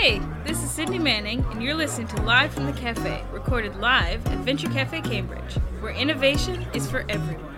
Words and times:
Hey, 0.00 0.18
this 0.46 0.62
is 0.62 0.70
Sydney 0.70 0.98
Manning, 0.98 1.44
and 1.50 1.62
you're 1.62 1.74
listening 1.74 2.06
to 2.06 2.22
Live 2.22 2.54
from 2.54 2.64
the 2.64 2.72
Cafe, 2.72 3.22
recorded 3.30 3.76
live 3.76 4.26
at 4.28 4.38
Venture 4.38 4.70
Cafe 4.70 5.02
Cambridge, 5.02 5.56
where 5.80 5.92
innovation 5.92 6.66
is 6.72 6.90
for 6.90 7.04
everyone. 7.10 7.54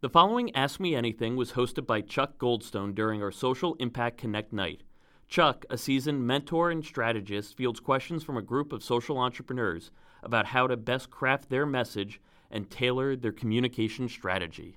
The 0.00 0.08
following 0.08 0.56
Ask 0.56 0.80
Me 0.80 0.94
Anything 0.94 1.36
was 1.36 1.52
hosted 1.52 1.86
by 1.86 2.00
Chuck 2.00 2.38
Goldstone 2.38 2.94
during 2.94 3.22
our 3.22 3.30
Social 3.30 3.74
Impact 3.74 4.16
Connect 4.16 4.50
night. 4.50 4.82
Chuck, 5.28 5.66
a 5.68 5.76
seasoned 5.76 6.26
mentor 6.26 6.70
and 6.70 6.82
strategist, 6.82 7.54
fields 7.54 7.80
questions 7.80 8.24
from 8.24 8.38
a 8.38 8.42
group 8.42 8.72
of 8.72 8.82
social 8.82 9.18
entrepreneurs 9.18 9.90
about 10.22 10.46
how 10.46 10.66
to 10.66 10.76
best 10.78 11.10
craft 11.10 11.50
their 11.50 11.66
message 11.66 12.18
and 12.50 12.70
tailor 12.70 13.16
their 13.16 13.32
communication 13.32 14.08
strategy. 14.08 14.76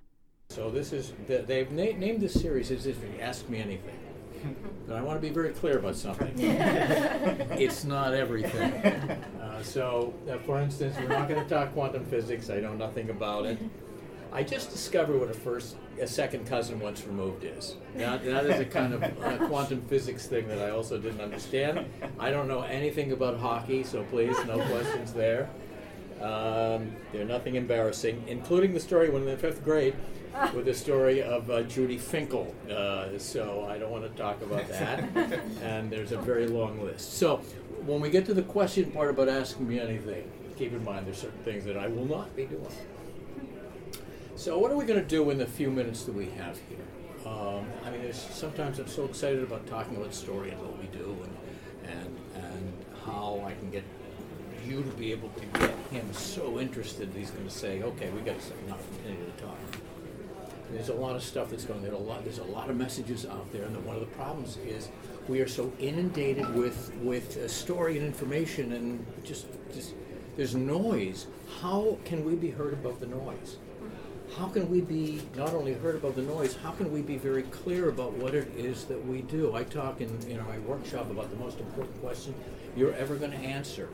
So 0.49 0.69
this 0.69 0.91
is 0.91 1.13
they've 1.27 1.71
na- 1.71 1.97
named 1.97 2.21
this 2.21 2.33
series 2.33 2.71
as 2.71 2.85
if 2.85 2.97
you 3.01 3.21
ask 3.21 3.47
me 3.49 3.59
anything. 3.59 3.97
But 4.87 4.97
I 4.97 5.01
want 5.01 5.21
to 5.21 5.25
be 5.25 5.33
very 5.33 5.51
clear 5.51 5.77
about 5.77 5.95
something. 5.95 6.33
it's 6.37 7.83
not 7.83 8.13
everything. 8.13 9.17
Uh, 9.41 9.63
so, 9.63 10.13
uh, 10.29 10.37
for 10.39 10.59
instance, 10.59 10.95
we're 10.97 11.09
not 11.09 11.27
going 11.27 11.41
to 11.43 11.47
talk 11.47 11.73
quantum 11.73 12.05
physics. 12.05 12.49
I 12.49 12.61
know 12.61 12.73
nothing 12.73 13.09
about 13.09 13.45
it. 13.45 13.59
I 14.33 14.43
just 14.43 14.71
discovered 14.71 15.19
what 15.19 15.29
a 15.29 15.33
first, 15.33 15.75
a 15.99 16.07
second 16.07 16.47
cousin 16.47 16.79
once 16.79 17.05
removed 17.05 17.43
is. 17.43 17.75
That, 17.95 18.23
that 18.23 18.45
is 18.45 18.59
a 18.61 18.65
kind 18.65 18.93
of 18.93 19.03
uh, 19.03 19.45
quantum 19.47 19.81
physics 19.81 20.25
thing 20.25 20.47
that 20.47 20.59
I 20.59 20.69
also 20.69 20.97
didn't 20.97 21.19
understand. 21.19 21.85
I 22.17 22.31
don't 22.31 22.47
know 22.47 22.61
anything 22.61 23.11
about 23.11 23.37
hockey, 23.37 23.83
so 23.83 24.03
please, 24.05 24.37
no 24.45 24.57
questions 24.69 25.11
there. 25.11 25.49
Um, 26.21 26.95
they're 27.11 27.25
nothing 27.25 27.55
embarrassing, 27.55 28.23
including 28.27 28.73
the 28.73 28.79
story 28.79 29.09
when 29.09 29.23
in 29.23 29.29
the 29.29 29.37
fifth 29.37 29.63
grade 29.63 29.95
with 30.53 30.65
the 30.65 30.73
story 30.73 31.21
of 31.21 31.49
uh, 31.49 31.63
Judy 31.63 31.97
Finkel. 31.97 32.53
Uh, 32.69 33.17
so 33.17 33.67
I 33.69 33.77
don't 33.77 33.91
want 33.91 34.03
to 34.03 34.21
talk 34.21 34.41
about 34.41 34.67
that. 34.69 35.03
and 35.61 35.91
there's 35.91 36.11
a 36.11 36.17
very 36.17 36.47
long 36.47 36.83
list. 36.83 37.13
So 37.13 37.37
when 37.85 38.01
we 38.01 38.09
get 38.09 38.25
to 38.27 38.33
the 38.33 38.43
question 38.43 38.91
part 38.91 39.09
about 39.09 39.29
asking 39.29 39.67
me 39.67 39.79
anything, 39.79 40.29
keep 40.57 40.73
in 40.73 40.83
mind 40.83 41.07
there's 41.07 41.17
certain 41.17 41.43
things 41.43 41.65
that 41.65 41.77
I 41.77 41.87
will 41.87 42.05
not 42.05 42.35
be 42.35 42.45
doing. 42.45 42.67
So 44.35 44.57
what 44.57 44.71
are 44.71 44.77
we 44.77 44.85
going 44.85 44.99
to 44.99 45.07
do 45.07 45.29
in 45.29 45.37
the 45.37 45.45
few 45.45 45.69
minutes 45.69 46.03
that 46.03 46.13
we 46.13 46.25
have 46.29 46.59
here? 46.69 46.85
Um, 47.25 47.65
I 47.85 47.91
mean, 47.91 48.11
sometimes 48.13 48.79
I'm 48.79 48.87
so 48.87 49.05
excited 49.05 49.43
about 49.43 49.67
talking 49.67 49.97
about 49.97 50.13
story 50.13 50.49
and 50.49 50.59
what 50.59 50.79
we 50.79 50.85
do 50.87 51.15
and, 51.23 51.91
and, 51.91 52.19
and 52.35 52.85
how 53.05 53.43
I 53.45 53.53
can 53.53 53.69
get 53.69 53.83
you 54.65 54.83
to 54.83 54.89
be 54.91 55.11
able 55.11 55.29
to 55.29 55.45
get 55.59 55.75
him 55.91 56.13
so 56.13 56.59
interested 56.59 57.13
that 57.13 57.19
he's 57.19 57.31
going 57.31 57.45
to 57.45 57.53
say, 57.53 57.81
okay, 57.83 58.09
we 58.09 58.21
got 58.21 58.39
to 58.39 58.69
not 58.69 58.79
continue 58.95 59.25
to 59.25 59.41
talk. 59.43 59.57
There's 60.71 60.89
a 60.89 60.93
lot 60.93 61.15
of 61.15 61.23
stuff 61.23 61.49
that's 61.49 61.65
going. 61.65 61.81
There's 61.81 61.93
a 61.93 61.97
lot. 61.97 62.23
There's 62.23 62.37
a 62.37 62.43
lot 62.45 62.69
of 62.69 62.77
messages 62.77 63.25
out 63.25 63.51
there, 63.51 63.65
and 63.65 63.85
one 63.85 63.95
of 63.95 64.01
the 64.01 64.15
problems 64.15 64.57
is 64.65 64.89
we 65.27 65.41
are 65.41 65.47
so 65.47 65.71
inundated 65.79 66.53
with 66.55 66.93
with 67.01 67.37
uh, 67.37 67.47
story 67.47 67.97
and 67.97 68.05
information, 68.07 68.71
and 68.71 69.05
just 69.23 69.47
just 69.73 69.93
there's 70.37 70.55
noise. 70.55 71.27
How 71.61 71.97
can 72.05 72.23
we 72.23 72.35
be 72.35 72.49
heard 72.49 72.71
above 72.71 73.01
the 73.01 73.07
noise? 73.07 73.57
How 74.37 74.47
can 74.47 74.71
we 74.71 74.79
be 74.79 75.21
not 75.35 75.53
only 75.53 75.73
heard 75.73 75.95
above 75.95 76.15
the 76.15 76.21
noise? 76.21 76.55
How 76.55 76.71
can 76.71 76.89
we 76.93 77.01
be 77.01 77.17
very 77.17 77.43
clear 77.43 77.89
about 77.89 78.13
what 78.13 78.33
it 78.33 78.49
is 78.55 78.85
that 78.85 79.05
we 79.05 79.23
do? 79.23 79.53
I 79.53 79.65
talk 79.65 79.99
in 79.99 80.07
in 80.29 80.37
my 80.47 80.57
workshop 80.59 81.11
about 81.11 81.29
the 81.31 81.35
most 81.35 81.59
important 81.59 81.99
question 82.01 82.33
you're 82.77 82.93
ever 82.93 83.17
going 83.17 83.31
to 83.31 83.37
answer. 83.37 83.89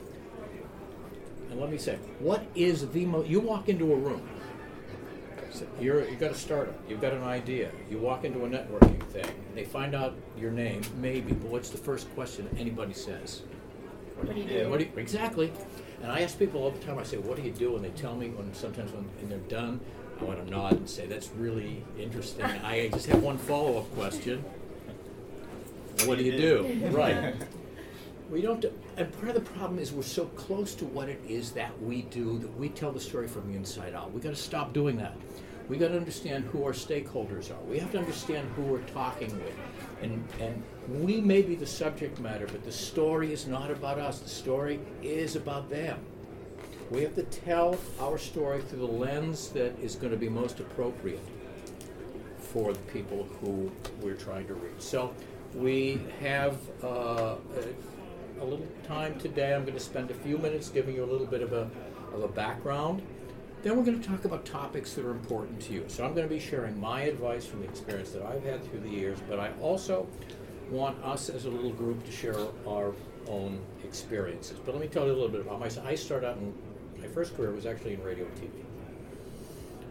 And 1.50 1.60
let 1.60 1.70
me 1.70 1.78
say, 1.78 1.96
what 2.18 2.44
is 2.54 2.88
the 2.88 3.06
most? 3.06 3.28
You 3.28 3.40
walk 3.40 3.68
into 3.68 3.92
a 3.92 3.96
room 3.96 4.26
you're 5.80 6.08
you've 6.08 6.20
got 6.20 6.30
a 6.30 6.34
startup. 6.34 6.74
You've 6.88 7.00
got 7.00 7.12
an 7.12 7.24
idea. 7.24 7.70
You 7.90 7.98
walk 7.98 8.24
into 8.24 8.44
a 8.44 8.48
networking 8.48 9.02
thing. 9.08 9.26
They 9.54 9.64
find 9.64 9.94
out 9.94 10.14
your 10.36 10.50
name, 10.50 10.82
maybe. 11.00 11.32
But 11.32 11.50
what's 11.50 11.70
the 11.70 11.78
first 11.78 12.12
question 12.14 12.48
anybody 12.58 12.92
says? 12.92 13.42
What 14.16 14.34
do 14.34 14.40
you 14.40 14.48
do? 14.48 14.68
What 14.68 14.78
do 14.78 14.84
you, 14.84 14.92
exactly. 14.96 15.52
And 16.02 16.12
I 16.12 16.20
ask 16.20 16.38
people 16.38 16.62
all 16.62 16.70
the 16.70 16.78
time. 16.80 16.98
I 16.98 17.02
say, 17.02 17.18
"What 17.18 17.36
do 17.36 17.42
you 17.42 17.52
do?" 17.52 17.76
And 17.76 17.84
they 17.84 17.90
tell 17.90 18.14
me. 18.14 18.28
When 18.30 18.52
sometimes 18.54 18.92
when 18.92 19.08
they're 19.28 19.38
done, 19.38 19.80
I 20.20 20.24
want 20.24 20.44
to 20.44 20.50
nod 20.50 20.72
and 20.72 20.88
say, 20.88 21.06
"That's 21.06 21.30
really 21.36 21.84
interesting." 21.98 22.44
I 22.44 22.88
just 22.88 23.06
have 23.06 23.22
one 23.22 23.38
follow-up 23.38 23.92
question. 23.94 24.44
What 26.04 26.18
do 26.18 26.24
you 26.24 26.36
do? 26.36 26.90
Right. 26.90 27.34
We 28.30 28.42
don't. 28.42 28.60
Do, 28.60 28.72
and 28.96 29.10
part 29.12 29.28
of 29.28 29.34
the 29.34 29.50
problem 29.52 29.78
is 29.78 29.92
we're 29.92 30.02
so 30.02 30.26
close 30.26 30.74
to 30.76 30.84
what 30.84 31.08
it 31.08 31.20
is 31.26 31.52
that 31.52 31.80
we 31.82 32.02
do 32.02 32.38
that 32.38 32.54
we 32.58 32.68
tell 32.68 32.92
the 32.92 33.00
story 33.00 33.26
from 33.26 33.50
the 33.50 33.56
inside 33.56 33.94
out. 33.94 34.12
We 34.12 34.20
got 34.20 34.30
to 34.30 34.36
stop 34.36 34.72
doing 34.72 34.96
that. 34.98 35.16
We 35.68 35.76
got 35.76 35.88
to 35.88 35.96
understand 35.96 36.44
who 36.44 36.64
our 36.64 36.72
stakeholders 36.72 37.50
are. 37.50 37.62
We 37.64 37.78
have 37.78 37.92
to 37.92 37.98
understand 37.98 38.48
who 38.56 38.62
we're 38.62 38.80
talking 38.80 39.30
with. 39.38 39.54
And, 40.00 40.26
and 40.40 40.62
we 41.04 41.20
may 41.20 41.42
be 41.42 41.54
the 41.56 41.66
subject 41.66 42.18
matter, 42.20 42.46
but 42.46 42.64
the 42.64 42.72
story 42.72 43.32
is 43.32 43.46
not 43.46 43.70
about 43.70 43.98
us. 43.98 44.20
The 44.20 44.30
story 44.30 44.80
is 45.02 45.36
about 45.36 45.68
them. 45.68 45.98
We 46.90 47.02
have 47.02 47.14
to 47.16 47.22
tell 47.24 47.76
our 48.00 48.16
story 48.16 48.62
through 48.62 48.78
the 48.78 48.86
lens 48.86 49.50
that 49.50 49.78
is 49.78 49.94
going 49.94 50.12
to 50.12 50.16
be 50.16 50.30
most 50.30 50.58
appropriate 50.60 51.20
for 52.38 52.72
the 52.72 52.78
people 52.80 53.28
who 53.40 53.70
we're 54.00 54.14
trying 54.14 54.46
to 54.46 54.54
reach. 54.54 54.80
So 54.80 55.14
we 55.54 56.00
have 56.20 56.56
uh, 56.82 57.36
a, 58.40 58.44
little 58.44 58.66
time 58.86 59.18
today. 59.18 59.54
I'm 59.54 59.62
going 59.62 59.74
to 59.74 59.80
spend 59.80 60.10
a 60.10 60.14
few 60.14 60.38
minutes 60.38 60.68
giving 60.68 60.94
you 60.94 61.04
a 61.04 61.10
little 61.10 61.26
bit 61.26 61.42
of 61.42 61.52
a, 61.52 61.70
of 62.14 62.22
a 62.22 62.28
background 62.28 63.02
then 63.62 63.76
we're 63.76 63.84
going 63.84 64.00
to 64.00 64.08
talk 64.08 64.24
about 64.24 64.44
topics 64.44 64.94
that 64.94 65.04
are 65.04 65.10
important 65.10 65.60
to 65.60 65.72
you. 65.72 65.84
So 65.88 66.04
I'm 66.04 66.14
going 66.14 66.28
to 66.28 66.32
be 66.32 66.40
sharing 66.40 66.78
my 66.80 67.02
advice 67.02 67.44
from 67.44 67.60
the 67.60 67.66
experience 67.66 68.10
that 68.10 68.22
I've 68.22 68.44
had 68.44 68.64
through 68.64 68.80
the 68.80 68.88
years, 68.88 69.18
but 69.28 69.40
I 69.40 69.50
also 69.60 70.06
want 70.70 71.02
us 71.02 71.28
as 71.28 71.44
a 71.44 71.50
little 71.50 71.72
group 71.72 72.04
to 72.04 72.12
share 72.12 72.36
our 72.68 72.92
own 73.26 73.60
experiences. 73.82 74.58
But 74.64 74.74
let 74.74 74.80
me 74.80 74.88
tell 74.88 75.06
you 75.06 75.12
a 75.12 75.14
little 75.14 75.28
bit 75.28 75.40
about 75.40 75.58
myself. 75.58 75.86
I 75.86 75.96
started 75.96 76.28
out 76.28 76.36
in 76.36 76.54
my 77.00 77.08
first 77.08 77.36
career 77.36 77.50
was 77.50 77.66
actually 77.66 77.94
in 77.94 78.02
radio 78.02 78.26
and 78.26 78.36
TV. 78.36 78.50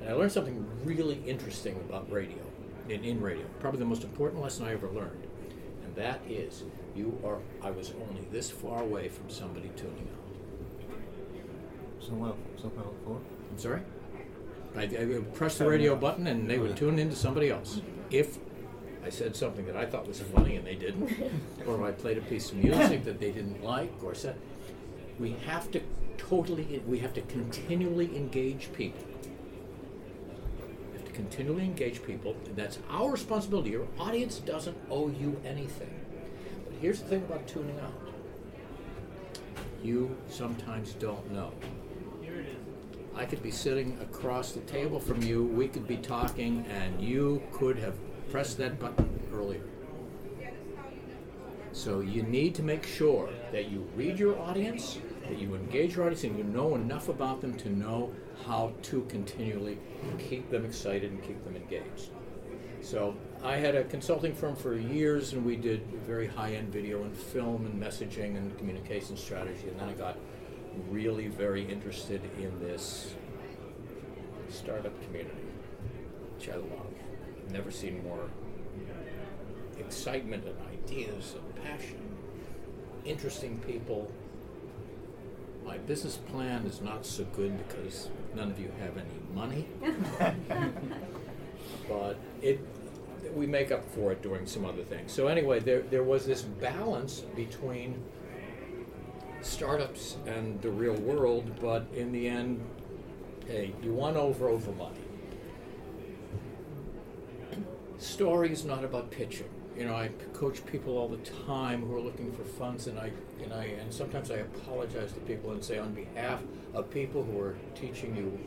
And 0.02 0.10
I 0.10 0.14
learned 0.14 0.32
something 0.32 0.66
really 0.86 1.22
interesting 1.26 1.76
about 1.90 2.10
radio, 2.10 2.40
in, 2.88 3.04
in 3.04 3.20
radio. 3.20 3.46
Probably 3.60 3.80
the 3.80 3.86
most 3.86 4.04
important 4.04 4.42
lesson 4.42 4.66
I 4.66 4.74
ever 4.74 4.88
learned. 4.90 5.28
And 5.84 5.96
that 5.96 6.22
is 6.30 6.64
you 6.98 7.20
are 7.24 7.38
I 7.62 7.72
was 7.72 7.94
only 8.10 8.26
this 8.32 8.50
far 8.50 8.82
away 8.82 9.08
from 9.08 9.30
somebody 9.30 9.70
tuning 9.76 10.08
out. 10.12 10.28
So 12.04 12.14
well, 12.14 12.38
so 12.62 12.72
well 12.76 12.94
before. 13.00 13.22
I'm 13.52 13.60
sorry? 13.60 13.82
I, 14.76 14.84
I 15.00 15.06
would 15.06 15.34
press 15.34 15.58
the 15.58 15.68
radio 15.68 15.96
button 15.96 16.28
and 16.28 16.50
they 16.50 16.58
would 16.58 16.76
tune 16.76 17.00
into 17.00 17.16
somebody 17.16 17.50
else. 17.50 17.82
If 18.10 18.38
I 19.04 19.10
said 19.10 19.36
something 19.36 19.66
that 19.66 19.76
I 19.76 19.86
thought 19.86 20.08
was 20.08 20.20
funny 20.20 20.56
and 20.56 20.66
they 20.66 20.76
didn't, 20.76 21.12
or 21.68 21.86
I 21.86 21.92
played 21.92 22.18
a 22.18 22.22
piece 22.22 22.52
of 22.52 22.58
music 22.58 23.04
that 23.06 23.20
they 23.20 23.32
didn't 23.32 23.64
like, 23.64 23.92
or 24.04 24.14
said, 24.14 24.36
we 25.20 25.32
have 25.46 25.72
to 25.72 25.82
totally, 26.18 26.82
we 26.86 27.00
have 27.00 27.14
to 27.14 27.22
continually 27.22 28.16
engage 28.16 28.72
people. 28.74 29.08
We 30.92 30.98
have 30.98 31.06
to 31.06 31.14
continually 31.14 31.64
engage 31.64 32.04
people, 32.04 32.36
and 32.46 32.56
that's 32.56 32.80
our 32.90 33.10
responsibility. 33.10 33.72
Your 33.72 33.88
audience 34.00 34.40
doesn't 34.40 34.78
owe 34.90 35.10
you 35.10 35.40
anything. 35.46 35.97
But 36.78 36.84
here's 36.84 37.02
the 37.02 37.08
thing 37.08 37.24
about 37.24 37.48
tuning 37.48 37.80
out 37.80 37.94
you 39.84 40.16
sometimes 40.30 40.94
don't 40.94 41.32
know. 41.32 41.52
I 43.16 43.26
could 43.26 43.42
be 43.42 43.50
sitting 43.50 43.98
across 44.00 44.52
the 44.52 44.60
table 44.62 45.00
from 45.00 45.24
you, 45.24 45.44
we 45.44 45.68
could 45.68 45.88
be 45.88 45.98
talking, 45.98 46.66
and 46.70 47.02
you 47.02 47.42
could 47.52 47.80
have 47.80 47.96
pressed 48.30 48.60
that 48.60 48.80
button 48.80 49.20
earlier. 49.34 49.64
So 51.72 52.02
you 52.02 52.22
need 52.22 52.54
to 52.56 52.64
make 52.64 52.86
sure 52.86 53.30
that 53.52 53.70
you 53.70 53.88
read 53.96 54.20
your 54.20 54.38
audience, 54.40 55.00
that 55.28 55.40
you 55.40 55.56
engage 55.56 55.96
your 55.96 56.06
audience, 56.06 56.26
and 56.26 56.38
you 56.38 56.44
know 56.44 56.76
enough 56.76 57.10
about 57.10 57.42
them 57.42 57.56
to 57.58 57.70
know 57.70 58.14
how 58.46 58.74
to 58.84 59.02
continually 59.10 59.80
keep 60.20 60.52
them 60.52 60.64
excited 60.64 61.12
and 61.12 61.24
keep 61.24 61.44
them 61.44 61.56
engaged. 61.56 62.12
So 62.82 63.16
I 63.44 63.58
had 63.58 63.76
a 63.76 63.84
consulting 63.84 64.34
firm 64.34 64.56
for 64.56 64.76
years, 64.76 65.34
and 65.34 65.46
we 65.46 65.56
did 65.56 65.86
very 66.06 66.28
high-end 66.28 66.70
video 66.72 67.04
and 67.04 67.16
film 67.16 67.66
and 67.66 67.82
messaging 67.82 68.36
and 68.36 68.58
communication 68.58 69.16
strategy, 69.16 69.68
and 69.68 69.80
then 69.80 69.90
I 69.90 69.94
got 69.94 70.18
really 70.90 71.28
very 71.28 71.64
interested 71.64 72.22
in 72.40 72.60
this 72.60 73.14
startup 74.50 74.94
community, 75.04 75.36
which 76.36 76.50
I 76.50 76.56
love. 76.56 76.94
Never 77.52 77.72
seen 77.72 78.04
more 78.04 78.28
excitement 79.80 80.44
and 80.46 80.56
ideas 80.68 81.36
and 81.36 81.64
passion, 81.64 82.18
interesting 83.06 83.60
people. 83.60 84.12
My 85.64 85.78
business 85.78 86.18
plan 86.18 86.66
is 86.66 86.82
not 86.82 87.06
so 87.06 87.24
good 87.36 87.58
because 87.68 88.10
none 88.36 88.50
of 88.50 88.60
you 88.60 88.72
have 88.80 88.98
any 88.98 89.20
money. 89.34 89.68
but 91.90 92.18
it 92.42 92.60
we 93.34 93.48
make 93.48 93.72
up 93.72 93.90
for 93.92 94.12
it 94.12 94.22
doing 94.22 94.46
some 94.46 94.66
other 94.66 94.84
things. 94.84 95.12
So 95.12 95.28
anyway, 95.28 95.60
there 95.60 95.82
there 95.82 96.04
was 96.04 96.26
this 96.26 96.42
balance 96.42 97.22
between 97.36 98.04
startups 99.42 100.18
and 100.26 100.62
the 100.62 100.70
real 100.70 100.96
world, 100.96 101.52
but 101.62 101.88
in 101.96 102.12
the 102.12 102.28
end, 102.28 102.64
hey, 103.48 103.74
you 103.82 103.94
won 103.94 104.18
over 104.18 104.50
over 104.50 104.72
money. 104.72 105.00
Story 107.98 108.52
is 108.52 108.64
not 108.64 108.84
about 108.84 109.10
pitching. 109.10 109.50
You 109.76 109.86
know, 109.86 109.96
I 109.96 110.10
coach 110.34 110.66
people 110.66 110.98
all 110.98 111.08
the 111.08 111.18
time 111.46 111.84
who 111.84 111.96
are 111.96 112.02
looking 112.02 112.32
for 112.32 112.44
funds, 112.44 112.88
and 112.88 113.00
I 113.00 113.12
and 113.44 113.54
I 113.54 113.66
and 113.66 113.94
sometimes 113.94 114.32
I 114.32 114.38
apologize 114.38 115.14
to 115.14 115.20
people 115.22 115.52
and 115.52 115.64
say, 115.64 115.78
on 115.78 115.94
behalf 115.94 116.42
of 116.74 116.90
people 116.90 117.24
who 117.24 117.40
are 117.40 117.56
teaching 117.76 118.16
you 118.16 118.40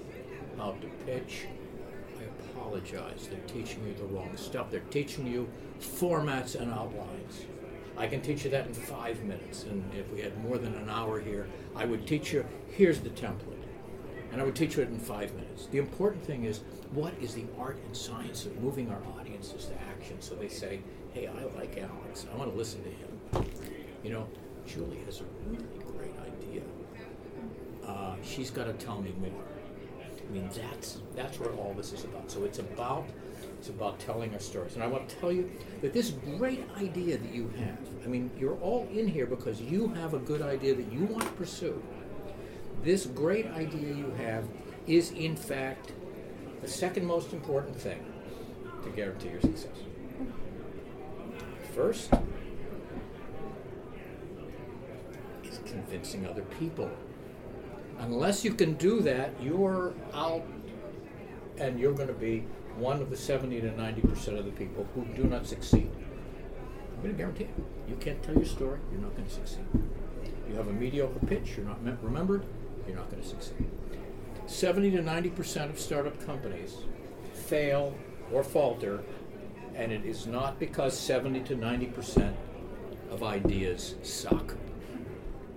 how 0.57 0.73
to 0.73 0.87
pitch, 1.07 1.47
apologize. 2.61 3.29
They're 3.29 3.41
teaching 3.47 3.87
you 3.87 3.95
the 3.95 4.05
wrong 4.05 4.37
stuff. 4.37 4.71
They're 4.71 4.81
teaching 4.81 5.27
you 5.27 5.49
formats 5.81 6.61
and 6.61 6.71
outlines. 6.73 7.47
I 7.97 8.07
can 8.07 8.21
teach 8.21 8.45
you 8.45 8.51
that 8.51 8.67
in 8.67 8.75
five 8.75 9.23
minutes, 9.25 9.65
and 9.65 9.93
if 9.95 10.11
we 10.13 10.21
had 10.21 10.37
more 10.43 10.59
than 10.59 10.75
an 10.75 10.89
hour 10.89 11.21
here, 11.21 11.49
I 11.77 11.85
would 11.85 12.07
teach 12.07 12.33
you. 12.33 12.45
Here's 12.71 13.01
the 13.01 13.11
template 13.11 13.61
and 14.33 14.41
I 14.41 14.45
would 14.45 14.55
teach 14.55 14.77
you 14.77 14.83
it 14.83 14.89
in 14.89 14.99
five 14.99 15.35
minutes. 15.35 15.67
The 15.67 15.79
important 15.79 16.25
thing 16.25 16.45
is 16.45 16.61
what 16.93 17.13
is 17.21 17.35
the 17.35 17.45
art 17.59 17.79
and 17.85 17.97
science 17.97 18.47
of 18.47 18.57
moving 18.63 18.91
our 18.91 19.01
audiences 19.19 19.67
to 19.67 19.75
action 19.91 20.21
so 20.21 20.35
they 20.35 20.49
say, 20.49 20.81
hey, 21.13 21.27
I 21.27 21.59
like 21.59 21.77
Alex. 21.79 22.27
I 22.33 22.37
want 22.37 22.51
to 22.51 22.57
listen 22.57 22.83
to 22.83 22.91
him. 22.91 23.51
You 24.03 24.11
know, 24.11 24.29
Julie 24.67 25.01
has 25.07 25.21
a 25.21 25.25
really 25.49 25.67
great 25.97 26.15
idea. 26.21 26.63
Uh, 27.87 28.15
she's 28.23 28.51
got 28.51 28.65
to 28.65 28.73
tell 28.75 29.01
me 29.01 29.13
more. 29.21 29.43
I 30.31 30.33
mean, 30.33 30.49
that's 30.55 30.99
that's 31.17 31.41
what 31.41 31.53
all 31.59 31.75
this 31.77 31.93
is 31.93 32.05
about. 32.05 32.31
So 32.31 32.45
it's 32.45 32.61
about 32.61 33.07
it's 33.59 33.69
about 33.69 33.99
telling 33.99 34.33
our 34.33 34.41
stories. 34.41 34.75
And 34.75 34.83
I 34.83 34.87
want 34.87 35.09
to 35.09 35.17
tell 35.17 35.33
you 35.33 35.51
that 35.83 35.93
this 35.93 36.11
great 36.39 36.65
idea 36.79 37.19
that 37.19 37.35
you 37.35 37.53
have, 37.59 37.79
I 38.05 38.07
mean, 38.07 38.31
you're 38.39 38.57
all 38.59 38.89
in 38.93 39.09
here 39.09 39.27
because 39.27 39.61
you 39.61 39.89
have 39.89 40.15
a 40.15 40.19
good 40.19 40.41
idea 40.41 40.75
that 40.75 40.91
you 40.93 41.05
want 41.05 41.25
to 41.25 41.33
pursue 41.33 41.83
this 42.83 43.07
great 43.07 43.47
idea 43.49 43.95
you 43.95 44.11
have 44.17 44.45
is, 44.87 45.11
in 45.13 45.37
fact, 45.37 45.93
the 46.63 46.69
second 46.69 47.05
most 47.07 47.33
important 47.33 47.77
thing 47.77 48.05
to 48.83 48.91
guarantee 48.91 49.29
your 49.29 49.41
success. 49.41 49.77
First 51.75 52.11
is 55.45 55.61
convincing 55.67 56.27
other 56.27 56.43
people. 56.43 56.91
Unless 58.01 58.45
you 58.45 58.55
can 58.55 58.75
do 58.75 59.01
that, 59.03 59.31
you're 59.43 59.93
out 60.15 60.43
and 61.59 61.79
you're 61.79 61.93
going 61.93 62.09
to 62.09 62.15
be 62.15 62.45
one 62.77 63.03
of 63.03 63.11
the 63.11 63.17
70 63.17 63.61
to 63.61 63.69
90% 63.69 64.39
of 64.39 64.47
the 64.47 64.53
people 64.53 64.87
who 64.95 65.05
do 65.15 65.25
not 65.25 65.47
succeed. 65.47 65.91
I'm 66.95 67.03
going 67.03 67.15
to 67.15 67.19
guarantee 67.19 67.45
it. 67.45 67.55
You 67.89 67.97
can't 67.97 68.23
tell 68.23 68.35
your 68.35 68.47
story, 68.47 68.81
you're 68.91 69.03
not 69.03 69.15
going 69.15 69.29
to 69.29 69.35
succeed. 69.35 69.67
You 70.49 70.55
have 70.55 70.69
a 70.69 70.73
mediocre 70.73 71.25
pitch, 71.27 71.57
you're 71.57 71.67
not 71.67 71.79
remembered, 72.03 72.45
you're 72.87 72.97
not 72.97 73.11
going 73.11 73.23
to 73.23 73.29
succeed. 73.29 73.71
70 74.47 74.93
to 74.93 75.03
90% 75.03 75.71
of 75.71 75.79
startup 75.79 76.25
companies 76.25 76.77
fail 77.35 77.95
or 78.33 78.43
falter, 78.43 79.03
and 79.75 79.93
it 79.93 80.07
is 80.07 80.27
not 80.27 80.59
because 80.59 80.99
70 80.99 81.41
to 81.41 81.57
90% 81.57 82.35
of 83.11 83.23
ideas 83.23 83.97
suck. 84.03 84.55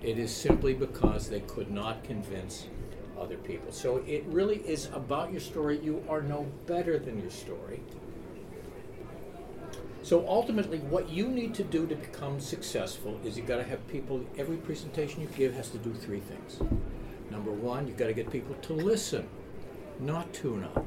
It 0.03 0.19
is 0.19 0.35
simply 0.35 0.73
because 0.73 1.29
they 1.29 1.39
could 1.41 1.71
not 1.71 2.03
convince 2.03 2.67
other 3.19 3.37
people. 3.37 3.71
So 3.71 4.03
it 4.05 4.25
really 4.27 4.57
is 4.57 4.89
about 4.93 5.31
your 5.31 5.39
story. 5.39 5.79
You 5.79 6.03
are 6.09 6.21
no 6.21 6.45
better 6.67 6.99
than 6.99 7.21
your 7.21 7.31
story. 7.31 7.81
So 10.01 10.27
ultimately, 10.27 10.79
what 10.79 11.09
you 11.09 11.29
need 11.29 11.53
to 11.55 11.63
do 11.63 11.87
to 11.87 11.95
become 11.95 12.41
successful 12.41 13.17
is 13.23 13.37
you've 13.37 13.47
got 13.47 13.57
to 13.57 13.63
have 13.63 13.87
people, 13.87 14.25
every 14.37 14.57
presentation 14.57 15.21
you 15.21 15.27
give 15.27 15.53
has 15.53 15.69
to 15.69 15.77
do 15.77 15.93
three 15.93 16.19
things. 16.19 16.59
Number 17.31 17.51
one, 17.51 17.87
you've 17.87 17.95
got 17.95 18.07
to 18.07 18.13
get 18.13 18.29
people 18.29 18.55
to 18.55 18.73
listen, 18.73 19.25
not 20.01 20.33
tune 20.33 20.65
out. 20.65 20.85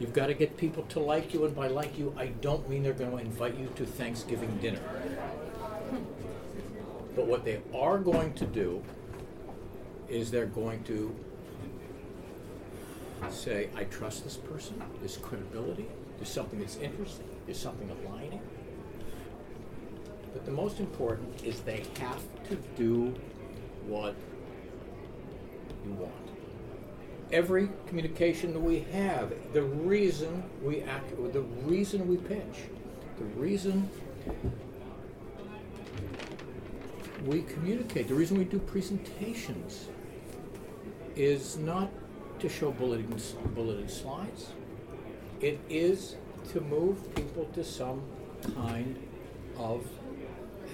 You've 0.00 0.14
got 0.14 0.28
to 0.28 0.34
get 0.34 0.56
people 0.56 0.84
to 0.84 1.00
like 1.00 1.34
you, 1.34 1.44
and 1.44 1.54
by 1.54 1.68
like 1.68 1.98
you, 1.98 2.14
I 2.16 2.26
don't 2.26 2.68
mean 2.70 2.82
they're 2.82 2.94
going 2.94 3.10
to 3.10 3.18
invite 3.18 3.58
you 3.58 3.70
to 3.76 3.84
Thanksgiving 3.84 4.56
dinner. 4.62 4.80
But 7.16 7.26
what 7.26 7.44
they 7.44 7.60
are 7.74 7.98
going 7.98 8.34
to 8.34 8.44
do 8.44 8.82
is 10.08 10.30
they're 10.30 10.46
going 10.46 10.84
to 10.84 11.16
say, 13.30 13.70
I 13.74 13.84
trust 13.84 14.24
this 14.24 14.36
person, 14.36 14.80
there's 15.00 15.16
credibility, 15.16 15.86
there's 16.18 16.28
something 16.28 16.60
that's 16.60 16.76
interesting, 16.76 17.26
there's 17.46 17.58
something 17.58 17.90
aligning. 17.90 18.40
But 20.34 20.44
the 20.44 20.52
most 20.52 20.78
important 20.78 21.42
is 21.42 21.60
they 21.60 21.84
have 21.98 22.20
to 22.50 22.56
do 22.76 23.14
what 23.86 24.14
you 25.86 25.92
want. 25.94 26.12
Every 27.32 27.70
communication 27.86 28.52
that 28.52 28.60
we 28.60 28.80
have, 28.92 29.32
the 29.54 29.62
reason 29.62 30.44
we 30.62 30.82
act, 30.82 31.10
the 31.32 31.40
reason 31.40 32.06
we 32.06 32.18
pitch, 32.18 32.68
the 33.18 33.24
reason 33.24 33.88
we 37.26 37.42
communicate, 37.42 38.08
the 38.08 38.14
reason 38.14 38.38
we 38.38 38.44
do 38.44 38.58
presentations 38.58 39.88
is 41.14 41.56
not 41.56 41.90
to 42.38 42.48
show 42.48 42.70
bulleted, 42.70 43.08
bulleted 43.54 43.90
slides. 43.90 44.50
It 45.40 45.58
is 45.68 46.16
to 46.52 46.60
move 46.60 47.14
people 47.14 47.46
to 47.54 47.64
some 47.64 48.02
kind 48.54 48.96
of 49.58 49.86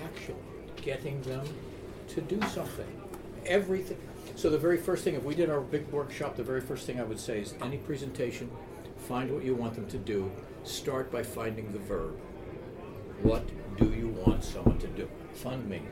action, 0.04 0.36
getting 0.76 1.22
them 1.22 1.46
to 2.08 2.20
do 2.20 2.40
something. 2.48 2.86
Everything. 3.46 3.98
So 4.36 4.50
the 4.50 4.58
very 4.58 4.76
first 4.76 5.04
thing, 5.04 5.14
if 5.14 5.24
we 5.24 5.34
did 5.34 5.50
our 5.50 5.60
big 5.60 5.88
workshop, 5.88 6.36
the 6.36 6.42
very 6.42 6.60
first 6.60 6.86
thing 6.86 7.00
I 7.00 7.04
would 7.04 7.20
say 7.20 7.40
is 7.40 7.54
any 7.62 7.78
presentation, 7.78 8.50
find 9.08 9.32
what 9.32 9.44
you 9.44 9.54
want 9.54 9.74
them 9.74 9.88
to 9.88 9.98
do. 9.98 10.30
Start 10.64 11.10
by 11.10 11.22
finding 11.22 11.72
the 11.72 11.78
verb. 11.80 12.16
What 13.22 13.44
do 13.76 13.92
you 13.92 14.08
want 14.08 14.44
someone 14.44 14.78
to 14.78 14.86
do? 14.88 15.08
Fund 15.34 15.68
me. 15.68 15.82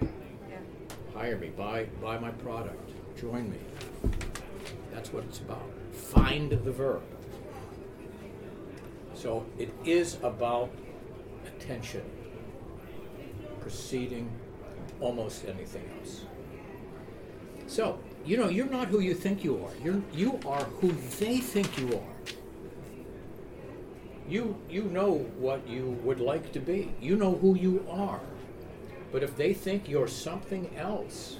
Hire 1.21 1.37
me. 1.37 1.49
Buy 1.49 1.85
buy 2.01 2.19
my 2.19 2.31
product. 2.31 2.93
Join 3.21 3.51
me. 3.51 3.59
That's 4.91 5.13
what 5.13 5.23
it's 5.25 5.39
about. 5.41 5.71
Find 5.93 6.51
the 6.51 6.73
verb. 6.73 7.03
So 9.13 9.45
it 9.59 9.71
is 9.85 10.17
about 10.23 10.71
attention 11.45 12.05
preceding 13.61 14.31
almost 14.99 15.45
anything 15.45 15.85
else. 16.01 16.23
So 17.67 17.99
you 18.25 18.39
know, 18.39 18.49
you're 18.49 18.71
not 18.71 18.89
who 18.89 19.01
you 19.01 19.13
think 19.13 19.45
you 19.45 19.63
are. 19.63 19.73
You're 19.85 20.03
you 20.15 20.41
are 20.47 20.65
who 20.81 20.91
they 21.19 21.41
think 21.41 21.77
you 21.77 21.97
are. 21.97 22.33
You 24.27 24.57
you 24.71 24.85
know 24.85 25.17
what 25.39 25.69
you 25.69 26.01
would 26.03 26.19
like 26.19 26.51
to 26.53 26.61
be. 26.61 26.95
You 26.99 27.17
know 27.17 27.35
who 27.35 27.57
you 27.57 27.85
are. 27.91 28.23
But 29.13 29.23
if 29.23 29.37
they 29.37 29.53
think 29.53 29.89
you're 29.89 30.09
something 30.09 30.71
else, 30.77 31.37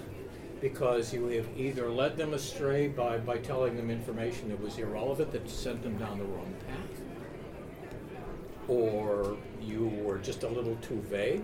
because 0.61 1.15
you 1.15 1.27
have 1.27 1.49
either 1.57 1.89
led 1.89 2.17
them 2.17 2.35
astray 2.35 2.89
by, 2.89 3.19
by 3.19 3.39
telling 3.39 3.77
them 3.77 3.91
information 3.91 4.49
that 4.51 4.61
was 4.61 4.77
irrelevant 4.79 5.33
that 5.33 5.49
sent 5.49 5.83
them 5.83 5.97
down 5.97 6.19
the 6.19 6.25
wrong 6.25 6.55
path, 6.67 7.03
or 8.69 9.37
you 9.63 9.87
were 10.05 10.19
just 10.19 10.43
a 10.43 10.49
little 10.49 10.77
too 10.77 11.01
vague. 11.09 11.43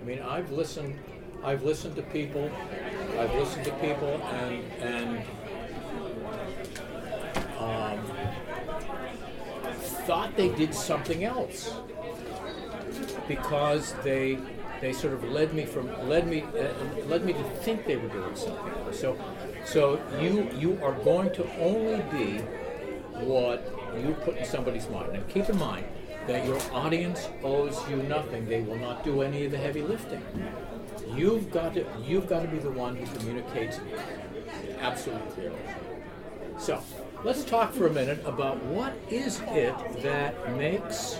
I 0.00 0.04
mean, 0.04 0.20
I've 0.20 0.50
listened 0.50 0.98
I've 1.44 1.62
listened 1.62 1.94
to 1.96 2.02
people, 2.02 2.50
I've 3.18 3.32
listened 3.34 3.64
to 3.66 3.72
people 3.72 4.08
and, 4.08 4.64
and 4.80 5.24
um, 7.58 8.00
thought 10.06 10.36
they 10.36 10.48
did 10.56 10.74
something 10.74 11.24
else 11.24 11.72
because 13.28 13.92
they 14.02 14.38
they 14.80 14.92
sort 14.92 15.14
of 15.14 15.24
led 15.24 15.54
me 15.54 15.64
from 15.64 15.86
led 16.08 16.26
me 16.26 16.42
uh, 16.42 17.04
led 17.06 17.24
me 17.24 17.32
to 17.32 17.42
think 17.62 17.86
they 17.86 17.96
were 17.96 18.08
doing 18.08 18.36
something. 18.36 18.72
So 18.92 19.16
so 19.64 20.00
you 20.20 20.50
you 20.56 20.78
are 20.82 20.92
going 20.92 21.32
to 21.34 21.58
only 21.58 22.02
be 22.10 22.38
what 23.24 23.72
you 23.98 24.14
put 24.24 24.36
in 24.36 24.44
somebody's 24.44 24.88
mind. 24.88 25.12
Now, 25.12 25.22
keep 25.28 25.48
in 25.48 25.58
mind 25.58 25.86
that 26.26 26.44
your 26.44 26.60
audience 26.72 27.28
owes 27.42 27.78
you 27.88 27.96
nothing. 27.96 28.46
They 28.46 28.60
will 28.60 28.78
not 28.78 29.04
do 29.04 29.22
any 29.22 29.44
of 29.44 29.52
the 29.52 29.58
heavy 29.58 29.82
lifting. 29.82 30.22
You've 31.14 31.50
got 31.50 31.74
to 31.74 31.86
you've 32.04 32.28
got 32.28 32.42
to 32.42 32.48
be 32.48 32.58
the 32.58 32.70
one 32.70 32.96
who 32.96 33.06
communicates 33.18 33.80
absolutely 34.80 35.30
clearly. 35.32 35.58
So 36.58 36.82
let's 37.24 37.44
talk 37.44 37.72
for 37.72 37.86
a 37.86 37.92
minute 37.92 38.22
about 38.24 38.62
what 38.64 38.94
is 39.10 39.40
it 39.48 39.74
that 40.02 40.56
makes 40.56 41.18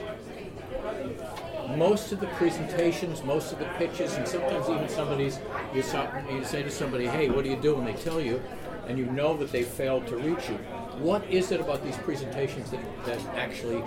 most 1.74 2.12
of 2.12 2.20
the 2.20 2.26
presentations, 2.28 3.22
most 3.22 3.52
of 3.52 3.58
the 3.58 3.64
pitches, 3.76 4.14
and 4.14 4.26
sometimes 4.26 4.68
even 4.68 4.88
somebody's 4.88 5.38
you, 5.74 5.82
you 6.30 6.44
say 6.44 6.62
to 6.62 6.70
somebody, 6.70 7.06
"Hey, 7.06 7.28
what 7.30 7.44
do 7.44 7.50
you 7.50 7.56
do?" 7.56 7.76
and 7.76 7.86
they 7.86 7.94
tell 7.94 8.20
you, 8.20 8.42
and 8.86 8.98
you 8.98 9.06
know 9.06 9.36
that 9.36 9.50
they 9.50 9.62
failed 9.62 10.06
to 10.08 10.16
reach 10.16 10.48
you. 10.48 10.56
What 10.98 11.24
is 11.28 11.50
it 11.52 11.60
about 11.60 11.82
these 11.84 11.96
presentations 11.98 12.70
that, 12.70 12.80
that 13.04 13.20
actually 13.36 13.82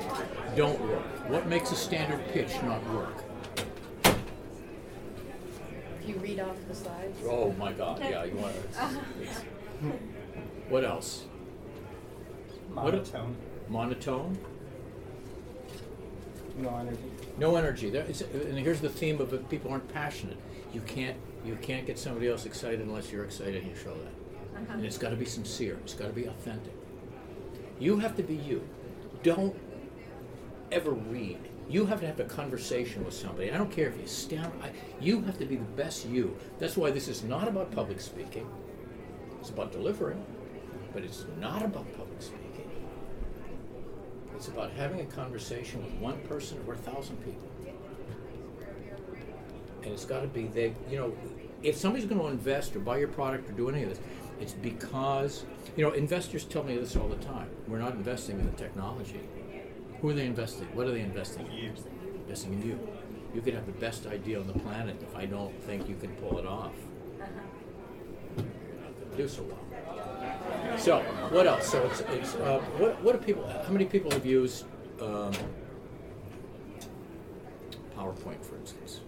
don't 0.56 0.80
work? 0.82 1.30
What 1.30 1.48
makes 1.48 1.72
a 1.72 1.76
standard 1.76 2.26
pitch 2.30 2.52
not 2.64 2.84
work? 2.94 3.24
If 6.02 6.08
you 6.08 6.16
read 6.16 6.40
off 6.40 6.58
the 6.68 6.76
slides? 6.76 7.18
Oh 7.26 7.54
my 7.54 7.72
God! 7.72 8.00
Yeah, 8.02 8.26
you 8.26 8.36
want 8.36 8.56
to. 8.56 8.62
what 10.70 10.84
else? 10.84 11.26
What 12.74 12.94
a- 12.94 12.98
Monotone. 12.98 13.36
monotone, 13.68 14.38
No 16.58 16.78
energy. 16.78 17.19
No 17.40 17.56
energy. 17.56 17.90
There 17.90 18.06
is, 18.06 18.22
and 18.22 18.58
here's 18.58 18.82
the 18.82 18.90
theme 18.90 19.20
of 19.22 19.34
it: 19.34 19.50
people 19.50 19.72
aren't 19.72 19.92
passionate. 19.94 20.38
You 20.74 20.82
can't 20.82 21.18
you 21.46 21.58
can't 21.62 21.86
get 21.88 21.98
somebody 21.98 22.28
else 22.28 22.46
excited 22.46 22.82
unless 22.82 23.12
you're 23.12 23.24
excited. 23.24 23.64
and 23.64 23.72
You 23.72 23.76
show 23.76 23.94
that, 23.94 24.60
uh-huh. 24.62 24.74
and 24.74 24.86
it's 24.86 24.98
got 24.98 25.10
to 25.10 25.16
be 25.16 25.26
sincere. 25.26 25.78
It's 25.84 25.94
got 25.94 26.08
to 26.08 26.14
be 26.14 26.26
authentic. 26.26 26.74
You 27.80 27.98
have 28.00 28.16
to 28.18 28.24
be 28.24 28.36
you. 28.36 28.68
Don't 29.24 29.56
ever 30.72 30.92
read. 30.92 31.40
You 31.70 31.86
have 31.86 32.02
to 32.02 32.08
have 32.08 32.20
a 32.20 32.26
conversation 32.26 33.06
with 33.06 33.14
somebody. 33.14 33.52
I 33.52 33.58
don't 33.58 33.72
care 33.72 33.88
if 33.88 33.98
you 33.98 34.08
stand. 34.08 34.52
I, 34.62 34.72
you 35.00 35.22
have 35.22 35.38
to 35.38 35.46
be 35.46 35.56
the 35.56 35.64
best 35.64 36.06
you. 36.06 36.36
That's 36.58 36.76
why 36.76 36.92
this 36.92 37.08
is 37.08 37.24
not 37.24 37.48
about 37.48 37.72
public 37.72 38.02
speaking. 38.02 38.50
It's 39.40 39.50
about 39.50 39.72
delivering, 39.72 40.24
but 40.94 41.04
it's 41.04 41.26
not 41.40 41.64
about 41.64 41.86
public 41.96 42.22
speaking. 42.22 42.49
It's 44.40 44.48
about 44.48 44.72
having 44.72 45.02
a 45.02 45.06
conversation 45.06 45.84
with 45.84 45.94
one 45.96 46.18
person 46.22 46.64
or 46.66 46.74
a 46.74 46.78
thousand 46.78 47.18
people. 47.26 47.50
And 49.84 49.92
it's 49.92 50.06
got 50.06 50.22
to 50.22 50.28
be 50.28 50.44
they. 50.44 50.74
You 50.90 50.98
know, 50.98 51.14
if 51.62 51.76
somebody's 51.76 52.08
going 52.08 52.22
to 52.22 52.28
invest 52.28 52.74
or 52.74 52.80
buy 52.80 53.00
your 53.00 53.10
product 53.10 53.50
or 53.50 53.52
do 53.52 53.68
any 53.68 53.84
of 53.84 53.90
this, 53.90 54.00
it's 54.40 54.54
because 54.54 55.44
you 55.76 55.84
know 55.84 55.92
investors 55.92 56.46
tell 56.46 56.64
me 56.64 56.78
this 56.78 56.96
all 56.96 57.10
the 57.10 57.18
time. 57.18 57.50
We're 57.68 57.80
not 57.80 57.96
investing 57.96 58.40
in 58.40 58.46
the 58.46 58.56
technology. 58.56 59.20
Who 60.00 60.12
are 60.12 60.14
they 60.14 60.26
investing? 60.26 60.68
What 60.74 60.88
are 60.88 60.92
they 60.92 61.02
investing 61.02 61.46
in? 61.48 61.76
Investing 62.22 62.54
in 62.54 62.66
you. 62.66 62.80
You 63.36 63.42
could 63.42 63.54
have 63.56 63.66
the 63.66 63.74
best 63.74 64.08
idea 64.08 64.40
on 64.40 64.48
the 64.48 64.54
planet. 64.54 64.96
If 65.02 65.18
I 65.18 65.26
don't 65.26 65.54
think 65.64 65.90
you 65.90 65.98
can 65.98 66.16
pull 66.16 66.40
it 66.40 66.46
off, 66.46 66.72
uh-huh. 67.20 67.28
you're 68.38 68.82
not 68.82 68.98
going 69.02 69.12
to 69.12 69.18
do 69.18 69.28
so 69.28 69.44
well. 69.44 69.69
So, 70.80 71.02
what 71.32 71.46
else? 71.46 71.70
So 71.70 71.86
it's, 71.88 72.00
it's 72.00 72.36
uh, 72.36 72.60
what, 72.78 73.02
what 73.04 73.20
do 73.20 73.26
people, 73.26 73.46
how 73.48 73.72
many 73.72 73.84
people 73.84 74.12
have 74.12 74.26
used 74.26 74.64
um, 75.02 75.34
PowerPoint, 77.98 78.42
for 78.42 78.56
instance? 78.56 79.02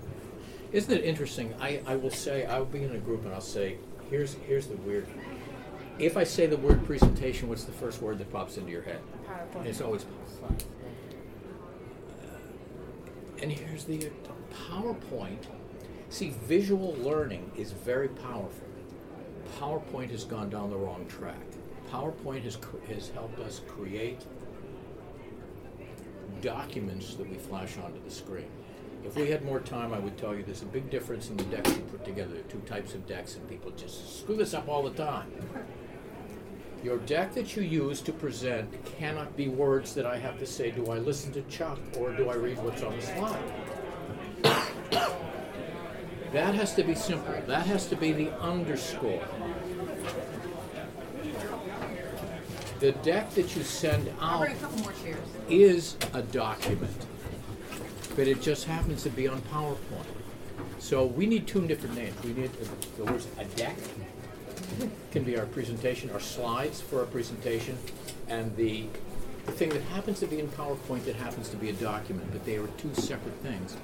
Isn't 0.72 0.92
it 0.92 1.04
interesting? 1.04 1.54
I, 1.58 1.80
I 1.86 1.96
will 1.96 2.10
say, 2.10 2.44
I'll 2.44 2.66
be 2.66 2.82
in 2.82 2.94
a 2.94 2.98
group 2.98 3.24
and 3.24 3.32
I'll 3.32 3.40
say, 3.40 3.78
here's, 4.10 4.34
here's 4.46 4.66
the 4.66 4.76
weird, 4.76 5.06
if 5.98 6.18
I 6.18 6.24
say 6.24 6.46
the 6.46 6.58
word 6.58 6.84
presentation, 6.84 7.48
what's 7.48 7.64
the 7.64 7.72
first 7.72 8.02
word 8.02 8.18
that 8.18 8.30
pops 8.30 8.58
into 8.58 8.70
your 8.70 8.82
head? 8.82 9.00
PowerPoint. 9.26 9.66
It's 9.66 9.80
always 9.80 10.04
PowerPoint. 10.04 10.64
and 13.40 13.50
here's 13.50 13.84
the 13.84 14.10
PowerPoint. 14.68 15.46
See, 16.10 16.34
visual 16.42 16.94
learning 16.96 17.52
is 17.56 17.72
very 17.72 18.08
powerful. 18.08 18.65
PowerPoint 19.58 20.10
has 20.10 20.24
gone 20.24 20.50
down 20.50 20.70
the 20.70 20.76
wrong 20.76 21.06
track. 21.08 21.40
PowerPoint 21.90 22.42
has, 22.42 22.58
has 22.88 23.10
helped 23.10 23.38
us 23.40 23.60
create 23.66 24.20
documents 26.42 27.14
that 27.14 27.28
we 27.28 27.36
flash 27.36 27.78
onto 27.78 28.02
the 28.04 28.10
screen. 28.10 28.48
If 29.04 29.14
we 29.16 29.30
had 29.30 29.44
more 29.44 29.60
time, 29.60 29.92
I 29.92 29.98
would 29.98 30.18
tell 30.18 30.34
you 30.34 30.42
there's 30.42 30.62
a 30.62 30.66
big 30.66 30.90
difference 30.90 31.30
in 31.30 31.36
the 31.36 31.44
decks 31.44 31.70
we 31.70 31.82
put 31.82 32.04
together. 32.04 32.34
There 32.34 32.40
are 32.40 32.50
two 32.50 32.58
types 32.60 32.94
of 32.94 33.06
decks, 33.06 33.36
and 33.36 33.48
people 33.48 33.70
just 33.70 34.20
screw 34.20 34.36
this 34.36 34.52
up 34.52 34.68
all 34.68 34.82
the 34.82 34.90
time. 34.90 35.30
Your 36.82 36.98
deck 36.98 37.34
that 37.34 37.56
you 37.56 37.62
use 37.62 38.00
to 38.02 38.12
present 38.12 38.84
cannot 38.84 39.36
be 39.36 39.48
words 39.48 39.94
that 39.94 40.06
I 40.06 40.18
have 40.18 40.38
to 40.38 40.46
say, 40.46 40.70
do 40.70 40.86
I 40.90 40.98
listen 40.98 41.32
to 41.32 41.42
Chuck 41.42 41.78
or 41.96 42.12
do 42.12 42.28
I 42.28 42.34
read 42.34 42.58
what's 42.58 42.82
on 42.82 42.96
the 42.96 43.02
slide? 43.02 43.52
That 46.36 46.54
has 46.54 46.74
to 46.74 46.84
be 46.84 46.94
simple. 46.94 47.32
That 47.46 47.66
has 47.66 47.86
to 47.86 47.96
be 47.96 48.12
the 48.12 48.30
underscore. 48.40 49.24
The 52.78 52.92
deck 52.92 53.30
that 53.30 53.56
you 53.56 53.62
send 53.62 54.12
out 54.20 54.40
bring 54.40 54.52
a 54.52 54.56
couple 54.56 54.78
more 54.80 54.92
chairs. 55.02 55.16
is 55.48 55.96
a 56.12 56.20
document, 56.20 57.06
but 58.16 58.28
it 58.28 58.42
just 58.42 58.66
happens 58.66 59.02
to 59.04 59.08
be 59.08 59.26
on 59.26 59.40
PowerPoint. 59.50 60.04
So 60.78 61.06
we 61.06 61.24
need 61.24 61.46
two 61.46 61.66
different 61.66 61.94
names. 61.96 62.22
We 62.22 62.34
need, 62.34 62.50
the 62.98 63.04
words 63.06 63.26
a 63.38 63.46
deck 63.56 63.78
can 65.12 65.24
be 65.24 65.38
our 65.38 65.46
presentation, 65.46 66.10
our 66.10 66.20
slides 66.20 66.82
for 66.82 67.00
our 67.00 67.06
presentation, 67.06 67.78
and 68.28 68.54
the, 68.56 68.84
the 69.46 69.52
thing 69.52 69.70
that 69.70 69.80
happens 69.84 70.20
to 70.20 70.26
be 70.26 70.38
in 70.38 70.48
PowerPoint 70.48 71.06
that 71.06 71.16
happens 71.16 71.48
to 71.48 71.56
be 71.56 71.70
a 71.70 71.72
document, 71.72 72.30
but 72.30 72.44
they 72.44 72.56
are 72.58 72.66
two 72.76 72.92
separate 72.92 73.36
things. 73.36 73.78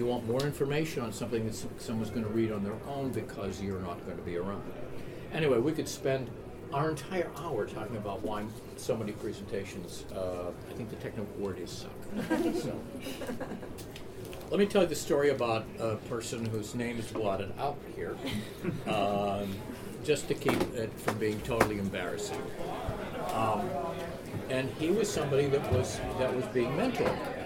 You 0.00 0.06
want 0.06 0.26
more 0.26 0.40
information 0.40 1.02
on 1.02 1.12
something 1.12 1.44
that 1.44 1.54
someone's 1.78 2.08
going 2.08 2.24
to 2.24 2.30
read 2.30 2.52
on 2.52 2.64
their 2.64 2.78
own 2.88 3.10
because 3.10 3.60
you're 3.60 3.80
not 3.80 4.02
going 4.06 4.16
to 4.16 4.22
be 4.22 4.38
around. 4.38 4.62
Anyway, 5.30 5.58
we 5.58 5.72
could 5.72 5.86
spend 5.86 6.30
our 6.72 6.88
entire 6.88 7.28
hour 7.36 7.66
talking 7.66 7.98
about 7.98 8.22
why 8.22 8.46
so 8.78 8.96
many 8.96 9.12
presentations, 9.12 10.06
uh, 10.16 10.52
I 10.70 10.72
think 10.72 10.88
the 10.88 10.96
technical 10.96 11.30
word 11.34 11.58
is 11.58 11.70
suck. 11.70 11.90
so. 12.62 12.80
Let 14.48 14.58
me 14.58 14.64
tell 14.64 14.84
you 14.84 14.88
the 14.88 14.94
story 14.94 15.28
about 15.28 15.66
a 15.78 15.96
person 15.96 16.46
whose 16.46 16.74
name 16.74 16.98
is 16.98 17.08
blotted 17.08 17.52
out 17.58 17.76
here, 17.94 18.16
um, 18.86 19.54
just 20.02 20.28
to 20.28 20.34
keep 20.34 20.58
it 20.76 20.90
from 20.98 21.18
being 21.18 21.38
totally 21.42 21.78
embarrassing. 21.78 22.40
Um, 23.34 23.68
and 24.48 24.70
he 24.78 24.88
was 24.88 25.12
somebody 25.12 25.46
that 25.48 25.70
was 25.70 26.00
that 26.18 26.34
was 26.34 26.46
being 26.46 26.70
mentored. 26.70 27.39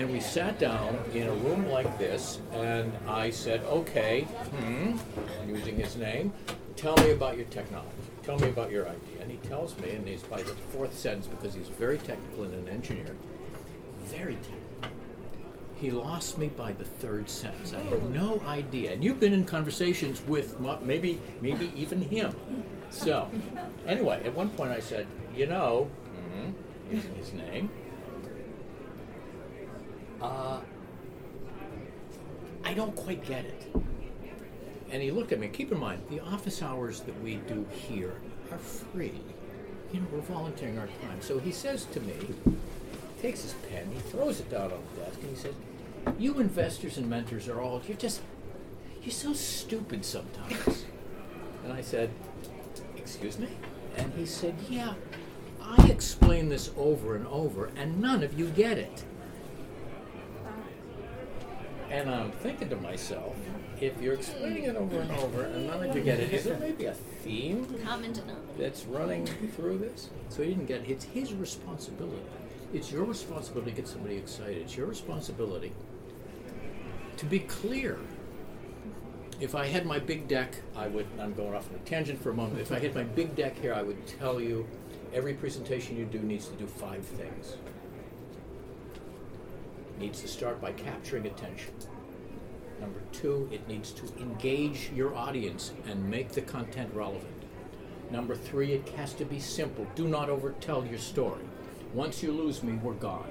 And 0.00 0.10
we 0.10 0.18
sat 0.18 0.58
down 0.58 0.98
in 1.12 1.26
a 1.26 1.32
room 1.32 1.68
like 1.68 1.98
this, 1.98 2.40
and 2.52 2.90
I 3.06 3.28
said, 3.28 3.60
"Okay, 3.64 4.22
hmm, 4.22 4.96
using 5.46 5.76
his 5.76 5.94
name, 5.94 6.32
tell 6.74 6.96
me 6.96 7.10
about 7.10 7.36
your 7.36 7.44
technology. 7.48 7.90
Tell 8.22 8.38
me 8.38 8.48
about 8.48 8.70
your 8.70 8.88
idea." 8.88 9.20
And 9.20 9.30
he 9.30 9.36
tells 9.46 9.76
me, 9.76 9.90
and 9.90 10.08
he's 10.08 10.22
by 10.22 10.38
the 10.38 10.54
fourth 10.72 10.98
sentence 10.98 11.26
because 11.26 11.52
he's 11.52 11.68
very 11.68 11.98
technical 11.98 12.44
and 12.44 12.54
an 12.54 12.68
engineer, 12.72 13.14
very 14.06 14.36
technical. 14.36 14.96
He 15.76 15.90
lost 15.90 16.38
me 16.38 16.48
by 16.48 16.72
the 16.72 16.84
third 16.84 17.28
sentence. 17.28 17.74
I 17.74 17.80
had 17.80 18.10
no 18.10 18.40
idea. 18.46 18.92
And 18.92 19.04
you've 19.04 19.20
been 19.20 19.34
in 19.34 19.44
conversations 19.44 20.22
with 20.26 20.58
maybe, 20.82 21.20
maybe 21.42 21.72
even 21.76 22.00
him. 22.00 22.34
So, 22.88 23.28
anyway, 23.86 24.22
at 24.24 24.34
one 24.34 24.48
point 24.48 24.72
I 24.72 24.80
said, 24.80 25.06
you 25.36 25.46
know, 25.46 25.90
mhm, 26.16 26.54
using 26.90 27.14
his 27.16 27.34
name, 27.34 27.68
uh, 30.20 30.60
I 32.64 32.74
don't 32.74 32.94
quite 32.94 33.24
get 33.26 33.44
it. 33.44 33.74
And 34.90 35.02
he 35.02 35.10
looked 35.10 35.32
at 35.32 35.38
me. 35.38 35.48
Keep 35.48 35.72
in 35.72 35.78
mind, 35.78 36.02
the 36.10 36.20
office 36.20 36.62
hours 36.62 37.00
that 37.00 37.20
we 37.22 37.36
do 37.36 37.66
here 37.72 38.14
are 38.50 38.58
free. 38.58 39.20
You 39.92 40.00
know, 40.00 40.06
we're 40.12 40.20
volunteering 40.20 40.78
our 40.78 40.86
time. 40.86 41.20
So 41.20 41.38
he 41.38 41.52
says 41.52 41.84
to 41.86 42.00
me, 42.00 42.14
takes 43.20 43.42
his 43.42 43.52
pen, 43.68 43.90
he 43.92 44.00
throws 44.00 44.40
it 44.40 44.50
down 44.50 44.72
on 44.72 44.82
the 44.94 45.00
desk, 45.02 45.18
and 45.20 45.30
he 45.30 45.36
says, 45.36 45.54
"You 46.18 46.38
investors 46.38 46.96
and 46.96 47.08
mentors 47.08 47.48
are 47.48 47.60
all 47.60 47.82
you're 47.86 47.96
just 47.96 48.22
you're 49.02 49.12
so 49.12 49.32
stupid 49.32 50.04
sometimes." 50.04 50.84
and 51.64 51.72
I 51.72 51.82
said, 51.82 52.10
"Excuse 52.96 53.38
me?" 53.38 53.48
And 53.96 54.12
he 54.14 54.26
said, 54.26 54.54
"Yeah, 54.68 54.94
I 55.60 55.86
explain 55.88 56.48
this 56.48 56.70
over 56.76 57.14
and 57.14 57.26
over, 57.26 57.70
and 57.76 58.00
none 58.00 58.22
of 58.22 58.38
you 58.38 58.46
get 58.48 58.78
it." 58.78 59.04
And 61.90 62.08
I'm 62.08 62.30
thinking 62.30 62.68
to 62.68 62.76
myself, 62.76 63.36
if 63.80 64.00
you're 64.00 64.14
explaining 64.14 64.64
it 64.64 64.76
over 64.76 65.00
and 65.00 65.10
over 65.12 65.42
and 65.42 65.66
none 65.66 65.82
of 65.82 65.96
you 65.96 66.02
get 66.02 66.20
it, 66.20 66.32
is 66.32 66.44
there 66.44 66.58
maybe 66.58 66.84
a 66.84 66.94
theme 66.94 67.66
Common 67.84 68.14
that's 68.56 68.84
running 68.84 69.26
through 69.26 69.78
this. 69.78 70.10
So 70.28 70.42
he 70.42 70.50
didn't 70.50 70.66
get 70.66 70.82
it. 70.82 70.90
It's 70.90 71.04
his 71.04 71.34
responsibility. 71.34 72.22
It's 72.72 72.92
your 72.92 73.04
responsibility 73.04 73.72
to 73.72 73.76
get 73.76 73.88
somebody 73.88 74.16
excited. 74.16 74.58
It's 74.58 74.76
your 74.76 74.86
responsibility 74.86 75.72
to 77.16 77.26
be 77.26 77.40
clear. 77.40 77.98
If 79.40 79.54
I 79.54 79.66
had 79.66 79.84
my 79.84 79.98
big 79.98 80.28
deck, 80.28 80.54
I 80.76 80.86
would, 80.86 81.06
I'm 81.18 81.34
going 81.34 81.54
off 81.54 81.68
on 81.70 81.74
a 81.74 81.78
tangent 81.80 82.22
for 82.22 82.30
a 82.30 82.34
moment. 82.34 82.60
If 82.60 82.70
I 82.70 82.78
had 82.78 82.94
my 82.94 83.02
big 83.02 83.34
deck 83.34 83.58
here, 83.58 83.74
I 83.74 83.82
would 83.82 84.06
tell 84.06 84.40
you 84.40 84.66
every 85.12 85.34
presentation 85.34 85.96
you 85.96 86.04
do 86.04 86.20
needs 86.20 86.46
to 86.48 86.54
do 86.54 86.66
five 86.66 87.04
things. 87.04 87.56
Needs 90.00 90.20
to 90.22 90.28
start 90.28 90.60
by 90.60 90.72
capturing 90.72 91.26
attention. 91.26 91.72
Number 92.80 93.00
two, 93.12 93.48
it 93.52 93.68
needs 93.68 93.92
to 93.92 94.06
engage 94.18 94.90
your 94.94 95.14
audience 95.14 95.72
and 95.86 96.10
make 96.10 96.32
the 96.32 96.40
content 96.40 96.90
relevant. 96.94 97.34
Number 98.10 98.34
three, 98.34 98.72
it 98.72 98.88
has 98.96 99.12
to 99.14 99.24
be 99.24 99.38
simple. 99.38 99.86
Do 99.94 100.08
not 100.08 100.28
overtell 100.28 100.88
your 100.88 100.98
story. 100.98 101.44
Once 101.92 102.22
you 102.22 102.32
lose 102.32 102.62
me, 102.62 102.72
we're 102.82 102.94
gone. 102.94 103.30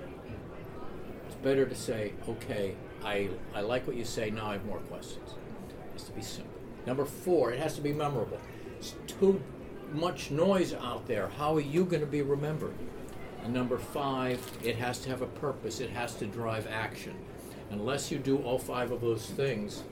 It's 1.26 1.36
better 1.36 1.66
to 1.66 1.76
say, 1.76 2.14
okay, 2.28 2.76
I, 3.04 3.30
I 3.56 3.62
like 3.62 3.88
what 3.88 3.96
you 3.96 4.06
say, 4.06 4.30
now 4.30 4.48
I 4.48 4.54
have 4.54 4.66
more 4.66 4.80
questions. 4.80 5.32
It 5.32 5.94
has 5.94 6.04
to 6.04 6.12
be 6.12 6.22
simple. 6.22 6.54
Number 6.86 7.06
four, 7.06 7.52
it 7.52 7.60
has 7.60 7.76
to 7.76 7.82
be 7.82 7.92
memorable. 7.92 8.40
It's 8.78 8.96
too 9.08 9.42
much 9.94 10.30
noise 10.30 10.74
out 10.74 11.08
there. 11.08 11.30
How 11.30 11.56
are 11.56 11.62
you 11.62 11.84
going 11.84 12.02
to 12.02 12.08
be 12.08 12.22
remembered? 12.22 12.76
Number 13.48 13.80
five, 13.80 14.40
it 14.64 14.76
has 14.76 15.00
to 15.00 15.10
have 15.10 15.22
a 15.24 15.28
purpose. 15.28 15.80
It 15.80 15.90
has 15.90 16.14
to 16.16 16.28
drive 16.28 16.68
action. 16.68 17.16
Unless 17.72 18.12
you 18.12 18.20
do 18.20 18.38
all 18.38 18.60
five 18.60 18.92
of 18.92 19.02
those 19.02 19.26
things, 19.26 19.84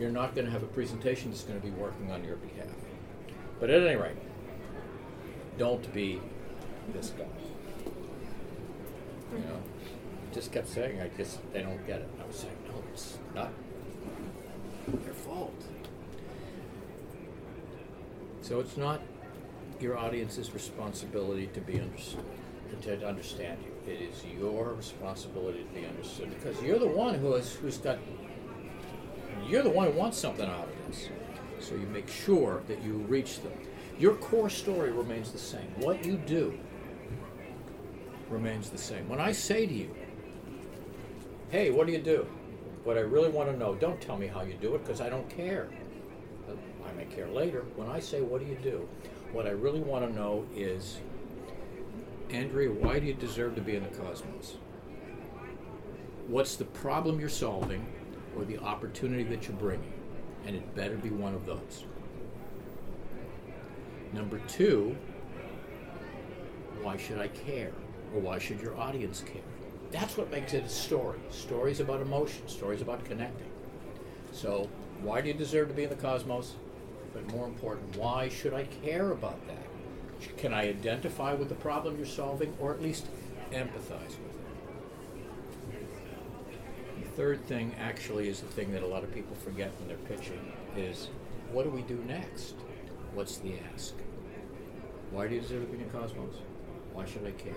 you're 0.00 0.10
not 0.10 0.34
going 0.34 0.46
to 0.46 0.50
have 0.50 0.62
a 0.62 0.66
presentation 0.66 1.30
that's 1.30 1.44
going 1.44 1.60
to 1.60 1.64
be 1.64 1.72
working 1.72 2.10
on 2.10 2.24
your 2.24 2.36
behalf. 2.36 2.74
But 3.60 3.70
at 3.70 3.82
any 3.86 3.96
rate, 3.96 4.16
don't 5.58 5.92
be 5.94 6.20
this 6.92 7.10
guy. 7.10 7.24
You 9.32 9.38
know, 9.38 9.62
just 10.32 10.52
kept 10.52 10.68
saying, 10.68 11.00
I 11.00 11.08
just 11.16 11.38
they 11.52 11.62
don't 11.62 11.86
get 11.86 12.00
it. 12.00 12.08
I 12.20 12.26
was 12.26 12.36
saying, 12.36 12.56
no, 12.68 12.82
it's 12.92 13.18
not 13.34 13.52
their 14.88 15.14
fault. 15.14 15.54
So 18.42 18.60
it's 18.60 18.76
not 18.76 19.00
your 19.80 19.96
audience's 19.96 20.52
responsibility 20.52 21.46
to 21.48 21.60
be 21.60 21.80
understood, 21.80 22.24
to 22.82 23.06
understand 23.06 23.58
you. 23.64 23.92
It 23.92 24.00
is 24.00 24.24
your 24.38 24.74
responsibility 24.74 25.64
to 25.64 25.80
be 25.80 25.86
understood 25.86 26.30
because 26.30 26.60
you're 26.62 26.78
the 26.78 26.86
one 26.86 27.14
who 27.14 27.32
has 27.32 27.52
who's 27.54 27.78
got. 27.78 27.98
You're 29.48 29.62
the 29.62 29.70
one 29.70 29.92
who 29.92 29.98
wants 29.98 30.18
something 30.18 30.48
out 30.48 30.68
of 30.68 30.86
this. 30.88 31.08
So 31.60 31.74
you 31.74 31.86
make 31.86 32.08
sure 32.08 32.62
that 32.68 32.82
you 32.82 32.94
reach 33.08 33.40
them. 33.40 33.52
Your 33.98 34.14
core 34.16 34.50
story 34.50 34.90
remains 34.90 35.30
the 35.30 35.38
same. 35.38 35.66
What 35.78 36.04
you 36.04 36.16
do 36.16 36.58
remains 38.28 38.70
the 38.70 38.78
same. 38.78 39.08
When 39.08 39.20
I 39.20 39.32
say 39.32 39.66
to 39.66 39.72
you, 39.72 39.94
hey, 41.50 41.70
what 41.70 41.86
do 41.86 41.92
you 41.92 42.00
do? 42.00 42.26
What 42.84 42.98
I 42.98 43.00
really 43.00 43.30
want 43.30 43.50
to 43.50 43.56
know, 43.56 43.74
don't 43.74 44.00
tell 44.00 44.16
me 44.16 44.26
how 44.26 44.42
you 44.42 44.54
do 44.54 44.74
it 44.74 44.84
because 44.84 45.00
I 45.00 45.08
don't 45.08 45.28
care. 45.28 45.68
I 46.86 46.92
may 46.96 47.04
care 47.04 47.28
later. 47.28 47.64
When 47.76 47.88
I 47.88 48.00
say, 48.00 48.20
what 48.20 48.40
do 48.40 48.46
you 48.46 48.56
do? 48.62 48.88
What 49.32 49.46
I 49.46 49.50
really 49.50 49.80
want 49.80 50.06
to 50.06 50.14
know 50.14 50.44
is, 50.54 50.98
Andrea, 52.30 52.70
why 52.70 52.98
do 52.98 53.06
you 53.06 53.14
deserve 53.14 53.54
to 53.54 53.60
be 53.60 53.76
in 53.76 53.82
the 53.82 53.88
cosmos? 53.90 54.56
What's 56.26 56.56
the 56.56 56.64
problem 56.64 57.20
you're 57.20 57.28
solving 57.28 57.86
or 58.36 58.44
the 58.44 58.58
opportunity 58.58 59.24
that 59.24 59.46
you're 59.46 59.56
bringing? 59.56 59.92
And 60.46 60.56
it 60.56 60.74
better 60.74 60.96
be 60.96 61.10
one 61.10 61.34
of 61.34 61.46
those. 61.46 61.84
Number 64.12 64.38
two, 64.48 64.96
why 66.82 66.96
should 66.96 67.18
I 67.18 67.28
care? 67.28 67.72
Or 68.14 68.20
why 68.20 68.38
should 68.38 68.60
your 68.60 68.78
audience 68.78 69.20
care? 69.20 69.42
That's 69.90 70.16
what 70.16 70.30
makes 70.30 70.54
it 70.54 70.64
a 70.64 70.68
story. 70.68 71.18
Stories 71.30 71.80
about 71.80 72.00
emotion, 72.00 72.48
stories 72.48 72.82
about 72.82 73.04
connecting. 73.04 73.46
So, 74.32 74.68
why 75.02 75.20
do 75.20 75.28
you 75.28 75.34
deserve 75.34 75.68
to 75.68 75.74
be 75.74 75.84
in 75.84 75.90
the 75.90 75.96
cosmos? 75.96 76.54
But 77.12 77.30
more 77.32 77.46
important, 77.46 77.96
why 77.96 78.28
should 78.28 78.54
I 78.54 78.64
care 78.64 79.12
about 79.12 79.46
that? 79.46 79.73
Can 80.36 80.52
I 80.54 80.68
identify 80.68 81.34
with 81.34 81.48
the 81.48 81.54
problem 81.54 81.96
you're 81.96 82.06
solving 82.06 82.54
or 82.60 82.72
at 82.72 82.82
least 82.82 83.06
empathize 83.52 84.08
with 84.08 84.34
it? 84.34 84.44
The 87.02 87.10
third 87.16 87.44
thing 87.46 87.74
actually 87.78 88.28
is 88.28 88.40
the 88.40 88.48
thing 88.48 88.72
that 88.72 88.82
a 88.82 88.86
lot 88.86 89.04
of 89.04 89.14
people 89.14 89.36
forget 89.36 89.72
when 89.78 89.88
they're 89.88 89.96
pitching 90.16 90.52
is 90.76 91.08
what 91.52 91.64
do 91.64 91.70
we 91.70 91.82
do 91.82 92.02
next? 92.06 92.54
What's 93.14 93.38
the 93.38 93.54
ask? 93.72 93.94
Why 95.10 95.28
do 95.28 95.36
you 95.36 95.40
deserve 95.40 95.70
to 95.70 95.76
be 95.76 95.82
in 95.82 95.90
cosmos? 95.90 96.34
Why 96.92 97.06
should 97.06 97.24
I 97.26 97.30
care? 97.32 97.54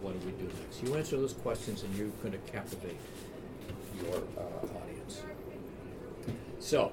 What 0.00 0.18
do 0.20 0.26
we 0.26 0.32
do 0.32 0.44
next? 0.60 0.82
You 0.82 0.94
answer 0.94 1.16
those 1.16 1.32
questions 1.32 1.82
and 1.82 1.94
you're 1.96 2.08
going 2.22 2.32
to 2.32 2.52
captivate 2.52 2.98
your 4.02 4.22
uh, 4.38 4.78
audience. 4.78 5.22
So, 6.60 6.92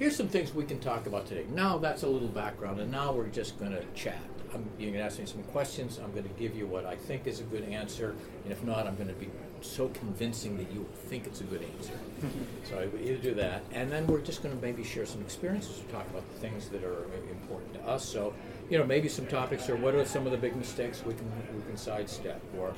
here's 0.00 0.16
some 0.16 0.28
things 0.28 0.54
we 0.54 0.64
can 0.64 0.80
talk 0.80 1.06
about 1.06 1.26
today. 1.26 1.44
Now 1.50 1.76
that's 1.78 2.02
a 2.02 2.08
little 2.08 2.26
background, 2.26 2.80
and 2.80 2.90
now 2.90 3.12
we're 3.12 3.28
just 3.28 3.60
going 3.60 3.72
to 3.72 3.84
chat. 3.94 4.18
I'm, 4.52 4.68
you're 4.78 4.90
going 4.90 5.00
to 5.00 5.06
ask 5.06 5.20
me 5.20 5.26
some 5.26 5.44
questions. 5.44 6.00
I'm 6.02 6.10
going 6.10 6.24
to 6.24 6.34
give 6.40 6.56
you 6.56 6.66
what 6.66 6.86
I 6.86 6.96
think 6.96 7.26
is 7.26 7.38
a 7.38 7.44
good 7.44 7.62
answer, 7.64 8.16
and 8.42 8.50
if 8.50 8.64
not, 8.64 8.86
I'm 8.86 8.96
going 8.96 9.08
to 9.08 9.14
be 9.14 9.28
so 9.60 9.88
convincing 9.88 10.56
that 10.56 10.72
you 10.72 10.88
think 11.08 11.26
it's 11.26 11.42
a 11.42 11.44
good 11.44 11.62
answer. 11.76 11.92
so 12.64 12.78
I 12.78 13.04
either 13.04 13.18
do 13.18 13.34
that, 13.34 13.62
and 13.72 13.92
then 13.92 14.06
we're 14.06 14.22
just 14.22 14.42
going 14.42 14.56
to 14.56 14.62
maybe 14.62 14.82
share 14.82 15.04
some 15.04 15.20
experiences 15.20 15.80
or 15.80 15.92
talk 15.92 16.08
about 16.08 16.26
the 16.32 16.38
things 16.38 16.70
that 16.70 16.82
are 16.82 17.04
important 17.30 17.74
to 17.74 17.80
us. 17.82 18.02
So, 18.02 18.32
you 18.70 18.78
know, 18.78 18.86
maybe 18.86 19.08
some 19.08 19.26
topics 19.26 19.68
or 19.68 19.76
what 19.76 19.94
are 19.94 20.04
some 20.06 20.24
of 20.24 20.32
the 20.32 20.38
big 20.38 20.56
mistakes 20.56 21.04
we 21.04 21.12
can 21.12 21.30
we 21.54 21.62
can 21.62 21.76
sidestep, 21.76 22.40
or, 22.58 22.72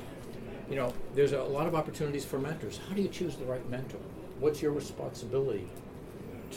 you 0.69 0.75
know, 0.75 0.93
there's 1.15 1.31
a 1.31 1.41
lot 1.41 1.67
of 1.67 1.73
opportunities 1.73 2.25
for 2.25 2.37
mentors. 2.37 2.81
How 2.89 2.93
do 2.93 3.01
you 3.01 3.07
choose 3.07 3.37
the 3.37 3.45
right 3.45 3.67
mentor? 3.69 4.01
What's 4.39 4.61
your 4.61 4.73
responsibility 4.73 5.69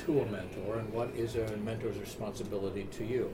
to 0.04 0.20
a 0.20 0.26
mentor, 0.26 0.78
and 0.78 0.92
what 0.92 1.11
is 1.14 1.37
a 1.37 1.56
mentor's 1.59 1.98
responsibility 1.98 2.85
to 2.92 3.04
you? 3.04 3.32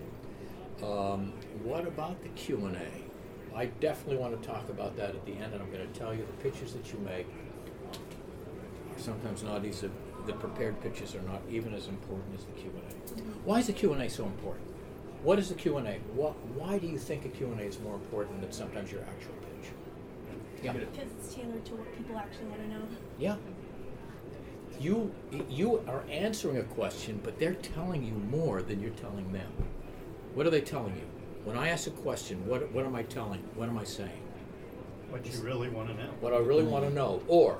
Um, 0.82 1.32
what 1.62 1.86
about 1.86 2.22
the 2.22 2.28
Q 2.30 2.66
and 2.66 2.76
A? 2.76 3.56
I 3.56 3.66
definitely 3.66 4.16
want 4.16 4.40
to 4.40 4.48
talk 4.48 4.68
about 4.68 4.96
that 4.96 5.10
at 5.10 5.26
the 5.26 5.32
end, 5.32 5.52
and 5.52 5.62
I'm 5.62 5.70
going 5.70 5.86
to 5.86 5.98
tell 5.98 6.14
you 6.14 6.24
the 6.24 6.48
pitches 6.48 6.72
that 6.72 6.92
you 6.92 6.98
make 7.00 7.26
are 8.94 8.98
sometimes 8.98 9.42
not 9.42 9.64
easy. 9.64 9.90
The 10.26 10.32
prepared 10.34 10.80
pitches 10.80 11.14
are 11.14 11.22
not 11.22 11.42
even 11.50 11.74
as 11.74 11.88
important 11.88 12.38
as 12.38 12.44
the 12.44 12.52
Q 12.52 12.70
and 12.74 13.20
A. 13.20 13.22
Why 13.44 13.58
is 13.58 13.66
the 13.66 13.72
Q 13.72 13.92
and 13.92 14.02
A 14.02 14.08
so 14.08 14.24
important? 14.24 14.68
What 15.22 15.38
is 15.38 15.48
the 15.48 15.54
Q 15.54 15.76
and 15.78 15.86
A? 15.86 15.98
Why 16.14 16.78
do 16.78 16.86
you 16.86 16.98
think 16.98 17.24
a 17.24 17.28
Q 17.28 17.46
and 17.46 17.60
A 17.60 17.64
is 17.64 17.78
more 17.80 17.94
important 17.94 18.40
than 18.40 18.52
sometimes 18.52 18.90
your 18.90 19.02
actual 19.02 19.34
pitch? 19.40 19.70
Yeah. 20.62 20.72
Because 20.72 21.10
it's 21.18 21.34
tailored 21.34 21.64
to 21.64 21.74
what 21.74 21.96
people 21.96 22.16
actually 22.16 22.46
want 22.46 22.62
to 22.62 22.68
know. 22.68 22.82
Yeah. 23.18 23.36
You 24.82 25.12
you 25.48 25.82
are 25.86 26.02
answering 26.10 26.58
a 26.58 26.64
question, 26.64 27.20
but 27.22 27.38
they're 27.38 27.54
telling 27.54 28.04
you 28.04 28.14
more 28.14 28.62
than 28.62 28.80
you're 28.80 28.90
telling 28.90 29.32
them. 29.32 29.50
What 30.34 30.46
are 30.46 30.50
they 30.50 30.60
telling 30.60 30.96
you? 30.96 31.06
When 31.44 31.56
I 31.56 31.68
ask 31.68 31.86
a 31.86 31.90
question, 31.90 32.46
what, 32.46 32.70
what 32.72 32.84
am 32.84 32.94
I 32.94 33.02
telling? 33.02 33.42
What 33.54 33.68
am 33.68 33.78
I 33.78 33.84
saying? 33.84 34.22
What 35.10 35.26
you 35.26 35.40
really 35.40 35.68
want 35.68 35.88
to 35.88 35.94
know. 35.94 36.10
What 36.20 36.32
I 36.32 36.38
really 36.38 36.62
want 36.62 36.84
to 36.84 36.90
know. 36.94 37.22
Or, 37.28 37.58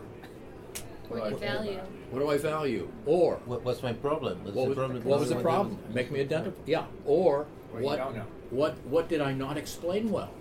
what 1.09 1.31
you 1.31 1.37
value. 1.37 1.81
What 2.11 2.21
do 2.21 2.31
I 2.31 2.39
value? 2.39 2.89
Or, 3.07 3.37
What, 3.45 3.63
what's 3.65 3.83
my 3.83 3.93
problem? 3.93 4.43
What's 4.45 4.57
what 4.57 4.63
the 4.63 4.69
was, 4.69 4.79
problem? 4.79 5.05
what 5.05 5.21
was 5.21 5.29
the 5.29 5.35
What 5.35 5.45
problem? 5.45 5.79
Make 5.93 6.11
me 6.11 6.21
identify. 6.21 6.57
Yeah. 6.65 6.85
Or, 7.05 7.47
What 7.73 7.99
you 7.99 8.05
what, 8.05 8.27
what, 8.51 8.87
what 8.87 9.09
did 9.09 9.21
I 9.21 9.33
not 9.33 9.57
explain 9.57 10.11
well? 10.11 10.33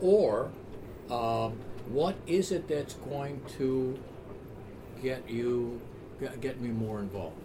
Or, 0.00 0.50
um, 1.10 1.58
what 1.88 2.16
is 2.26 2.50
it 2.50 2.66
that's 2.66 2.94
going 2.94 3.42
to 3.58 3.98
get 5.02 5.28
you, 5.28 5.80
get, 6.20 6.60
me 6.60 6.68
more 6.68 7.00
involved? 7.00 7.36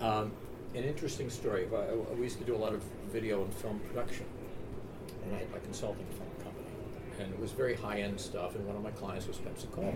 Um, 0.00 0.32
an 0.74 0.84
interesting 0.84 1.30
story. 1.30 1.66
We 2.16 2.22
used 2.22 2.38
to 2.38 2.44
do 2.44 2.54
a 2.54 2.58
lot 2.58 2.72
of 2.72 2.82
video 3.12 3.42
and 3.42 3.52
film 3.54 3.80
production, 3.80 4.26
and 5.24 5.34
I 5.34 5.38
had 5.38 5.50
my 5.50 5.58
consulting 5.58 6.06
film 6.06 6.30
company, 6.42 6.68
and 7.18 7.32
it 7.32 7.40
was 7.40 7.52
very 7.52 7.74
high-end 7.74 8.20
stuff. 8.20 8.54
And 8.54 8.66
one 8.66 8.76
of 8.76 8.82
my 8.82 8.92
clients 8.92 9.26
was 9.26 9.38
Pepsi 9.38 9.70
Cola, 9.72 9.92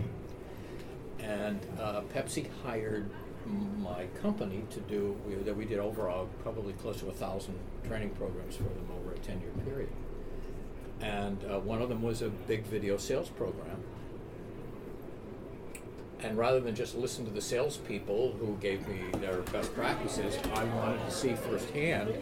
and 1.19 1.59
uh, 1.79 2.01
Pepsi 2.13 2.47
hired 2.63 3.09
my 3.45 4.07
company 4.21 4.63
to 4.71 4.79
do 4.81 5.15
we, 5.27 5.35
that. 5.35 5.55
We 5.55 5.65
did 5.65 5.79
overall 5.79 6.27
probably 6.41 6.73
close 6.73 6.99
to 7.01 7.09
a 7.09 7.13
thousand 7.13 7.55
training 7.87 8.09
programs 8.11 8.55
for 8.55 8.63
them 8.63 8.87
over 8.99 9.13
a 9.13 9.19
ten-year 9.19 9.51
period, 9.63 9.89
and 10.99 11.37
uh, 11.45 11.59
one 11.59 11.81
of 11.81 11.89
them 11.89 12.01
was 12.01 12.21
a 12.21 12.29
big 12.29 12.63
video 12.63 12.97
sales 12.97 13.29
program. 13.29 13.83
And 16.25 16.39
rather 16.39 16.59
than 16.59 16.73
just 16.73 16.95
listen 16.95 17.23
to 17.25 17.31
the 17.31 17.39
salespeople 17.39 18.35
who 18.39 18.57
gave 18.59 18.87
me 18.87 18.99
their 19.19 19.41
best 19.53 19.71
practices, 19.75 20.39
I 20.55 20.63
wanted 20.63 21.05
to 21.05 21.11
see 21.11 21.35
firsthand, 21.35 22.15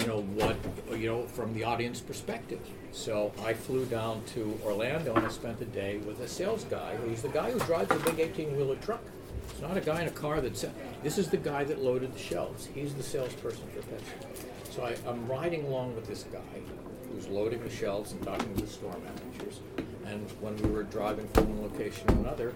you 0.00 0.06
know, 0.06 0.22
what, 0.22 0.56
you 0.98 1.10
know, 1.10 1.26
from 1.26 1.52
the 1.52 1.62
audience 1.62 2.00
perspective. 2.00 2.60
So 2.92 3.32
I 3.44 3.52
flew 3.52 3.84
down 3.84 4.22
to 4.32 4.58
Orlando 4.64 5.14
and 5.14 5.26
I 5.26 5.28
spent 5.28 5.58
the 5.58 5.66
day 5.66 5.98
with 5.98 6.20
a 6.20 6.28
sales 6.28 6.64
guy 6.64 6.96
who's 6.96 7.20
the 7.20 7.28
guy 7.28 7.50
who 7.50 7.58
drives 7.60 7.90
a 7.90 8.10
big 8.10 8.20
18 8.20 8.56
wheeler 8.56 8.76
truck. 8.76 9.02
It's 9.50 9.60
not 9.60 9.76
a 9.76 9.82
guy 9.82 10.00
in 10.00 10.08
a 10.08 10.12
car 10.12 10.40
that 10.40 10.56
said, 10.56 10.72
this 11.02 11.18
is 11.18 11.28
the 11.28 11.36
guy 11.36 11.62
that 11.64 11.82
loaded 11.82 12.14
the 12.14 12.18
shelves. 12.18 12.70
He's 12.74 12.94
the 12.94 13.02
salesperson 13.02 13.68
for 13.74 13.82
Pepsi. 13.82 14.72
So 14.74 14.82
I, 14.82 14.96
I'm 15.06 15.28
riding 15.28 15.66
along 15.66 15.94
with 15.94 16.06
this 16.06 16.24
guy 16.32 16.60
who's 17.12 17.28
loading 17.28 17.62
the 17.62 17.70
shelves 17.70 18.12
and 18.12 18.22
talking 18.22 18.54
to 18.54 18.62
the 18.62 18.66
store 18.66 18.96
managers. 19.04 19.60
And 20.06 20.26
when 20.40 20.56
we 20.56 20.70
were 20.70 20.84
driving 20.84 21.28
from 21.28 21.58
one 21.58 21.70
location 21.70 22.06
to 22.06 22.14
another, 22.14 22.54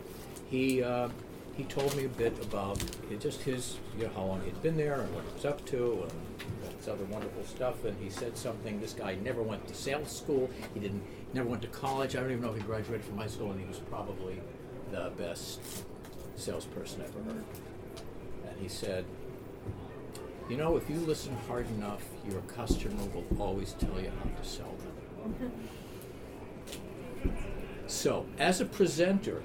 he 0.50 0.82
uh, 0.82 1.08
he 1.56 1.64
told 1.64 1.96
me 1.96 2.04
a 2.04 2.08
bit 2.08 2.36
about 2.42 2.82
it- 3.10 3.20
just 3.20 3.42
his 3.42 3.76
you 3.96 4.04
know 4.04 4.10
how 4.14 4.24
long 4.24 4.42
he'd 4.44 4.60
been 4.62 4.76
there 4.76 5.00
and 5.00 5.14
what 5.14 5.24
he 5.24 5.32
was 5.34 5.44
up 5.44 5.64
to 5.66 5.76
and 6.02 6.12
all 6.64 6.72
this 6.76 6.88
other 6.88 7.04
wonderful 7.04 7.44
stuff. 7.44 7.84
And 7.84 7.96
he 8.02 8.10
said 8.10 8.36
something. 8.36 8.80
This 8.80 8.92
guy 8.92 9.14
never 9.16 9.42
went 9.42 9.66
to 9.68 9.74
sales 9.74 10.10
school. 10.14 10.50
He 10.74 10.80
didn't 10.80 11.02
never 11.32 11.48
went 11.48 11.62
to 11.62 11.68
college. 11.68 12.16
I 12.16 12.20
don't 12.20 12.30
even 12.30 12.42
know 12.42 12.50
if 12.50 12.56
he 12.56 12.62
graduated 12.62 13.04
from 13.04 13.18
high 13.18 13.26
school. 13.26 13.50
And 13.52 13.60
he 13.60 13.66
was 13.66 13.78
probably 13.78 14.40
the 14.90 15.12
best 15.16 15.60
salesperson 16.36 17.02
I 17.02 17.04
ever 17.04 17.22
heard. 17.32 17.44
And 18.48 18.60
he 18.60 18.68
said, 18.68 19.04
you 20.48 20.56
know, 20.56 20.76
if 20.76 20.90
you 20.90 20.96
listen 20.96 21.36
hard 21.46 21.68
enough, 21.68 22.02
your 22.28 22.40
customer 22.42 23.04
will 23.14 23.24
always 23.38 23.74
tell 23.74 24.00
you 24.00 24.10
how 24.10 24.42
to 24.42 24.48
sell 24.48 24.74
them. 25.22 25.52
So, 27.86 28.24
as 28.38 28.60
a 28.60 28.66
presenter, 28.66 29.42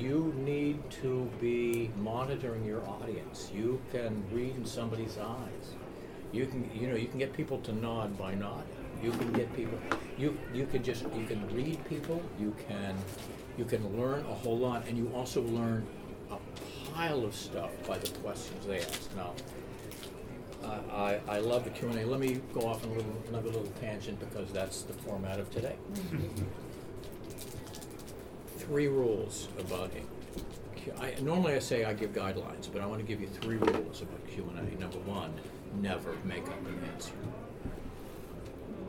you 0.00 0.32
need 0.38 0.90
to 1.02 1.28
be 1.40 1.90
monitoring 1.98 2.64
your 2.64 2.86
audience. 2.88 3.50
You 3.54 3.80
can 3.90 4.22
read 4.32 4.54
in 4.56 4.64
somebody's 4.64 5.18
eyes. 5.18 5.74
You 6.32 6.46
can, 6.46 6.70
you 6.74 6.88
know, 6.88 6.94
you 6.94 7.08
can 7.08 7.18
get 7.18 7.32
people 7.32 7.58
to 7.60 7.72
nod 7.72 8.16
by 8.18 8.34
nodding. 8.34 8.64
You 9.02 9.10
can 9.12 9.32
get 9.32 9.54
people. 9.54 9.78
You 10.16 10.36
you 10.52 10.66
can 10.66 10.82
just 10.82 11.04
you 11.14 11.26
can 11.26 11.46
read 11.54 11.84
people. 11.88 12.20
You 12.38 12.54
can 12.68 12.96
you 13.56 13.64
can 13.64 13.98
learn 13.98 14.20
a 14.26 14.34
whole 14.34 14.58
lot, 14.58 14.86
and 14.86 14.98
you 14.98 15.10
also 15.14 15.42
learn 15.42 15.86
a 16.30 16.36
pile 16.92 17.24
of 17.24 17.34
stuff 17.34 17.70
by 17.86 17.98
the 17.98 18.10
questions 18.18 18.66
they 18.66 18.80
ask. 18.80 19.16
Now, 19.16 19.32
I, 20.92 21.20
I 21.28 21.38
love 21.38 21.64
the 21.64 21.70
Q 21.70 21.88
and 21.88 21.98
A. 21.98 22.06
Let 22.06 22.20
me 22.20 22.40
go 22.52 22.66
off 22.66 22.84
on 22.84 22.90
a 22.90 22.94
little, 22.94 23.22
another 23.28 23.48
little 23.48 23.72
tangent 23.80 24.18
because 24.18 24.52
that's 24.52 24.82
the 24.82 24.92
format 24.92 25.38
of 25.38 25.50
today. 25.50 25.76
Three 28.68 28.88
rules 28.88 29.48
about 29.58 29.90
it. 29.94 30.04
I, 31.00 31.14
normally 31.22 31.54
I 31.54 31.58
say 31.58 31.84
I 31.84 31.94
give 31.94 32.12
guidelines, 32.12 32.70
but 32.70 32.82
I 32.82 32.86
want 32.86 33.00
to 33.00 33.06
give 33.06 33.20
you 33.20 33.26
three 33.26 33.56
rules 33.56 34.02
about 34.02 34.26
Q 34.28 34.50
and 34.54 34.58
A. 34.58 34.78
Number 34.80 34.98
one, 34.98 35.32
never 35.80 36.14
make 36.24 36.46
up 36.46 36.66
an 36.66 36.78
answer. 36.92 37.12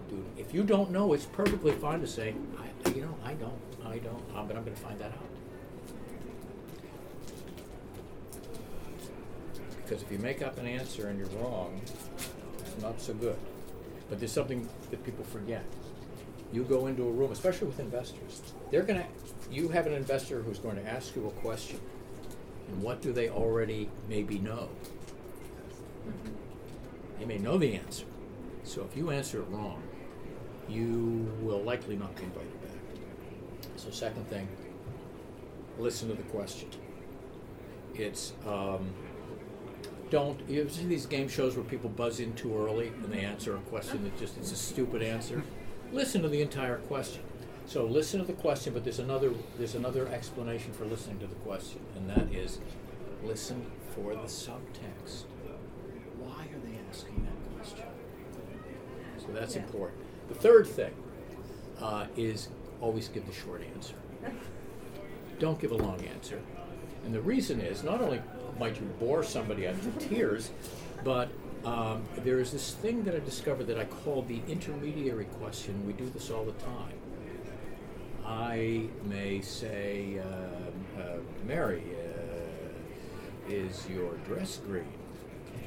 Dude, 0.09 0.25
if 0.37 0.53
you 0.53 0.63
don't 0.63 0.91
know, 0.91 1.13
it's 1.13 1.25
perfectly 1.25 1.71
fine 1.71 2.01
to 2.01 2.07
say, 2.07 2.35
I, 2.57 2.89
you 2.89 3.03
know, 3.03 3.15
I 3.23 3.33
don't, 3.35 3.59
I 3.85 3.99
don't, 3.99 4.21
uh, 4.35 4.43
but 4.43 4.57
I'm 4.57 4.63
going 4.63 4.75
to 4.75 4.81
find 4.81 4.99
that 4.99 5.11
out. 5.11 5.25
Because 9.77 10.01
if 10.03 10.11
you 10.11 10.19
make 10.19 10.41
up 10.41 10.57
an 10.57 10.67
answer 10.67 11.07
and 11.07 11.17
you're 11.17 11.41
wrong, 11.41 11.79
it's 12.59 12.81
not 12.81 12.99
so 12.99 13.13
good. 13.13 13.37
But 14.09 14.19
there's 14.19 14.31
something 14.33 14.67
that 14.91 15.03
people 15.05 15.23
forget. 15.23 15.63
You 16.51 16.63
go 16.63 16.87
into 16.87 17.03
a 17.03 17.11
room, 17.11 17.31
especially 17.31 17.67
with 17.67 17.79
investors, 17.79 18.41
they're 18.71 18.83
going 18.83 18.99
to, 18.99 19.05
you 19.51 19.69
have 19.69 19.87
an 19.87 19.93
investor 19.93 20.41
who's 20.41 20.59
going 20.59 20.75
to 20.75 20.87
ask 20.87 21.15
you 21.15 21.27
a 21.27 21.31
question. 21.41 21.79
And 22.67 22.81
what 22.81 23.01
do 23.01 23.11
they 23.11 23.29
already 23.29 23.89
maybe 24.07 24.37
know? 24.39 24.69
They 27.17 27.25
may 27.25 27.37
know 27.37 27.57
the 27.57 27.75
answer. 27.75 28.05
So 28.63 28.87
if 28.89 28.95
you 28.95 29.09
answer 29.09 29.39
it 29.39 29.47
wrong, 29.49 29.81
you 30.67 31.31
will 31.41 31.61
likely 31.63 31.95
not 31.95 32.15
be 32.15 32.23
invited 32.23 32.61
back. 32.61 32.71
So, 33.75 33.89
second 33.89 34.29
thing, 34.29 34.47
listen 35.79 36.09
to 36.09 36.15
the 36.15 36.23
question. 36.23 36.69
It's, 37.95 38.33
um, 38.45 38.93
don't 40.09 40.39
you 40.47 40.67
see 40.69 40.85
these 40.85 41.05
game 41.05 41.27
shows 41.27 41.55
where 41.55 41.65
people 41.65 41.89
buzz 41.89 42.19
in 42.19 42.33
too 42.33 42.55
early 42.57 42.87
and 42.87 43.11
they 43.11 43.19
answer 43.19 43.55
a 43.55 43.59
question 43.61 44.03
that 44.03 44.17
just 44.19 44.37
it's 44.37 44.51
a 44.51 44.55
stupid 44.55 45.03
answer 45.03 45.43
listen 45.91 46.21
to 46.21 46.29
the 46.29 46.41
entire 46.41 46.77
question 46.77 47.21
so 47.69 47.85
listen 47.85 48.19
to 48.19 48.25
the 48.25 48.33
question 48.33 48.73
but 48.73 48.83
there's 48.83 48.99
another 48.99 49.31
there's 49.57 49.75
another 49.75 50.07
explanation 50.07 50.73
for 50.73 50.85
listening 50.85 51.19
to 51.19 51.27
the 51.27 51.35
question 51.35 51.79
and 51.95 52.09
that 52.09 52.33
is 52.33 52.59
listen 53.23 53.65
for 53.95 54.13
the 54.13 54.27
subtext 54.27 55.23
why 56.17 56.43
are 56.43 56.59
they 56.67 56.77
asking 56.89 57.15
that 57.23 57.55
question 57.57 57.85
so 59.17 59.27
that's 59.31 59.55
important 59.55 59.99
the 60.27 60.35
third 60.35 60.67
thing 60.67 60.93
uh, 61.81 62.05
is 62.17 62.49
always 62.81 63.07
give 63.07 63.25
the 63.25 63.33
short 63.33 63.61
answer 63.75 63.95
don't 65.39 65.59
give 65.59 65.71
a 65.71 65.75
long 65.75 66.03
answer. 66.05 66.41
And 67.05 67.13
the 67.13 67.21
reason 67.21 67.61
is 67.61 67.83
not 67.83 68.01
only 68.01 68.21
might 68.59 68.75
you 68.75 68.85
bore 68.99 69.23
somebody 69.23 69.65
up 69.65 69.75
to 69.81 70.07
tears, 70.07 70.51
but 71.03 71.29
um, 71.63 72.03
there 72.17 72.39
is 72.39 72.51
this 72.51 72.73
thing 72.73 73.03
that 73.05 73.15
I 73.15 73.19
discovered 73.19 73.67
that 73.67 73.79
I 73.79 73.85
call 73.85 74.21
the 74.23 74.41
intermediary 74.47 75.25
question. 75.39 75.85
We 75.87 75.93
do 75.93 76.09
this 76.09 76.29
all 76.29 76.43
the 76.43 76.51
time. 76.53 76.98
I 78.29 78.83
may 79.05 79.41
say, 79.41 80.19
um, 80.19 81.01
uh, 81.01 81.17
Mary, 81.47 81.83
uh, 81.95 83.51
is 83.51 83.89
your 83.89 84.13
dress 84.27 84.57
green? 84.57 84.85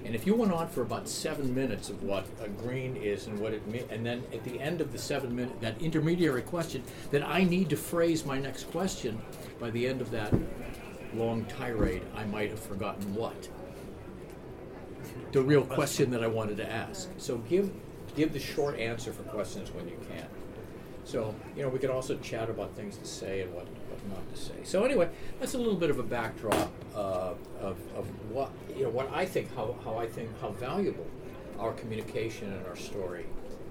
And 0.05 0.14
if 0.14 0.27
you 0.27 0.37
went 0.37 0.53
on 0.53 0.68
for 0.68 0.83
about 0.83 1.09
seven 1.09 1.53
minutes 1.53 1.90
of 1.90 2.03
what 2.05 2.27
a 2.40 2.48
green 2.48 2.96
is 2.96 3.27
and 3.27 3.38
what 3.38 3.53
it 3.53 3.66
means, 3.66 3.90
and 3.90 4.07
then 4.07 4.22
at 4.33 4.44
the 4.44 4.61
end 4.61 4.81
of 4.81 4.92
the 4.92 4.98
seven 4.98 5.35
minute, 5.35 5.61
that 5.61 5.81
intermediary 5.83 6.42
question, 6.42 6.85
that 7.11 7.25
I 7.27 7.42
need 7.42 7.68
to 7.70 7.77
phrase 7.77 8.25
my 8.25 8.38
next 8.38 8.70
question, 8.70 9.20
by 9.59 9.70
the 9.70 9.87
end 9.87 10.01
of 10.01 10.12
that 10.12 10.33
long 11.14 11.44
tirade, 11.46 12.03
I 12.16 12.25
might 12.25 12.51
have 12.51 12.61
forgotten 12.61 13.12
what. 13.14 13.48
The 15.33 15.42
real 15.42 15.64
question 15.64 16.11
that 16.11 16.22
I 16.22 16.29
wanted 16.29 16.59
to 16.59 16.70
ask. 16.70 17.09
So 17.18 17.38
give 17.38 17.72
give 18.14 18.33
the 18.33 18.38
short 18.40 18.79
answer 18.79 19.12
for 19.12 19.22
questions 19.25 19.72
when 19.72 19.88
you 19.88 19.98
can. 20.09 20.27
So, 21.04 21.34
you 21.56 21.62
know, 21.62 21.68
we 21.68 21.78
could 21.78 21.90
also 21.90 22.16
chat 22.18 22.48
about 22.48 22.74
things 22.76 22.96
to 22.96 23.04
say 23.04 23.42
and 23.42 23.52
what, 23.52 23.66
what 23.66 24.08
not 24.08 24.34
to 24.34 24.40
say. 24.40 24.54
So 24.62 24.84
anyway, 24.84 25.08
that's 25.40 25.54
a 25.54 25.58
little 25.58 25.74
bit 25.74 25.90
of 25.90 25.98
a 25.98 26.02
backdrop 26.02 26.70
uh, 26.94 27.34
of, 27.60 27.76
of 27.96 28.06
what 28.30 28.50
you 28.76 28.84
know 28.84 28.90
what 28.90 29.10
I 29.12 29.26
think 29.26 29.54
how, 29.54 29.76
how 29.84 29.98
I 29.98 30.06
think 30.06 30.30
how 30.40 30.50
valuable 30.50 31.06
our 31.58 31.72
communication 31.72 32.52
and 32.52 32.66
our 32.66 32.76
story 32.76 33.26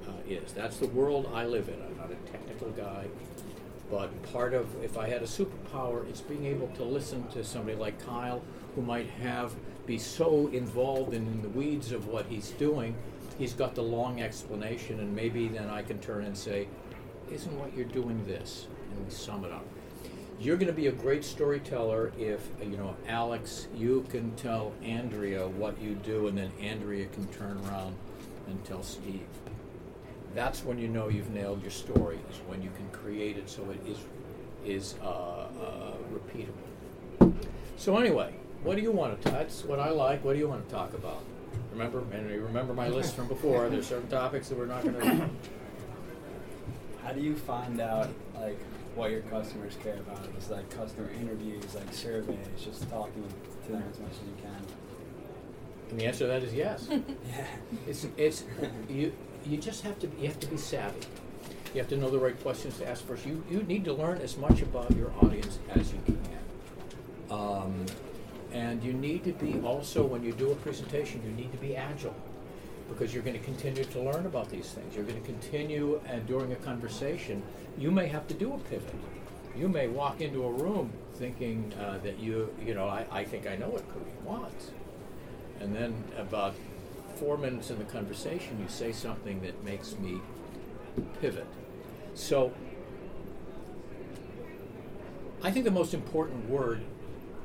uh, 0.08 0.12
is. 0.28 0.52
That's 0.54 0.78
the 0.78 0.88
world 0.88 1.32
I 1.34 1.46
live 1.46 1.70
in. 1.70 1.76
I'm 1.82 1.98
not 1.98 2.12
a 2.12 2.32
technical 2.32 2.70
guy, 2.72 3.08
but 3.90 4.10
part 4.32 4.54
of 4.54 4.68
if 4.84 4.98
I 4.98 5.08
had 5.08 5.22
a 5.22 5.26
superpower, 5.26 6.08
it's 6.10 6.22
being 6.22 6.46
able 6.46 6.68
to 6.70 6.84
listen 6.84 7.28
to 7.30 7.44
somebody 7.44 7.78
like 7.78 8.04
Kyle 8.06 8.42
who 8.76 8.82
might 8.82 9.10
have 9.10 9.54
be 9.86 9.98
so 9.98 10.48
involved 10.54 11.14
in 11.14 11.42
the 11.42 11.50
weeds 11.50 11.92
of 11.92 12.08
what 12.08 12.26
he's 12.28 12.52
doing. 12.52 12.96
He's 13.38 13.54
got 13.54 13.74
the 13.74 13.82
long 13.82 14.22
explanation, 14.22 15.00
and 15.00 15.16
maybe 15.16 15.48
then 15.48 15.70
I 15.70 15.82
can 15.82 15.98
turn 16.00 16.26
and 16.26 16.38
say, 16.38 16.68
isn't 17.32 17.60
what 17.60 17.76
you're 17.76 17.86
doing 17.86 18.26
this? 18.26 18.68
And 18.92 19.06
we 19.06 19.12
sum 19.12 19.46
it 19.46 19.52
up. 19.52 19.66
You're 20.40 20.58
going 20.58 20.68
to 20.68 20.74
be 20.74 20.88
a 20.88 20.92
great 20.92 21.24
storyteller 21.24 22.12
if, 22.18 22.50
you 22.62 22.76
know, 22.78 22.96
Alex, 23.08 23.68
you 23.76 24.06
can 24.10 24.36
tell 24.36 24.74
Andrea 24.84 25.48
what 25.48 25.80
you 25.80 25.94
do, 25.94 26.28
and 26.28 26.38
then 26.38 26.52
Andrea 26.60 27.06
can 27.08 27.28
turn 27.28 27.60
around 27.68 27.96
and 28.48 28.64
tell 28.66 28.82
Steve. 28.82 29.22
That's 30.34 30.64
when 30.64 30.80
you 30.80 30.88
know 30.88 31.10
you've 31.10 31.30
nailed 31.30 31.62
your 31.62 31.72
story, 31.72 32.20
is 32.32 32.38
when 32.48 32.62
you 32.64 32.72
can 32.76 32.90
create 32.90 33.38
it 33.38 33.50
so 33.50 33.70
it 33.70 33.80
is, 33.88 33.98
is 34.66 34.96
uh, 35.04 35.06
uh, 35.06 35.48
repeatable. 36.12 37.36
So, 37.78 37.98
anyway, 37.98 38.34
what 38.64 38.78
do 38.78 38.82
you 38.82 38.92
want 38.92 39.22
to, 39.22 39.32
that's 39.32 39.64
what 39.64 39.80
I 39.80 39.90
like. 39.90 40.24
What 40.24 40.34
do 40.34 40.40
you 40.40 40.48
want 40.48 40.68
to 40.68 40.74
talk 40.74 40.94
about? 40.94 41.24
Remember, 41.72 42.04
and 42.14 42.30
remember 42.30 42.74
my 42.74 42.90
list 42.90 43.16
from 43.16 43.28
before. 43.28 43.70
There's 43.70 43.88
certain 43.88 44.10
topics 44.10 44.50
that 44.50 44.58
we're 44.58 44.66
not 44.66 44.84
going 44.84 45.00
to. 45.00 45.30
How 47.12 47.18
do 47.18 47.24
you 47.24 47.36
find 47.36 47.82
out 47.82 48.08
like 48.36 48.58
what 48.96 49.12
your 49.12 49.20
customers 49.24 49.76
care 49.84 49.98
about? 49.98 50.26
Is 50.38 50.50
like 50.50 50.70
customer 50.70 51.10
interviews, 51.20 51.76
like 51.76 51.94
surveys, 51.94 52.38
just 52.64 52.90
talking 52.90 53.26
to 53.66 53.72
them 53.74 53.84
as 53.92 54.00
much 54.00 54.12
as 54.12 54.20
you 54.20 54.36
can. 54.42 54.66
And 55.90 56.00
the 56.00 56.06
answer 56.06 56.20
to 56.20 56.28
that 56.28 56.42
is 56.42 56.54
yes. 56.54 56.88
Yeah. 56.90 57.46
It's, 57.86 58.08
it's, 58.16 58.46
you, 58.88 59.12
you 59.46 59.58
just 59.58 59.84
have 59.84 60.00
to, 60.00 60.10
you 60.22 60.28
have 60.28 60.40
to 60.40 60.48
be 60.48 60.56
savvy. 60.56 61.02
You 61.74 61.82
have 61.82 61.90
to 61.90 61.98
know 61.98 62.10
the 62.10 62.18
right 62.18 62.42
questions 62.42 62.78
to 62.78 62.88
ask 62.88 63.06
first. 63.06 63.26
You, 63.26 63.44
you 63.52 63.64
need 63.64 63.84
to 63.84 63.94
learn 63.94 64.20
as 64.20 64.38
much 64.38 64.62
about 64.62 64.96
your 64.96 65.12
audience 65.22 65.60
as 65.72 65.92
you 65.92 66.00
can. 66.06 67.38
Um, 67.38 67.86
and 68.54 68.82
you 68.82 68.94
need 68.94 69.26
to 69.26 69.34
be 69.34 69.60
also, 69.66 70.06
when 70.06 70.24
you 70.24 70.32
do 70.32 70.54
a 70.54 70.56
presentation, 70.56 71.22
you 71.26 71.32
need 71.34 71.52
to 71.52 71.58
be 71.58 71.76
agile 71.76 72.16
because 72.92 73.14
you're 73.14 73.24
going 73.24 73.38
to 73.38 73.44
continue 73.44 73.84
to 73.84 74.00
learn 74.00 74.26
about 74.26 74.50
these 74.50 74.70
things. 74.72 74.96
You're 74.96 75.06
going 75.06 75.20
to 75.20 75.26
continue, 75.26 76.02
and 76.06 76.26
during 76.28 76.52
a 76.52 76.56
conversation, 76.58 77.42
you 77.78 77.92
may 77.92 78.08
have 78.08 78.28
to 78.28 78.34
do 78.34 78.54
a 78.54 78.58
pivot. 78.58 78.94
You 79.58 79.68
may 79.68 79.88
walk 79.88 80.22
into 80.22 80.44
a 80.44 80.52
room 80.52 80.92
thinking 81.16 81.74
uh, 81.80 81.98
that 82.04 82.20
you, 82.20 82.54
you 82.64 82.74
know, 82.74 82.88
I, 82.88 83.06
I 83.12 83.24
think 83.24 83.48
I 83.48 83.56
know 83.56 83.70
what 83.70 83.88
Cody 83.90 84.12
wants. 84.24 84.72
And 85.60 85.76
then 85.76 86.04
about 86.18 86.56
four 87.16 87.38
minutes 87.38 87.70
in 87.70 87.78
the 87.78 87.86
conversation, 87.86 88.60
you 88.62 88.68
say 88.68 88.92
something 88.92 89.42
that 89.42 89.64
makes 89.64 89.98
me 89.98 90.20
pivot. 91.22 91.48
So 92.14 92.52
I 95.44 95.52
think 95.52 95.66
the 95.66 95.72
most 95.72 95.94
important 95.94 96.50
word. 96.50 96.82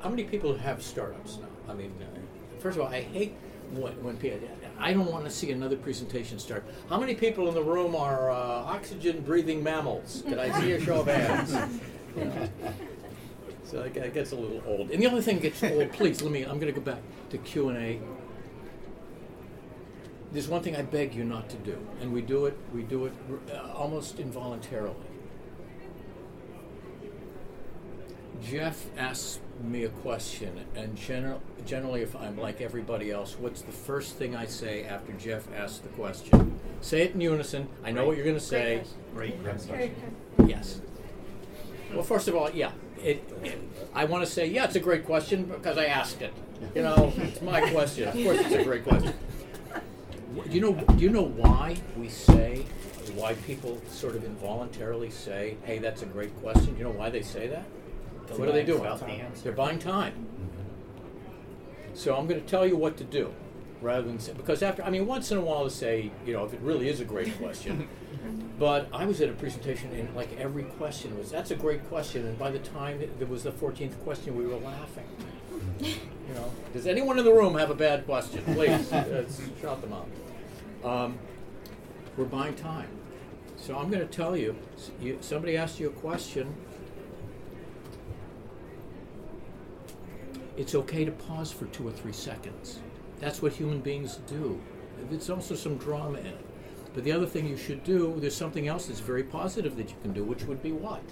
How 0.01 0.11
many 0.11 0.25
people 0.25 0.57
have 0.57 0.83
startups 0.83 1.39
now? 1.39 1.73
I 1.73 1.75
mean, 1.75 1.93
uh, 2.01 2.61
first 2.61 2.77
of 2.77 2.85
all, 2.85 2.89
I 2.89 3.01
hate 3.01 3.35
when, 3.73 3.93
when 4.03 4.17
people. 4.17 4.49
I 4.79 4.93
don't 4.93 5.11
want 5.11 5.25
to 5.25 5.31
see 5.31 5.51
another 5.53 5.77
presentation 5.77 6.39
start. 6.39 6.65
How 6.89 6.99
many 6.99 7.15
people 7.15 7.49
in 7.49 7.55
the 7.55 7.62
room 7.62 7.97
are 7.97 8.31
uh, 8.31 8.35
oxygen-breathing 8.35 9.62
mammals? 9.62 10.23
Can 10.27 10.39
I 10.39 10.51
see 10.61 10.73
a 10.73 10.81
show 10.81 11.01
of 11.01 11.07
hands? 11.07 11.55
You 12.17 12.25
know. 12.25 12.49
So 13.65 13.83
it 13.83 13.97
it 13.97 14.15
gets 14.15 14.33
a 14.33 14.37
little 14.37 14.62
old. 14.67 14.91
And 14.91 15.03
the 15.03 15.07
other 15.07 15.23
thing 15.23 15.39
gets 15.39 15.62
old. 15.62 15.93
Please 15.93 16.23
let 16.23 16.31
me. 16.31 16.43
I'm 16.43 16.61
going 16.61 16.73
to 16.73 16.79
go 16.79 16.85
back 16.85 17.01
to 17.31 17.39
Q 17.39 17.71
and 17.71 17.79
A. 17.79 18.01
There's 20.33 20.49
one 20.49 20.62
thing 20.62 20.77
I 20.77 20.83
beg 20.83 21.15
you 21.15 21.25
not 21.25 21.49
to 21.51 21.57
do, 21.57 21.79
and 22.01 22.12
we 22.12 22.21
do 22.21 22.47
it. 22.47 22.57
We 22.75 22.83
do 22.83 23.07
it 23.07 23.12
uh, 23.53 23.73
almost 23.73 24.21
involuntarily. 24.21 24.95
Jeff 28.43 28.85
asks 28.99 29.41
me 29.62 29.85
a 29.85 29.88
question, 29.88 30.64
and 30.75 30.97
gener- 30.97 31.40
generally, 31.64 32.03
if 32.03 32.14
I'm 32.16 32.38
like 32.38 32.61
everybody 32.61 33.11
else, 33.11 33.37
what's 33.38 33.62
the 33.62 33.73
first 33.73 34.16
thing 34.16 34.37
I 34.37 34.47
say 34.47 34.85
after 34.85 35.12
Jeff 35.14 35.47
asks 35.55 35.79
the 35.79 35.88
question? 35.88 36.59
Say 36.81 37.03
it 37.03 37.14
in 37.14 37.21
unison. 37.21 37.69
I 37.85 37.90
know 37.90 38.07
what 38.07 38.16
you're 38.16 38.25
going 38.25 38.38
to 38.38 38.42
say. 38.42 38.83
Great 39.14 39.42
question. 39.42 39.95
Yes. 40.47 40.81
Well, 41.92 42.03
first 42.03 42.29
of 42.29 42.37
all, 42.37 42.51
yeah. 42.51 42.73
It, 43.03 43.23
it, 43.42 43.61
I 43.95 44.05
want 44.07 44.25
to 44.25 44.31
say, 44.31 44.47
yeah, 44.47 44.64
it's 44.64 44.77
a 44.77 44.81
great 44.81 45.05
question 45.05 45.45
because 45.45 45.79
I 45.79 45.87
asked 45.87 46.23
it. 46.23 46.33
You 46.75 46.83
know, 46.83 47.12
it's 47.16 47.42
my 47.42 47.71
question. 47.71 48.09
Of 48.09 48.14
course, 48.14 48.38
it's 48.40 48.55
a 48.55 48.64
great 48.64 48.85
question. 48.85 49.12
Do 50.35 50.51
you 50.51 50.61
know? 50.61 50.73
Do 50.73 51.05
you 51.05 51.11
know 51.11 51.25
why 51.25 51.77
we 51.97 52.09
say? 52.09 52.64
Why 53.14 53.35
people 53.35 53.81
sort 53.88 54.16
of 54.16 54.25
involuntarily 54.25 55.11
say, 55.11 55.57
"Hey, 55.64 55.79
that's 55.79 56.03
a 56.03 56.07
great 56.07 56.35
question." 56.40 56.73
Do 56.73 56.79
you 56.79 56.85
know 56.85 56.90
why 56.90 57.11
they 57.11 57.23
say 57.23 57.47
that? 57.49 57.64
What 58.35 58.49
are 58.49 58.53
they 58.53 58.65
doing? 58.65 58.83
The. 58.83 59.43
They're 59.43 59.53
buying 59.53 59.79
time. 59.79 60.27
So 61.95 62.15
I'm 62.17 62.27
going 62.27 62.41
to 62.41 62.47
tell 62.47 62.67
you 62.67 62.77
what 62.77 62.97
to 62.99 63.05
do. 63.05 63.33
rather 63.81 64.03
than 64.03 64.19
say, 64.19 64.33
because 64.33 64.62
after 64.62 64.83
I 64.83 64.91
mean 64.91 65.07
once 65.07 65.31
in 65.31 65.39
a 65.39 65.41
while 65.41 65.65
to 65.65 65.71
say 65.71 66.11
you 66.27 66.33
know 66.33 66.45
if 66.45 66.53
it 66.53 66.61
really 66.61 66.89
is 66.89 67.01
a 67.01 67.05
great 67.05 67.37
question. 67.39 67.89
But 68.59 68.89
I 68.93 69.05
was 69.05 69.21
at 69.21 69.29
a 69.29 69.35
presentation 69.35 69.93
and 69.93 70.12
like 70.17 70.37
every 70.39 70.65
question 70.65 71.17
was 71.17 71.31
that's 71.31 71.51
a 71.51 71.55
great 71.55 71.87
question 71.89 72.27
and 72.27 72.37
by 72.39 72.51
the 72.51 72.59
time 72.59 72.99
there 73.19 73.29
was 73.29 73.43
the 73.45 73.53
14th 73.53 74.03
question 74.03 74.35
we 74.35 74.47
were 74.47 74.57
laughing. 74.57 75.07
You 75.81 76.35
know, 76.35 76.51
does 76.73 76.87
anyone 76.87 77.19
in 77.19 77.25
the 77.25 77.33
room 77.33 77.55
have 77.57 77.71
a 77.71 77.75
bad 77.75 78.05
question? 78.07 78.43
Please, 78.55 78.93
uh, 78.93 79.25
shout 79.61 79.81
them 79.83 79.93
out. 79.93 80.09
Um, 80.85 81.19
we're 82.17 82.25
buying 82.25 82.55
time. 82.55 82.89
So 83.57 83.77
I'm 83.77 83.91
going 83.91 84.07
to 84.07 84.12
tell 84.12 84.37
you, 84.37 84.57
you, 85.01 85.19
somebody 85.21 85.57
asked 85.57 85.79
you 85.79 85.89
a 85.89 85.93
question. 85.93 86.55
It's 90.57 90.75
okay 90.75 91.05
to 91.05 91.12
pause 91.12 91.53
for 91.53 91.66
two 91.66 91.87
or 91.87 91.92
three 91.92 92.12
seconds. 92.12 92.81
That's 93.21 93.42
what 93.42 93.53
human 93.53 93.81
beings 93.81 94.16
do. 94.27 94.61
There's 95.11 95.31
also 95.31 95.55
some 95.55 95.77
drama 95.77 96.19
in 96.19 96.27
it. 96.27 96.47
But 96.95 97.05
the 97.05 97.12
other 97.12 97.27
thing 97.27 97.47
you 97.47 97.59
should 97.59 97.85
do, 97.85 98.14
there's 98.19 98.35
something 98.37 98.69
else 98.69 98.87
that's 98.87 99.01
very 99.01 99.23
positive 99.23 99.77
that 99.77 99.90
you 99.90 99.97
can 100.03 100.12
do, 100.12 100.25
which 100.25 100.45
would 100.45 100.62
be 100.62 100.73
what? 100.73 101.03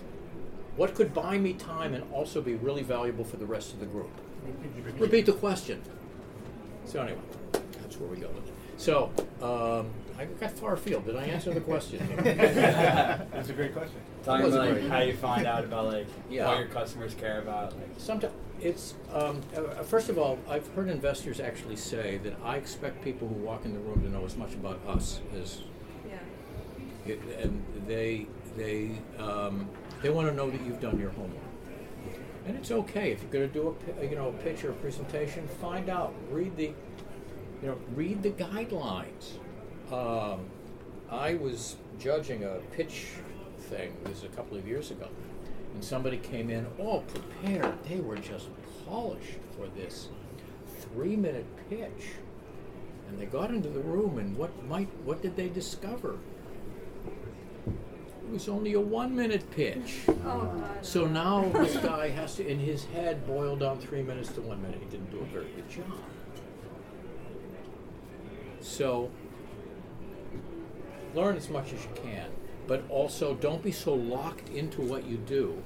What 0.77 0.95
could 0.95 1.13
buy 1.13 1.37
me 1.39 1.53
time 1.53 1.95
and 1.95 2.11
also 2.13 2.41
be 2.41 2.55
really 2.55 2.83
valuable 2.83 3.25
for 3.25 3.37
the 3.37 3.47
rest 3.47 3.75
of 3.75 3.81
the 3.81 3.87
group? 3.87 4.11
Repeat 4.99 5.27
the 5.27 5.33
question. 5.33 5.83
So 6.87 7.03
anyway, 7.03 7.21
that's 7.53 7.99
where 7.99 8.09
we 8.09 8.17
go 8.17 8.29
with 8.29 8.47
it. 8.49 8.53
So, 8.77 9.11
um, 9.41 9.91
I 10.19 10.25
got 10.41 10.53
far 10.53 10.75
afield. 10.75 11.07
Did 11.07 11.17
I 11.17 11.25
answer 11.25 11.53
the 11.53 11.61
question? 11.61 11.99
That's 12.23 13.49
a 13.49 13.53
great 13.53 13.73
question. 13.73 13.97
Talking 14.25 14.47
about 14.47 14.75
like 14.75 14.89
how 14.89 15.01
you 15.01 15.15
find 15.15 15.47
out 15.47 15.65
about 15.65 15.87
like 15.87 16.07
Yeah. 16.31 16.47
what 16.49 16.59
your 16.59 16.69
customers 16.69 17.15
care 17.15 17.41
about. 17.41 17.73
Like, 17.73 17.89
Sometimes 17.99 18.33
it's 18.65 18.95
um, 19.13 19.41
uh, 19.57 19.83
first 19.83 20.09
of 20.09 20.19
all, 20.19 20.39
I've 20.49 20.67
heard 20.75 20.89
investors 20.89 21.39
actually 21.39 21.77
say 21.77 22.19
that 22.25 22.35
I 22.43 22.57
expect 22.57 23.05
people 23.05 23.29
who 23.29 23.35
walk 23.35 23.65
in 23.65 23.75
the 23.75 23.79
room 23.81 24.03
to 24.03 24.09
know 24.09 24.25
as 24.25 24.37
much 24.37 24.55
about 24.55 24.81
us 24.87 25.21
as, 25.41 25.61
Yeah. 26.09 27.13
it, 27.13 27.21
and 27.43 27.63
they 27.87 28.27
they 28.57 28.93
um, 29.19 29.69
they 30.03 30.11
want 30.11 30.29
to 30.29 30.35
know 30.35 30.51
that 30.51 30.61
you've 30.63 30.81
done 30.81 30.99
your 30.99 31.11
homework. 31.11 31.41
And 32.47 32.57
it's 32.57 32.71
okay 32.71 33.11
if 33.13 33.23
you're 33.23 33.31
going 33.31 33.49
to 33.49 33.55
do 33.55 33.77
a 34.01 34.07
you 34.07 34.17
know 34.17 34.29
a 34.29 34.33
pitch 34.33 34.65
or 34.65 34.71
a 34.71 34.75
presentation. 34.75 35.47
Find 35.61 35.89
out, 35.89 36.15
read 36.31 36.57
the 36.57 36.73
you 37.63 37.69
know 37.69 37.79
read 37.95 38.23
the 38.23 38.31
guidelines. 38.31 39.39
Um, 39.93 40.41
I 41.11 41.35
was 41.35 41.77
judging 41.99 42.45
a 42.45 42.57
pitch 42.73 43.09
thing 43.59 43.95
this 44.05 44.19
is 44.19 44.25
a 44.25 44.29
couple 44.29 44.57
of 44.59 44.67
years 44.67 44.91
ago, 44.91 45.09
and 45.75 45.85
somebody 45.85 46.17
came 46.17 46.51
in 46.51 46.67
oh, 46.79 46.83
all 46.83 47.01
prepared. 47.03 47.75
They 47.85 48.01
were 48.01 48.17
just 48.17 48.49
polished 48.87 49.39
for 49.57 49.67
this 49.69 50.09
three-minute 50.81 51.47
pitch, 51.69 52.13
and 53.09 53.19
they 53.19 53.27
got 53.27 53.51
into 53.51 53.69
the 53.69 53.81
room. 53.81 54.19
And 54.19 54.37
what 54.37 54.51
might 54.65 54.89
what 55.05 55.21
did 55.21 55.37
they 55.37 55.49
discover? 55.49 56.19
It 57.67 58.33
was 58.33 58.49
only 58.49 58.73
a 58.73 58.81
one-minute 58.81 59.51
pitch. 59.51 60.01
Oh 60.25 60.65
So 60.81 61.07
now 61.07 61.49
this 61.53 61.77
guy 61.77 62.09
has 62.09 62.37
to, 62.37 62.47
in 62.47 62.59
his 62.59 62.85
head, 62.87 63.27
boil 63.27 63.55
down 63.57 63.79
three 63.79 64.03
minutes 64.03 64.33
to 64.33 64.41
one 64.41 64.63
minute. 64.63 64.79
He 64.81 64.87
didn't 64.87 65.11
do 65.11 65.19
a 65.19 65.25
very 65.27 65.51
good 65.55 65.69
job. 65.69 65.93
So, 68.61 69.11
learn 71.15 71.37
as 71.37 71.51
much 71.51 71.75
as 71.75 71.85
you 71.85 71.91
can, 71.95 72.31
but 72.67 72.83
also 72.89 73.35
don't 73.35 73.63
be 73.63 73.73
so 73.73 73.95
locked 73.95 74.49
into 74.51 74.81
what 74.81 75.05
you 75.07 75.17
do 75.17 75.63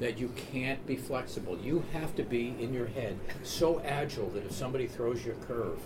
that 0.00 0.18
you 0.18 0.28
can't 0.50 0.84
be 0.86 0.96
flexible. 0.96 1.58
You 1.58 1.84
have 1.92 2.16
to 2.16 2.22
be 2.22 2.56
in 2.58 2.72
your 2.72 2.86
head 2.86 3.18
so 3.42 3.80
agile 3.80 4.30
that 4.30 4.44
if 4.44 4.52
somebody 4.52 4.86
throws 4.86 5.24
you 5.24 5.32
a 5.32 5.46
curve, 5.46 5.78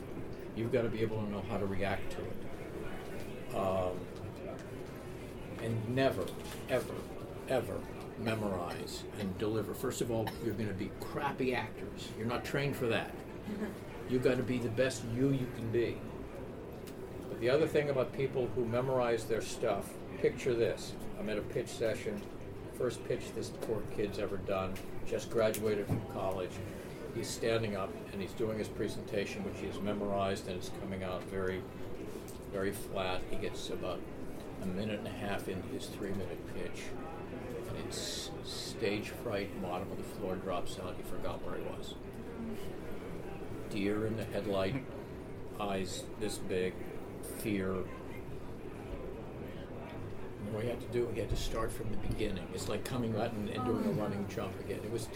you've 0.57 0.73
got 0.73 0.83
to 0.83 0.89
be 0.89 1.01
able 1.03 1.19
to 1.19 1.31
know 1.31 1.43
how 1.51 1.59
to 1.59 1.67
react 1.67 2.13
to 2.13 2.19
it. 2.19 3.57
Um, 3.57 3.99
and 5.63 5.95
never, 5.95 6.25
ever, 6.69 6.95
ever 7.49 7.79
memorize 8.19 9.05
and 9.21 9.37
deliver. 9.39 9.75
First 9.75 10.01
of 10.01 10.11
all, 10.11 10.29
you're 10.45 10.55
going 10.55 10.69
to 10.69 10.75
be 10.75 10.91
crappy 11.01 11.55
actors. 11.55 12.09
You're 12.17 12.27
not 12.27 12.45
trained 12.45 12.77
for 12.77 12.87
that. 12.87 13.11
You've 14.09 14.23
got 14.23 14.37
to 14.37 14.43
be 14.43 14.59
the 14.59 14.69
best 14.69 15.03
you 15.15 15.31
you 15.31 15.47
can 15.57 15.71
be. 15.71 15.99
But 17.29 17.41
the 17.41 17.51
other 17.51 17.67
thing 17.67 17.91
about 17.91 18.13
people 18.13 18.49
who 18.55 18.65
memorize 18.65 19.25
their 19.25 19.43
stuff, 19.43 19.89
picture 20.21 20.55
this. 20.55 20.93
I'm 21.19 21.29
at 21.29 21.39
a 21.39 21.43
pitch 21.43 21.69
session, 21.69 22.21
first 22.79 23.07
pitch 23.07 23.23
this 23.35 23.49
poor 23.49 23.83
kid's 23.97 24.19
ever 24.19 24.37
done, 24.39 24.75
just 25.09 25.31
graduated 25.31 25.87
from 25.87 26.01
college. 26.13 26.51
He's 27.15 27.29
standing 27.29 27.77
up 27.77 27.91
and 28.13 28.21
he's 28.21 28.33
doing 28.33 28.59
his 28.59 28.69
presentation, 28.69 29.43
which 29.45 29.59
he 29.61 29.67
has 29.67 29.81
memorized, 29.81 30.49
and 30.49 30.57
it's 30.57 30.71
coming 30.81 31.03
out 31.03 31.23
very, 31.25 31.63
very 32.53 32.73
flat. 32.73 33.23
He 33.31 33.37
gets 33.37 33.71
about 33.71 34.01
a 34.63 34.67
minute 34.67 34.99
and 34.99 35.09
a 35.09 35.11
half 35.11 35.49
into 35.49 35.67
his 35.69 35.87
three 35.87 36.11
minute 36.11 36.55
pitch, 36.55 36.83
and 37.69 37.79
it's 37.87 38.31
stage 38.45 39.11
fright, 39.23 39.51
bottom 39.63 39.91
of 39.91 39.97
the 39.97 40.05
floor 40.19 40.37
drops 40.37 40.79
out. 40.79 40.95
He 40.97 41.03
forgot 41.05 41.45
where 41.45 41.57
he 41.57 41.63
was. 41.63 41.95
Deer 43.71 44.07
in 44.07 44.17
the 44.17 44.25
headlight, 44.25 44.77
eyes 45.61 46.05
this 46.21 46.39
big, 46.39 46.75
fear. 47.39 47.77
And 50.47 50.55
what 50.55 50.65
he 50.65 50.71
had 50.71 50.81
to 50.81 50.87
do, 50.89 51.09
he 51.13 51.21
had 51.21 51.31
to 51.31 51.37
start 51.37 51.73
from 51.73 51.91
the 51.91 51.97
beginning. 52.09 52.47
It's 52.55 52.69
like 52.69 52.85
coming 52.85 53.17
out 53.17 53.33
and, 53.33 53.49
and 53.49 53.65
doing 53.65 53.85
a 53.85 53.91
oh. 53.91 53.93
running 53.93 54.27
jump 54.35 54.59
again. 54.61 54.81
It 54.85 54.91
was, 54.91 55.09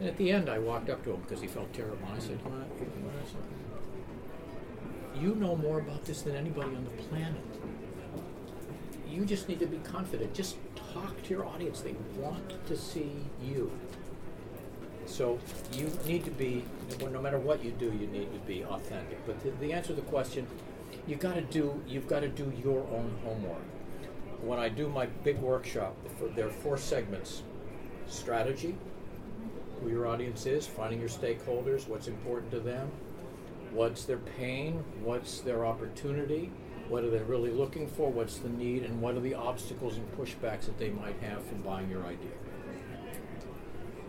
and 0.00 0.08
at 0.08 0.16
the 0.16 0.30
end, 0.30 0.48
I 0.48 0.58
walked 0.58 0.88
up 0.88 1.02
to 1.04 1.12
him 1.12 1.20
because 1.22 1.40
he 1.40 1.48
felt 1.48 1.72
terrible. 1.72 1.98
And 2.06 2.16
I 2.16 2.18
said, 2.20 2.38
"You 2.38 2.38
you 2.38 3.04
wanna 3.04 3.26
something? 3.26 3.58
You 5.20 5.34
know 5.34 5.56
more 5.56 5.80
about 5.80 6.04
this 6.04 6.22
than 6.22 6.36
anybody 6.36 6.76
on 6.76 6.84
the 6.84 7.02
planet 7.02 7.42
you 9.10 9.24
just 9.24 9.48
need 9.48 9.58
to 9.58 9.66
be 9.66 9.78
confident. 9.78 10.34
Just 10.34 10.56
talk 10.94 11.22
to 11.24 11.30
your 11.30 11.44
audience. 11.44 11.80
They 11.80 11.94
want 12.16 12.66
to 12.66 12.76
see 12.76 13.12
you. 13.42 13.70
So 15.06 15.38
you 15.72 15.90
need 16.06 16.24
to 16.24 16.30
be, 16.30 16.64
no 17.00 17.20
matter 17.20 17.38
what 17.38 17.64
you 17.64 17.70
do, 17.72 17.86
you 17.86 18.06
need 18.06 18.32
to 18.32 18.38
be 18.40 18.64
authentic. 18.64 19.24
But 19.26 19.42
the, 19.42 19.50
the 19.66 19.72
answer 19.72 19.88
to 19.88 19.94
the 19.94 20.02
question, 20.02 20.46
you've 21.06 21.20
got 21.20 21.34
to 21.34 21.40
do, 21.40 21.82
you've 21.88 22.06
got 22.06 22.20
to 22.20 22.28
do 22.28 22.52
your 22.62 22.80
own 22.80 23.16
homework. 23.24 23.62
When 24.42 24.58
I 24.58 24.68
do 24.68 24.88
my 24.88 25.06
big 25.06 25.38
workshop, 25.38 25.96
there 26.34 26.46
are 26.46 26.50
four 26.50 26.78
segments: 26.78 27.42
strategy, 28.06 28.76
who 29.80 29.90
your 29.90 30.06
audience 30.06 30.46
is, 30.46 30.66
finding 30.66 31.00
your 31.00 31.08
stakeholders, 31.08 31.88
what's 31.88 32.08
important 32.08 32.50
to 32.52 32.60
them, 32.60 32.90
what's 33.72 34.04
their 34.04 34.18
pain, 34.18 34.84
what's 35.02 35.40
their 35.40 35.66
opportunity, 35.66 36.50
what 36.88 37.04
are 37.04 37.10
they 37.10 37.18
really 37.18 37.50
looking 37.50 37.86
for, 37.86 38.10
what's 38.10 38.38
the 38.38 38.48
need, 38.48 38.84
and 38.84 39.00
what 39.00 39.14
are 39.14 39.20
the 39.20 39.34
obstacles 39.34 39.96
and 39.96 40.16
pushbacks 40.16 40.62
that 40.62 40.78
they 40.78 40.90
might 40.90 41.18
have 41.20 41.44
from 41.44 41.60
buying 41.62 41.90
your 41.90 42.04
idea. 42.04 42.32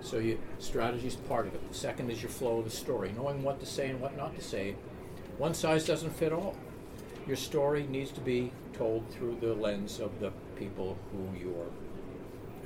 So 0.01 0.17
you, 0.17 0.39
strategy 0.59 1.07
is 1.07 1.17
part 1.17 1.45
of 1.45 1.53
it. 1.55 1.67
The 1.67 1.77
second 1.77 2.09
is 2.09 2.21
your 2.21 2.31
flow 2.31 2.59
of 2.59 2.63
the 2.63 2.71
story, 2.71 3.11
knowing 3.17 3.43
what 3.43 3.59
to 3.59 3.65
say 3.65 3.89
and 3.89 3.99
what 3.99 4.15
not 4.15 4.33
to 4.35 4.41
say. 4.41 4.75
One 5.37 5.53
size 5.53 5.85
doesn't 5.85 6.11
fit 6.11 6.31
all. 6.31 6.55
Your 7.27 7.35
story 7.35 7.85
needs 7.87 8.11
to 8.11 8.21
be 8.21 8.51
told 8.73 9.07
through 9.11 9.37
the 9.39 9.53
lens 9.53 9.99
of 9.99 10.19
the 10.19 10.31
people 10.57 10.97
who 11.11 11.39
you're 11.39 11.67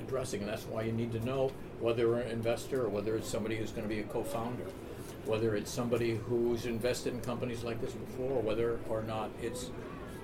addressing, 0.00 0.40
and 0.40 0.48
that's 0.48 0.64
why 0.64 0.82
you 0.82 0.92
need 0.92 1.12
to 1.12 1.24
know 1.24 1.52
whether 1.80 2.14
an 2.20 2.30
investor 2.30 2.84
or 2.84 2.88
whether 2.88 3.16
it's 3.16 3.28
somebody 3.28 3.56
who's 3.56 3.70
going 3.70 3.82
to 3.82 3.94
be 3.94 4.00
a 4.00 4.04
co-founder, 4.04 4.64
whether 5.26 5.54
it's 5.54 5.70
somebody 5.70 6.16
who's 6.16 6.66
invested 6.66 7.12
in 7.14 7.20
companies 7.20 7.62
like 7.62 7.80
this 7.80 7.92
before, 7.92 8.38
or 8.38 8.42
whether 8.42 8.78
or 8.88 9.02
not 9.02 9.30
it's 9.42 9.70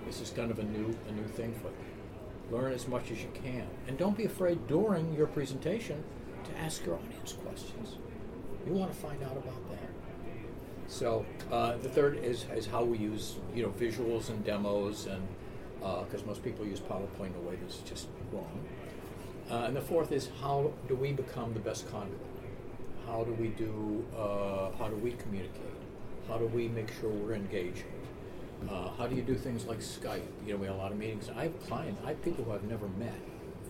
this 0.06 0.20
is 0.20 0.30
kind 0.30 0.50
of 0.50 0.58
a 0.58 0.64
new 0.64 0.96
a 1.08 1.12
new 1.12 1.26
thing 1.28 1.52
for 1.54 1.64
them. 1.64 1.74
Learn 2.50 2.72
as 2.72 2.88
much 2.88 3.10
as 3.10 3.22
you 3.22 3.30
can, 3.34 3.66
and 3.86 3.98
don't 3.98 4.16
be 4.16 4.24
afraid 4.24 4.66
during 4.66 5.12
your 5.14 5.26
presentation 5.26 6.02
to 6.44 6.58
ask 6.58 6.84
your 6.84 6.96
audience 6.96 7.34
questions. 7.44 7.96
You 8.66 8.72
want 8.72 8.92
to 8.92 8.98
find 8.98 9.22
out 9.22 9.36
about 9.36 9.70
that. 9.70 9.89
So 10.90 11.24
uh, 11.52 11.76
the 11.76 11.88
third 11.88 12.18
is, 12.18 12.44
is 12.54 12.66
how 12.66 12.82
we 12.82 12.98
use 12.98 13.36
you 13.54 13.62
know 13.62 13.70
visuals 13.70 14.28
and 14.28 14.44
demos, 14.44 15.06
and 15.06 15.26
because 16.04 16.26
most 16.26 16.42
people 16.42 16.66
use 16.66 16.80
PowerPoint 16.80 17.28
in 17.28 17.36
a 17.36 17.48
way 17.48 17.56
that's 17.62 17.78
just 17.78 18.08
wrong. 18.32 18.60
Uh, 19.50 19.66
and 19.66 19.76
the 19.76 19.80
fourth 19.80 20.10
is 20.12 20.28
how 20.42 20.72
do 20.88 20.96
we 20.96 21.12
become 21.12 21.54
the 21.54 21.60
best 21.60 21.90
conduit? 21.90 22.20
How 23.06 23.22
do 23.22 23.32
we 23.34 23.48
do? 23.48 24.04
Uh, 24.16 24.70
how 24.78 24.88
do 24.88 24.96
we 24.96 25.12
communicate? 25.12 25.78
How 26.28 26.38
do 26.38 26.46
we 26.46 26.66
make 26.68 26.90
sure 27.00 27.08
we're 27.08 27.34
engaging? 27.34 27.84
Uh, 28.68 28.90
how 28.98 29.06
do 29.06 29.14
you 29.14 29.22
do 29.22 29.36
things 29.36 29.66
like 29.66 29.78
Skype? 29.78 30.26
You 30.44 30.52
know, 30.52 30.58
we 30.58 30.66
have 30.66 30.74
a 30.74 30.78
lot 30.78 30.90
of 30.92 30.98
meetings. 30.98 31.30
I 31.34 31.44
have 31.44 31.66
clients, 31.66 32.00
I 32.04 32.08
have 32.08 32.22
people 32.22 32.44
who 32.44 32.52
I've 32.52 32.64
never 32.64 32.88
met 32.98 33.14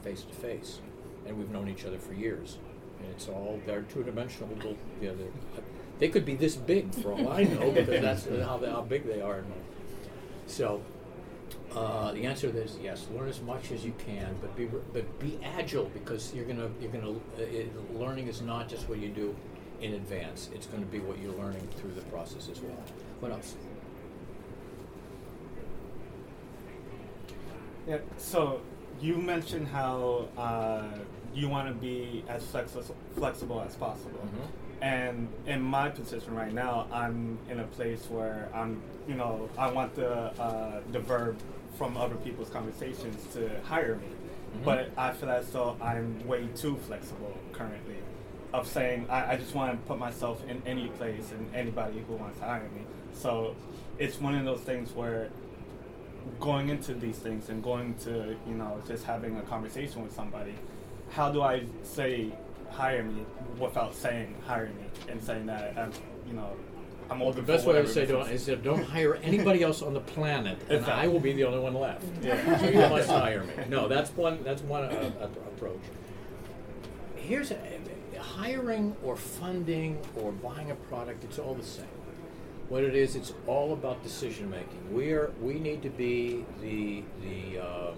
face 0.02 0.22
to 0.22 0.35
face, 0.35 0.80
and 1.26 1.38
we've 1.38 1.50
known 1.50 1.68
each 1.68 1.85
other 1.85 1.98
for 1.98 2.14
years. 2.14 2.56
And 2.98 3.09
it's 3.11 3.28
all 3.28 3.61
they're 3.66 3.83
two 3.83 4.02
dimensional. 4.02 4.48
You 5.00 5.09
know, 5.09 5.16
they're- 5.16 5.62
they 6.00 6.08
could 6.08 6.24
be 6.24 6.34
this 6.34 6.56
big 6.56 6.92
for 6.94 7.12
all 7.12 7.28
I 7.28 7.44
know 7.44 7.70
because 7.70 8.00
that's 8.26 8.26
how, 8.44 8.56
they, 8.56 8.70
how 8.70 8.82
big 8.82 9.06
they 9.06 9.20
are. 9.20 9.44
So 10.46 10.82
uh, 11.76 12.12
the 12.12 12.26
answer 12.26 12.48
is 12.48 12.78
yes. 12.82 13.06
Learn 13.14 13.28
as 13.28 13.40
much 13.42 13.70
as 13.70 13.84
you 13.84 13.94
can, 13.98 14.34
but 14.40 14.56
be 14.56 14.64
but 14.66 15.20
be 15.20 15.38
agile 15.44 15.84
because 15.94 16.34
you're 16.34 16.46
gonna 16.46 16.70
you're 16.80 16.90
gonna 16.90 17.12
uh, 17.12 17.42
it, 17.42 17.94
learning 17.94 18.26
is 18.28 18.40
not 18.40 18.68
just 18.68 18.88
what 18.88 18.98
you 18.98 19.08
do 19.08 19.36
in 19.80 19.94
advance. 19.94 20.50
It's 20.54 20.66
going 20.66 20.82
to 20.82 20.88
be 20.88 20.98
what 20.98 21.18
you're 21.18 21.32
learning 21.34 21.66
through 21.76 21.92
the 21.92 22.02
process 22.02 22.48
as 22.48 22.60
well. 22.60 22.76
What 23.20 23.32
else? 23.32 23.54
Yeah. 27.86 27.98
So 28.18 28.60
you 29.00 29.16
mentioned 29.16 29.68
how 29.68 30.28
uh, 30.36 30.82
you 31.34 31.48
want 31.48 31.68
to 31.68 31.74
be 31.74 32.24
as 32.28 32.42
flexi- 32.44 32.92
flexible 33.16 33.62
as 33.66 33.74
possible. 33.76 34.20
Mm-hmm. 34.20 34.60
And 34.83 35.29
in 35.47 35.61
my 35.61 35.90
position 35.90 36.35
right 36.35 36.53
now, 36.53 36.87
I'm 36.93 37.38
in 37.51 37.61
a 37.61 37.64
place 37.64 38.07
where 38.09 38.49
I'm, 38.55 38.81
you 39.07 39.14
know, 39.14 39.49
I 39.59 39.71
want 39.71 39.95
the 39.95 40.11
uh, 40.40 40.81
the 40.93 41.01
verb 41.01 41.37
from 41.77 41.97
other 41.97 42.16
people's 42.16 42.49
conversations 42.51 43.27
to 43.35 43.51
hire 43.64 43.97
me, 43.97 44.07
Mhm. 44.07 44.64
but 44.64 44.90
I 44.97 45.12
feel 45.12 45.31
as 45.31 45.51
though 45.51 45.77
I'm 45.83 46.27
way 46.27 46.49
too 46.57 46.77
flexible 46.87 47.37
currently. 47.53 47.97
Of 48.53 48.66
saying 48.66 49.07
I, 49.11 49.33
I 49.33 49.37
just 49.37 49.55
want 49.55 49.73
to 49.73 49.79
put 49.87 49.99
myself 49.99 50.43
in 50.49 50.61
any 50.66 50.88
place 50.88 51.31
and 51.31 51.55
anybody 51.55 52.03
who 52.09 52.14
wants 52.14 52.38
to 52.40 52.45
hire 52.47 52.69
me. 52.75 52.83
So 53.12 53.55
it's 53.99 54.21
one 54.21 54.35
of 54.35 54.45
those 54.45 54.61
things 54.61 54.93
where 54.93 55.29
going 56.40 56.69
into 56.69 56.95
these 56.95 57.19
things 57.19 57.49
and 57.49 57.62
going 57.62 57.95
to 58.05 58.37
you 58.47 58.55
know 58.55 58.81
just 58.88 59.05
having 59.05 59.37
a 59.38 59.43
conversation 59.43 60.03
with 60.03 60.12
somebody 60.14 60.55
how 61.11 61.31
do 61.33 61.40
i 61.43 61.62
say 61.83 62.31
hire 62.70 63.02
me 63.02 63.24
without 63.59 63.94
saying 63.94 64.35
hire 64.46 64.66
me 64.66 64.85
and 65.09 65.22
saying 65.22 65.46
that 65.46 65.76
i'm 65.76 65.92
you 66.26 66.33
know 66.33 66.50
i'm 67.11 67.20
Well, 67.20 67.33
the 67.33 67.42
best 67.42 67.66
way 67.66 67.72
to 67.72 67.80
whatever 67.80 67.88
say 67.88 68.06
don't 68.06 68.28
is 68.30 68.46
that 68.46 68.62
don't 68.62 68.85
hire 68.85 69.16
anybody 69.16 69.62
else 69.62 69.83
on 69.83 69.94
the 69.94 70.00
planet, 70.00 70.59
and 70.68 70.85
I 70.87 71.09
will 71.09 71.18
be 71.18 71.33
the 71.33 71.44
only 71.44 71.59
one 71.59 71.74
left. 71.74 72.04
Yeah. 72.22 72.59
So 72.59 72.66
you 72.68 72.78
must 72.78 73.11
hire 73.11 73.42
me. 73.42 73.52
No, 73.68 73.88
that's 73.88 74.11
one. 74.11 74.44
That's 74.44 74.62
one 74.62 74.85
uh, 74.85 75.11
uh, 75.20 75.24
approach. 75.24 75.80
Here's 77.16 77.50
a, 77.50 77.59
hiring 78.20 78.94
or 79.02 79.16
funding 79.16 79.98
or 80.16 80.30
buying 80.30 80.70
a 80.70 80.74
product. 80.74 81.24
It's 81.24 81.38
all 81.38 81.54
the 81.54 81.64
same. 81.64 81.87
What 82.68 82.85
it 82.85 82.94
is, 82.94 83.16
it's 83.16 83.33
all 83.48 83.72
about 83.72 84.02
decision 84.04 84.48
making. 84.48 84.94
We 84.94 85.11
are. 85.12 85.33
We 85.40 85.54
need 85.54 85.83
to 85.83 85.90
be 85.90 86.44
the 86.61 87.02
the 87.22 87.59
um, 87.59 87.94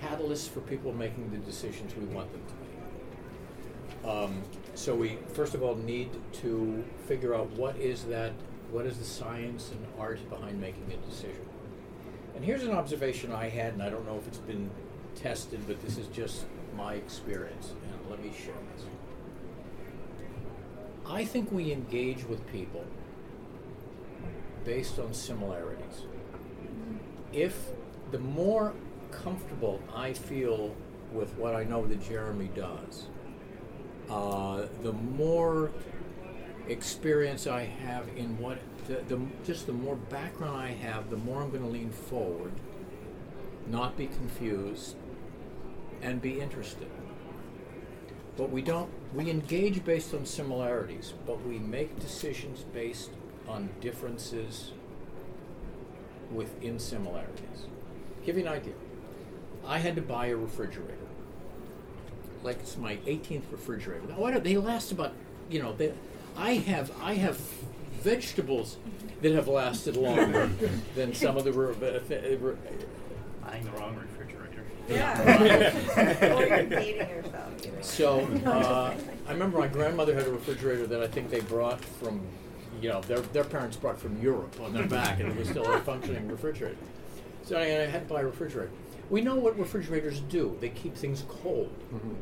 catalyst 0.00 0.52
for 0.52 0.60
people 0.60 0.92
making 0.92 1.30
the 1.30 1.38
decisions 1.38 1.96
we 1.96 2.06
want 2.06 2.30
them 2.32 2.42
to 2.46 2.54
make. 2.54 2.67
Um, 4.04 4.42
so 4.74 4.94
we 4.94 5.18
first 5.32 5.54
of 5.54 5.62
all 5.62 5.74
need 5.74 6.10
to 6.34 6.84
figure 7.06 7.34
out 7.34 7.50
what 7.50 7.76
is 7.76 8.04
that, 8.04 8.32
what 8.70 8.86
is 8.86 8.98
the 8.98 9.04
science 9.04 9.70
and 9.72 9.86
art 9.98 10.18
behind 10.30 10.60
making 10.60 10.84
a 10.92 10.96
decision. 11.08 11.44
And 12.36 12.44
here's 12.44 12.62
an 12.62 12.70
observation 12.70 13.32
I 13.32 13.48
had, 13.48 13.72
and 13.72 13.82
I 13.82 13.90
don't 13.90 14.06
know 14.06 14.16
if 14.16 14.28
it's 14.28 14.38
been 14.38 14.70
tested, 15.16 15.60
but 15.66 15.82
this 15.82 15.98
is 15.98 16.06
just 16.08 16.46
my 16.76 16.94
experience. 16.94 17.70
And 17.70 18.10
let 18.10 18.22
me 18.22 18.30
share 18.30 18.54
this. 18.76 18.84
I 21.04 21.24
think 21.24 21.50
we 21.50 21.72
engage 21.72 22.24
with 22.24 22.46
people 22.52 22.84
based 24.64 24.98
on 24.98 25.12
similarities. 25.14 26.04
If 27.32 27.70
the 28.12 28.18
more 28.18 28.74
comfortable 29.10 29.80
I 29.94 30.12
feel 30.12 30.74
with 31.12 31.34
what 31.36 31.54
I 31.54 31.64
know 31.64 31.86
that 31.86 32.06
Jeremy 32.06 32.50
does, 32.54 33.06
uh, 34.10 34.66
the 34.82 34.92
more 34.92 35.70
experience 36.68 37.46
I 37.46 37.64
have 37.64 38.08
in 38.16 38.38
what, 38.38 38.58
the, 38.86 39.02
the, 39.08 39.20
just 39.44 39.66
the 39.66 39.72
more 39.72 39.96
background 39.96 40.56
I 40.56 40.72
have, 40.72 41.10
the 41.10 41.16
more 41.16 41.42
I'm 41.42 41.50
going 41.50 41.62
to 41.62 41.68
lean 41.68 41.90
forward, 41.90 42.52
not 43.66 43.96
be 43.96 44.06
confused, 44.06 44.96
and 46.02 46.22
be 46.22 46.40
interested. 46.40 46.88
But 48.36 48.50
we 48.50 48.62
don't, 48.62 48.88
we 49.14 49.30
engage 49.30 49.84
based 49.84 50.14
on 50.14 50.24
similarities, 50.24 51.14
but 51.26 51.44
we 51.44 51.58
make 51.58 51.98
decisions 51.98 52.64
based 52.72 53.10
on 53.48 53.68
differences 53.80 54.72
within 56.32 56.78
similarities. 56.78 57.66
Give 58.24 58.36
you 58.36 58.42
an 58.42 58.52
idea. 58.52 58.74
I 59.66 59.78
had 59.78 59.96
to 59.96 60.02
buy 60.02 60.26
a 60.26 60.36
refrigerator. 60.36 60.97
Like 62.42 62.60
it's 62.60 62.76
my 62.76 62.96
18th 62.98 63.42
refrigerator. 63.50 64.06
Now, 64.08 64.16
why 64.16 64.30
don't 64.30 64.44
they 64.44 64.56
last 64.56 64.92
about, 64.92 65.12
you 65.50 65.60
know, 65.60 65.72
they, 65.74 65.92
I 66.36 66.54
have 66.54 66.90
I 67.02 67.14
have 67.14 67.36
vegetables 68.02 68.76
that 69.22 69.32
have 69.32 69.48
lasted 69.48 69.96
longer 69.96 70.48
than 70.94 71.14
some 71.14 71.36
of 71.36 71.44
the. 71.44 71.52
Re, 71.52 71.74
uh, 71.74 72.36
re, 72.38 72.54
Buying 73.44 73.64
the 73.64 73.70
wrong 73.72 73.96
refrigerator. 73.96 74.64
Yeah. 74.88 76.36
or 76.36 76.46
you're 76.46 76.62
dating 76.64 77.08
yourself. 77.08 77.52
either 77.58 77.70
way. 77.76 77.82
So 77.82 78.20
uh, 78.46 78.94
I 79.26 79.32
remember 79.32 79.58
my 79.58 79.68
grandmother 79.68 80.14
had 80.14 80.26
a 80.26 80.30
refrigerator 80.30 80.86
that 80.86 81.02
I 81.02 81.08
think 81.08 81.30
they 81.30 81.40
brought 81.40 81.82
from, 81.84 82.20
you 82.80 82.88
know, 82.90 83.00
their, 83.02 83.20
their 83.20 83.44
parents 83.44 83.76
brought 83.76 83.98
from 83.98 84.20
Europe 84.20 84.58
on 84.60 84.72
their 84.72 84.86
back, 84.86 85.20
and 85.20 85.28
it 85.30 85.36
was 85.36 85.48
still 85.48 85.70
a 85.70 85.80
functioning 85.80 86.28
refrigerator. 86.28 86.76
So 87.44 87.56
I, 87.56 87.62
I 87.62 87.86
had 87.86 88.06
to 88.06 88.14
buy 88.14 88.20
a 88.20 88.26
refrigerator. 88.26 88.70
We 89.10 89.20
know 89.20 89.36
what 89.36 89.58
refrigerators 89.58 90.20
do; 90.20 90.56
they 90.60 90.68
keep 90.68 90.96
things 90.96 91.24
cold. 91.28 91.72
Mm-hmm. 91.92 92.14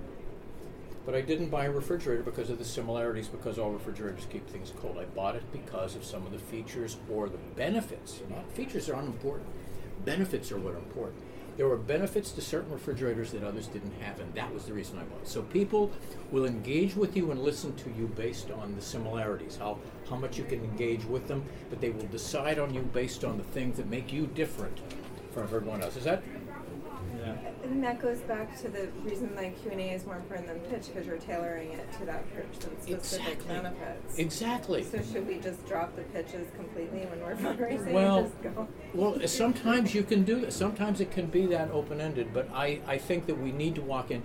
But 1.05 1.14
I 1.14 1.20
didn't 1.20 1.51
buy 1.51 1.66
a 1.66 1.70
refrigerator 1.70 2.25
because 2.25 2.51
of 2.51 2.59
the 2.59 2.64
similarities, 2.64 3.29
because 3.29 3.59
all 3.59 3.70
refrigerators 3.70 4.27
keep 4.29 4.49
things 4.49 4.72
cold. 4.81 4.99
I 4.99 5.05
bought 5.05 5.37
it 5.37 5.44
because 5.53 5.94
of 5.94 6.05
some 6.05 6.27
of 6.27 6.33
the 6.33 6.38
features 6.38 6.96
or 7.09 7.29
the 7.29 7.38
benefits. 7.55 8.20
Not 8.29 8.51
features 8.53 8.88
are 8.88 8.94
unimportant. 8.94 9.49
Benefits 10.05 10.51
are 10.51 10.59
what 10.59 10.75
are 10.75 10.79
important. 10.79 11.22
There 11.57 11.68
were 11.68 11.77
benefits 11.77 12.33
to 12.33 12.42
certain 12.42 12.70
refrigerators 12.70 13.31
that 13.33 13.42
others 13.42 13.68
didn't 13.68 13.94
have, 14.01 14.20
and 14.20 14.35
that 14.35 14.53
was 14.53 14.66
the 14.66 14.75
reason 14.75 14.99
I 14.99 15.05
bought 15.05 15.22
it. 15.22 15.29
So 15.29 15.42
people 15.42 15.90
will 16.31 16.44
engage 16.44 16.96
with 16.96 17.16
you 17.16 17.31
and 17.31 17.40
listen 17.40 17.75
to 17.77 17.90
you 17.90 18.09
based 18.09 18.51
on 18.51 18.75
the 18.75 18.83
similarities, 18.83 19.57
how, 19.57 19.79
how 20.11 20.16
much 20.16 20.37
you 20.37 20.44
can 20.44 20.62
engage 20.62 21.05
with 21.07 21.29
them, 21.29 21.44
but 21.70 21.81
they 21.81 21.90
will 21.90 22.07
decide 22.09 22.59
on 22.59 22.75
you 22.75 22.83
based 22.83 23.25
on 23.25 23.38
the 23.38 23.44
things 23.44 23.79
that 23.79 23.88
make 23.88 24.12
you 24.12 24.27
different 24.27 24.79
from 25.33 25.44
everyone 25.44 25.83
else. 25.83 25.96
Is 25.96 26.05
that 26.05 26.22
And 27.70 27.83
that 27.83 28.00
goes 28.00 28.20
back 28.20 28.57
to 28.61 28.68
the 28.68 28.88
reason 29.02 29.35
like 29.35 29.61
Q 29.61 29.72
and 29.72 29.81
A 29.81 29.90
is 29.92 30.07
more 30.07 30.16
important 30.16 30.46
than 30.46 30.59
pitch 30.70 30.87
because 30.87 31.07
you're 31.07 31.18
tailoring 31.18 31.72
it 31.72 31.92
to 31.98 32.05
that 32.07 32.24
person's 32.33 32.83
specific 32.83 33.35
Exactly. 33.35 33.55
benefits. 33.55 34.18
exactly? 34.18 34.85
So 34.85 35.02
should 35.02 35.26
we 35.26 35.38
just 35.38 35.66
drop 35.66 35.96
the 35.96 36.02
pitches 36.02 36.46
completely 36.57 37.00
when 37.07 37.20
we're 37.20 37.35
fundraising 37.37 37.92
Well, 37.92 38.18
and 38.18 38.31
just 38.31 38.42
go? 38.42 38.68
Well, 38.94 39.26
sometimes 39.29 39.94
you 39.94 40.05
can 40.05 40.22
do 40.22 40.40
that. 40.42 40.52
Sometimes 40.52 41.00
it 41.00 41.11
can 41.11 41.26
be 41.26 41.44
that 41.46 41.70
open 41.72 42.00
ended, 42.00 42.29
but 42.33 42.48
I, 42.55 42.81
I 42.87 42.98
think 42.98 43.26
that 43.26 43.38
we 43.40 43.50
need 43.50 43.74
to 43.74 43.83
walk 43.83 44.11
in. 44.12 44.22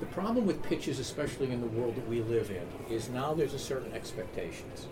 The 0.00 0.06
problem 0.06 0.46
with 0.46 0.62
pitches, 0.62 0.98
especially 0.98 1.52
in 1.52 1.60
the 1.60 1.66
world 1.68 1.94
that 1.94 2.08
we 2.08 2.22
live 2.22 2.50
in, 2.50 2.66
is 2.94 3.08
now 3.08 3.34
there's 3.34 3.54
a 3.54 3.58
certain 3.58 3.92
expectations. 3.92 4.88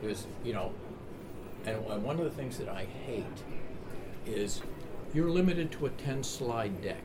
There's, 0.00 0.26
you 0.42 0.54
know, 0.54 0.72
and 1.66 2.02
one 2.02 2.18
of 2.18 2.24
the 2.24 2.30
things 2.30 2.58
that 2.58 2.68
I 2.68 2.86
hate 3.06 3.24
is 4.26 4.60
you're 5.14 5.30
limited 5.30 5.70
to 5.72 5.86
a 5.86 5.90
10 5.90 6.22
slide 6.22 6.82
deck. 6.82 7.02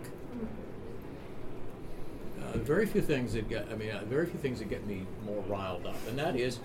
Uh, 2.42 2.58
very 2.60 2.86
few 2.86 3.02
things 3.02 3.34
that 3.34 3.50
get, 3.50 3.68
I 3.72 3.76
mean, 3.76 3.92
uh, 3.92 4.04
very 4.06 4.26
few 4.26 4.40
things 4.40 4.60
that 4.60 4.70
get 4.70 4.86
me 4.88 5.06
more 5.26 5.44
riled 5.48 5.86
up, 5.86 5.98
and 6.08 6.18
that 6.18 6.36
is, 6.36 6.60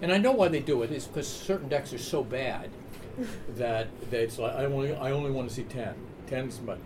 and 0.00 0.10
I 0.12 0.16
know 0.16 0.32
why 0.32 0.48
they 0.48 0.60
do 0.60 0.82
it 0.82 0.90
is 0.90 1.06
because 1.06 1.28
certain 1.28 1.68
decks 1.68 1.92
are 1.92 1.98
so 1.98 2.24
bad 2.24 2.70
that, 3.56 3.88
that 4.10 4.20
it's 4.20 4.38
like 4.38 4.54
I 4.54 4.64
only 4.64 4.94
I 4.94 5.10
only 5.10 5.30
want 5.30 5.48
to 5.48 5.54
see 5.54 5.64
ten. 5.64 5.94
Ten's 6.26 6.56
but, 6.58 6.78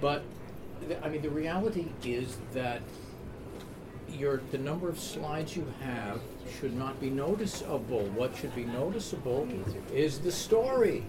but 0.00 0.22
the, 0.86 1.04
I 1.04 1.08
mean 1.08 1.22
the 1.22 1.30
reality 1.30 1.88
is 2.04 2.36
that 2.52 2.82
your 4.08 4.42
the 4.52 4.58
number 4.58 4.88
of 4.88 4.98
slides 4.98 5.56
you 5.56 5.66
have 5.82 6.20
should 6.60 6.76
not 6.76 7.00
be 7.00 7.10
noticeable. 7.10 8.04
What 8.14 8.36
should 8.36 8.54
be 8.54 8.64
noticeable 8.64 9.48
is 9.92 10.20
the 10.20 10.30
story. 10.30 11.04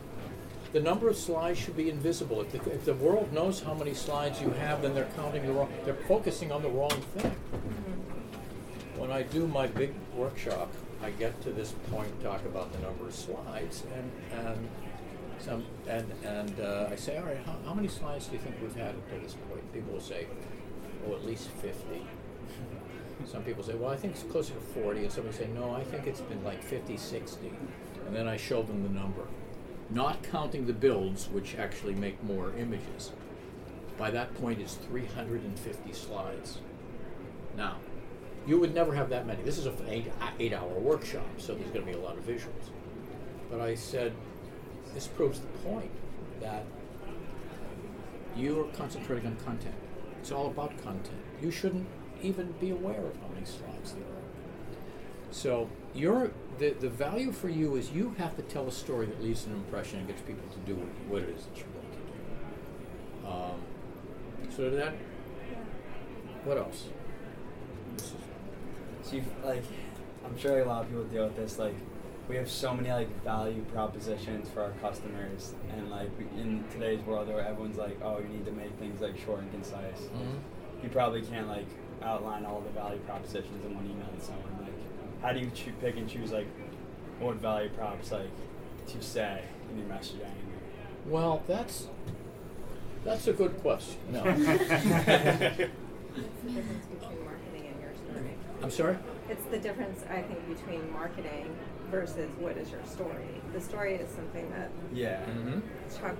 The 0.73 0.81
number 0.81 1.07
of 1.07 1.15
slides 1.15 1.59
should 1.59 1.77
be 1.77 1.89
invisible. 1.89 2.41
If 2.41 2.51
the, 2.51 2.71
if 2.71 2.85
the 2.85 2.93
world 2.95 3.31
knows 3.31 3.61
how 3.61 3.73
many 3.73 3.93
slides 3.93 4.41
you 4.41 4.49
have, 4.51 4.81
then 4.81 4.93
they're 4.93 5.09
counting 5.15 5.45
the 5.45 5.53
wrong. 5.53 5.71
They're 5.85 5.93
focusing 5.93 6.51
on 6.51 6.61
the 6.61 6.69
wrong 6.69 7.01
thing. 7.15 7.35
When 8.97 9.11
I 9.11 9.23
do 9.23 9.47
my 9.47 9.67
big 9.67 9.93
workshop, 10.13 10.71
I 11.01 11.11
get 11.11 11.39
to 11.43 11.51
this 11.51 11.71
point, 11.91 12.21
talk 12.21 12.43
about 12.45 12.73
the 12.73 12.79
number 12.79 13.07
of 13.07 13.15
slides, 13.15 13.83
and 13.95 14.11
and 14.45 14.69
some 15.39 15.65
and 15.87 16.11
and 16.25 16.59
uh, 16.59 16.89
I 16.91 16.95
say, 16.95 17.17
all 17.17 17.25
right, 17.25 17.37
how, 17.45 17.55
how 17.65 17.73
many 17.73 17.87
slides 17.87 18.27
do 18.27 18.33
you 18.33 18.39
think 18.39 18.55
we've 18.61 18.75
had 18.75 18.89
up 18.89 19.09
to 19.11 19.19
this 19.19 19.35
point? 19.49 19.73
People 19.73 19.93
will 19.93 20.01
say, 20.01 20.27
oh, 21.07 21.13
at 21.13 21.25
least 21.25 21.47
fifty. 21.61 22.05
Some 23.25 23.43
people 23.43 23.63
say, 23.63 23.73
well, 23.73 23.91
I 23.91 23.95
think 23.95 24.13
it's 24.13 24.23
closer 24.23 24.53
to 24.53 24.59
40. 24.59 25.03
And 25.03 25.11
somebody 25.11 25.35
say, 25.35 25.47
no, 25.47 25.73
I 25.73 25.83
think 25.83 26.05
it's 26.05 26.21
been 26.21 26.43
like 26.43 26.63
50, 26.63 26.95
60. 26.95 27.51
And 28.05 28.15
then 28.15 28.27
I 28.27 28.37
show 28.37 28.61
them 28.61 28.83
the 28.83 28.89
number. 28.89 29.23
Not 29.89 30.23
counting 30.23 30.67
the 30.67 30.73
builds, 30.73 31.29
which 31.29 31.55
actually 31.55 31.95
make 31.95 32.21
more 32.23 32.53
images. 32.57 33.11
By 33.97 34.11
that 34.11 34.33
point, 34.35 34.59
it's 34.59 34.75
350 34.75 35.93
slides. 35.93 36.59
Now, 37.55 37.77
you 38.45 38.59
would 38.59 38.73
never 38.73 38.93
have 38.93 39.09
that 39.09 39.25
many. 39.25 39.41
This 39.43 39.57
is 39.57 39.65
an 39.65 39.75
eight, 39.87 40.11
uh, 40.21 40.29
eight 40.39 40.53
hour 40.53 40.73
workshop, 40.79 41.25
so 41.37 41.53
there's 41.55 41.71
going 41.71 41.85
to 41.85 41.91
be 41.91 41.97
a 41.97 42.01
lot 42.01 42.17
of 42.17 42.25
visuals. 42.25 42.69
But 43.49 43.61
I 43.61 43.75
said, 43.75 44.13
this 44.93 45.07
proves 45.07 45.39
the 45.39 45.47
point 45.47 45.91
that 46.41 46.63
you 48.35 48.61
are 48.61 48.77
concentrating 48.77 49.25
on 49.25 49.35
content. 49.37 49.75
It's 50.19 50.31
all 50.31 50.47
about 50.47 50.71
content. 50.83 51.21
You 51.41 51.51
shouldn't 51.51 51.87
even 52.21 52.53
be 52.53 52.69
aware 52.69 53.05
of 53.05 53.15
how 53.17 53.27
many 53.33 53.45
slides 53.45 53.93
there 53.93 54.03
are. 54.03 55.31
So 55.31 55.69
your 55.97 56.31
the, 56.59 56.71
the 56.71 56.89
value 56.89 57.31
for 57.31 57.49
you 57.49 57.75
is 57.75 57.91
you 57.91 58.15
have 58.17 58.35
to 58.35 58.41
tell 58.43 58.67
a 58.67 58.71
story 58.71 59.05
that 59.05 59.21
leaves 59.21 59.45
an 59.45 59.53
impression 59.53 59.99
and 59.99 60.07
gets 60.07 60.21
people 60.21 60.47
to 60.51 60.57
do 60.59 60.75
what, 60.75 60.87
what 61.09 61.21
it 61.23 61.29
is 61.37 61.45
that 61.45 61.57
you 61.57 61.65
want 61.75 61.91
to 61.91 61.97
do. 63.27 63.27
Um, 64.47 64.51
so 64.55 64.69
that. 64.71 64.93
What 66.43 66.57
else? 66.57 66.85
So 69.03 69.15
you 69.15 69.23
like, 69.43 69.63
I'm 70.25 70.37
sure 70.37 70.59
a 70.61 70.65
lot 70.65 70.83
of 70.83 70.89
people 70.89 71.03
deal 71.05 71.25
with 71.25 71.35
this. 71.35 71.59
Like, 71.59 71.75
we 72.27 72.35
have 72.35 72.49
so 72.49 72.73
many 72.73 72.91
like 72.91 73.23
value 73.23 73.63
propositions 73.73 74.49
for 74.49 74.61
our 74.63 74.71
customers, 74.81 75.53
and 75.75 75.89
like 75.89 76.09
we- 76.17 76.41
in 76.41 76.63
today's 76.71 76.99
world 77.01 77.27
where 77.27 77.41
everyone's 77.45 77.77
like, 77.77 77.97
oh, 78.03 78.19
you 78.19 78.27
need 78.27 78.45
to 78.45 78.51
make 78.51 78.71
things 78.79 78.99
like 79.01 79.17
short 79.17 79.39
and 79.41 79.51
concise. 79.51 80.01
Mhm. 80.15 80.83
You 80.83 80.89
probably 80.89 81.21
can't 81.21 81.47
like 81.47 81.67
outline 82.01 82.45
all 82.45 82.61
the 82.61 82.69
value 82.71 82.99
propositions 82.99 83.63
in 83.65 83.75
one 83.75 83.85
email 83.85 84.07
to 84.17 84.21
someone. 84.23 84.57
Like, 84.61 84.73
how 85.21 85.33
do 85.33 85.39
you 85.39 85.49
choo- 85.53 85.73
pick 85.81 85.97
and 85.97 86.09
choose 86.09 86.31
like 86.31 86.47
what 87.19 87.35
value 87.37 87.69
props 87.69 88.11
like 88.11 88.29
to 88.87 89.01
say 89.01 89.41
in 89.71 89.79
your 89.79 89.87
messaging? 89.87 90.27
Well, 91.07 91.41
that's 91.47 91.87
that's 93.03 93.27
a 93.27 93.33
good 93.33 93.57
question. 93.61 93.97
No. 94.11 94.23
It's 96.17 96.41
the 96.43 96.49
difference 96.49 96.85
between 96.87 97.25
marketing 97.25 97.67
and 97.71 97.79
your 97.81 97.93
story. 97.93 98.31
I'm 98.63 98.71
sorry. 98.71 98.97
It's 99.29 99.43
the 99.51 99.59
difference, 99.59 100.03
I 100.09 100.23
think, 100.23 100.47
between 100.49 100.91
marketing 100.91 101.55
versus 101.91 102.27
what 102.39 102.57
is 102.57 102.71
your 102.71 102.83
story. 102.85 103.39
The 103.53 103.61
story 103.61 103.93
is 103.95 104.09
something 104.09 104.49
that 104.51 104.71
Yeah. 104.91 105.21
Mm-hmm. 105.25 105.59
Chuck 105.99 106.15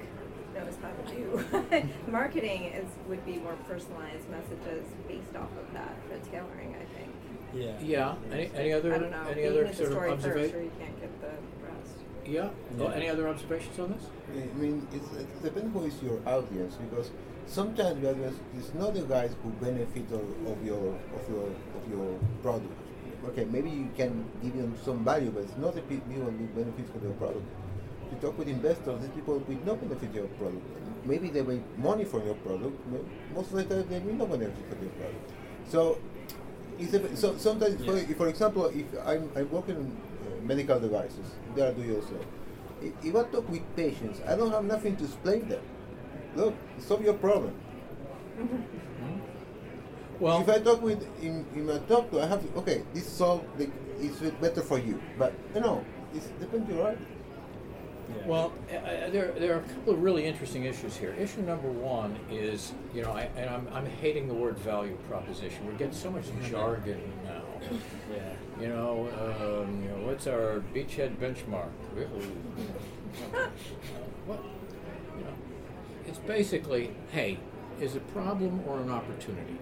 knows 0.54 0.76
how 0.82 0.92
to 0.92 1.16
do. 1.16 1.90
marketing 2.12 2.66
is 2.66 2.86
would 3.08 3.26
be 3.26 3.38
more 3.38 3.56
personalized 3.68 4.30
messages 4.30 4.86
based 5.08 5.36
off 5.36 5.50
of 5.58 5.74
that, 5.74 5.96
the 6.12 6.20
tailoring, 6.30 6.76
I 6.76 6.86
think. 7.00 7.12
Yeah. 7.54 7.72
Yeah. 7.82 8.16
Any, 8.32 8.52
any 8.56 8.74
other 8.74 8.94
I 8.94 8.98
don't 9.00 9.12
know. 9.12 9.28
any 9.32 9.44
you 9.44 9.50
other 9.50 9.64
need 9.64 9.74
the 9.74 9.76
sort 9.78 9.90
of 9.90 9.94
story 9.96 10.10
first, 10.12 10.26
or 10.26 10.30
observation? 10.30 10.64
you 10.64 10.72
can't 10.80 11.00
get 11.02 11.22
the 11.22 11.28
rest. 11.68 11.98
Yeah. 12.26 12.50
Yeah. 12.78 12.92
any 12.94 13.10
other 13.10 13.28
observations 13.30 13.80
on 13.80 13.92
this? 13.94 14.04
I 14.30 14.58
mean, 14.60 14.88
it's, 14.94 15.12
it 15.14 15.44
depends 15.44 15.74
who 15.74 15.84
is 15.86 16.02
your 16.04 16.20
audience 16.26 16.76
because 16.76 17.12
sometimes 17.48 18.02
the 18.02 18.12
audience 18.12 18.38
is 18.58 18.74
not 18.74 18.94
the 18.94 19.02
guys 19.02 19.34
who 19.44 19.50
benefit 19.64 20.06
of, 20.12 20.22
of 20.48 20.66
your 20.66 20.96
of 21.16 21.30
your 21.30 21.48
of 21.48 21.84
your 21.90 22.20
product. 22.44 22.72
Okay, 23.30 23.46
maybe 23.46 23.70
you 23.70 23.90
can 23.98 24.26
give 24.44 24.56
them 24.56 24.76
some 24.84 25.04
value, 25.04 25.32
but 25.32 25.44
it's 25.44 25.58
not 25.58 25.74
the 25.76 25.82
pe- 25.82 26.00
people 26.00 26.30
who 26.32 26.48
benefit 26.56 26.88
from 26.92 27.02
your 27.04 27.14
product. 27.14 27.44
If 28.06 28.14
you 28.14 28.20
talk 28.20 28.38
with 28.38 28.48
investors, 28.48 29.02
these 29.02 29.10
people 29.10 29.40
will 29.40 29.60
not 29.66 29.82
benefit 29.82 30.14
your 30.14 30.28
product. 30.40 30.64
Maybe 31.06 31.30
they 31.30 31.42
make 31.42 31.62
money 31.78 32.06
from 32.06 32.26
your 32.26 32.36
product. 32.36 32.78
but 32.92 33.02
Most 33.34 33.52
of 33.52 33.58
the 33.58 33.64
time, 33.66 33.90
they 33.90 34.00
will 34.00 34.14
not 34.14 34.30
benefit 34.30 34.64
from 34.70 34.82
your 34.82 34.92
product. 34.92 35.32
So, 35.68 35.98
it's 36.80 37.20
so 37.20 37.38
sometimes, 37.38 37.84
for, 37.84 37.98
Yeah. 37.98 38.14
for 38.16 38.28
example, 38.28 38.66
if 38.68 38.86
I'm, 39.06 39.30
I'm 39.36 39.50
working 39.52 39.78
on 39.78 39.86
uh, 39.92 40.42
medical 40.46 40.80
devices, 40.80 41.36
there 41.56 41.70
I 41.70 41.74
do 41.74 41.96
also. 41.96 42.20
If, 42.82 43.16
I 43.16 43.24
talk 43.24 43.50
with 43.50 43.64
patients, 43.76 44.22
I 44.28 44.36
don't 44.36 44.52
have 44.52 44.64
nothing 44.66 44.96
to 44.98 45.04
explain 45.06 45.50
them. 45.50 45.62
Look, 46.36 46.54
solve 46.78 47.04
your 47.04 47.16
problem. 47.16 47.54
Well, 50.20 50.42
if 50.42 50.50
I 50.50 50.60
talk 50.60 50.82
with 50.82 51.02
in, 51.22 51.46
in 51.56 51.66
my 51.66 51.80
talk 51.80 52.12
to, 52.12 52.22
I 52.22 52.28
have 52.28 52.42
to, 52.42 52.60
okay, 52.60 52.84
this 52.94 53.08
solve 53.08 53.44
the, 53.58 53.70
it's 54.00 54.20
better 54.42 54.62
for 54.62 54.78
you, 54.80 55.02
but 55.18 55.34
you 55.54 55.62
know, 55.62 55.84
it 56.14 56.40
depends 56.40 56.72
on 56.72 56.78
right. 56.78 56.98
Yeah. 58.10 58.26
Well, 58.26 58.54
uh, 58.70 59.10
there, 59.10 59.32
there 59.34 59.54
are 59.56 59.60
a 59.60 59.64
couple 59.64 59.94
of 59.94 60.02
really 60.02 60.26
interesting 60.26 60.64
issues 60.64 60.96
here. 60.96 61.14
Issue 61.20 61.42
number 61.42 61.70
one 61.70 62.18
is, 62.32 62.74
you 62.94 63.02
know, 63.02 63.12
I, 63.12 63.30
and 63.36 63.50
I'm, 63.50 63.68
I'm 63.74 63.86
hating 63.86 64.28
the 64.28 64.34
word 64.34 64.58
value 64.60 64.98
proposition. 65.10 65.66
We're 65.66 65.74
getting 65.74 65.94
so 65.94 66.12
much 66.12 66.26
jargon 66.50 67.02
now. 67.26 67.42
yeah. 68.12 68.34
You 68.62 68.70
know, 68.70 69.10
um, 69.20 69.84
you 69.84 69.90
know, 69.90 70.08
what's 70.08 70.26
our 70.28 70.64
beachhead 70.74 71.18
benchmark? 71.18 71.70
What? 74.26 74.40
You 75.18 75.24
know, 75.24 75.34
it's 76.08 76.20
basically, 76.20 76.92
hey, 77.12 77.40
is 77.82 77.96
a 77.96 78.00
problem 78.00 78.62
or 78.68 78.80
an 78.80 78.90
opportunity? 78.90 79.58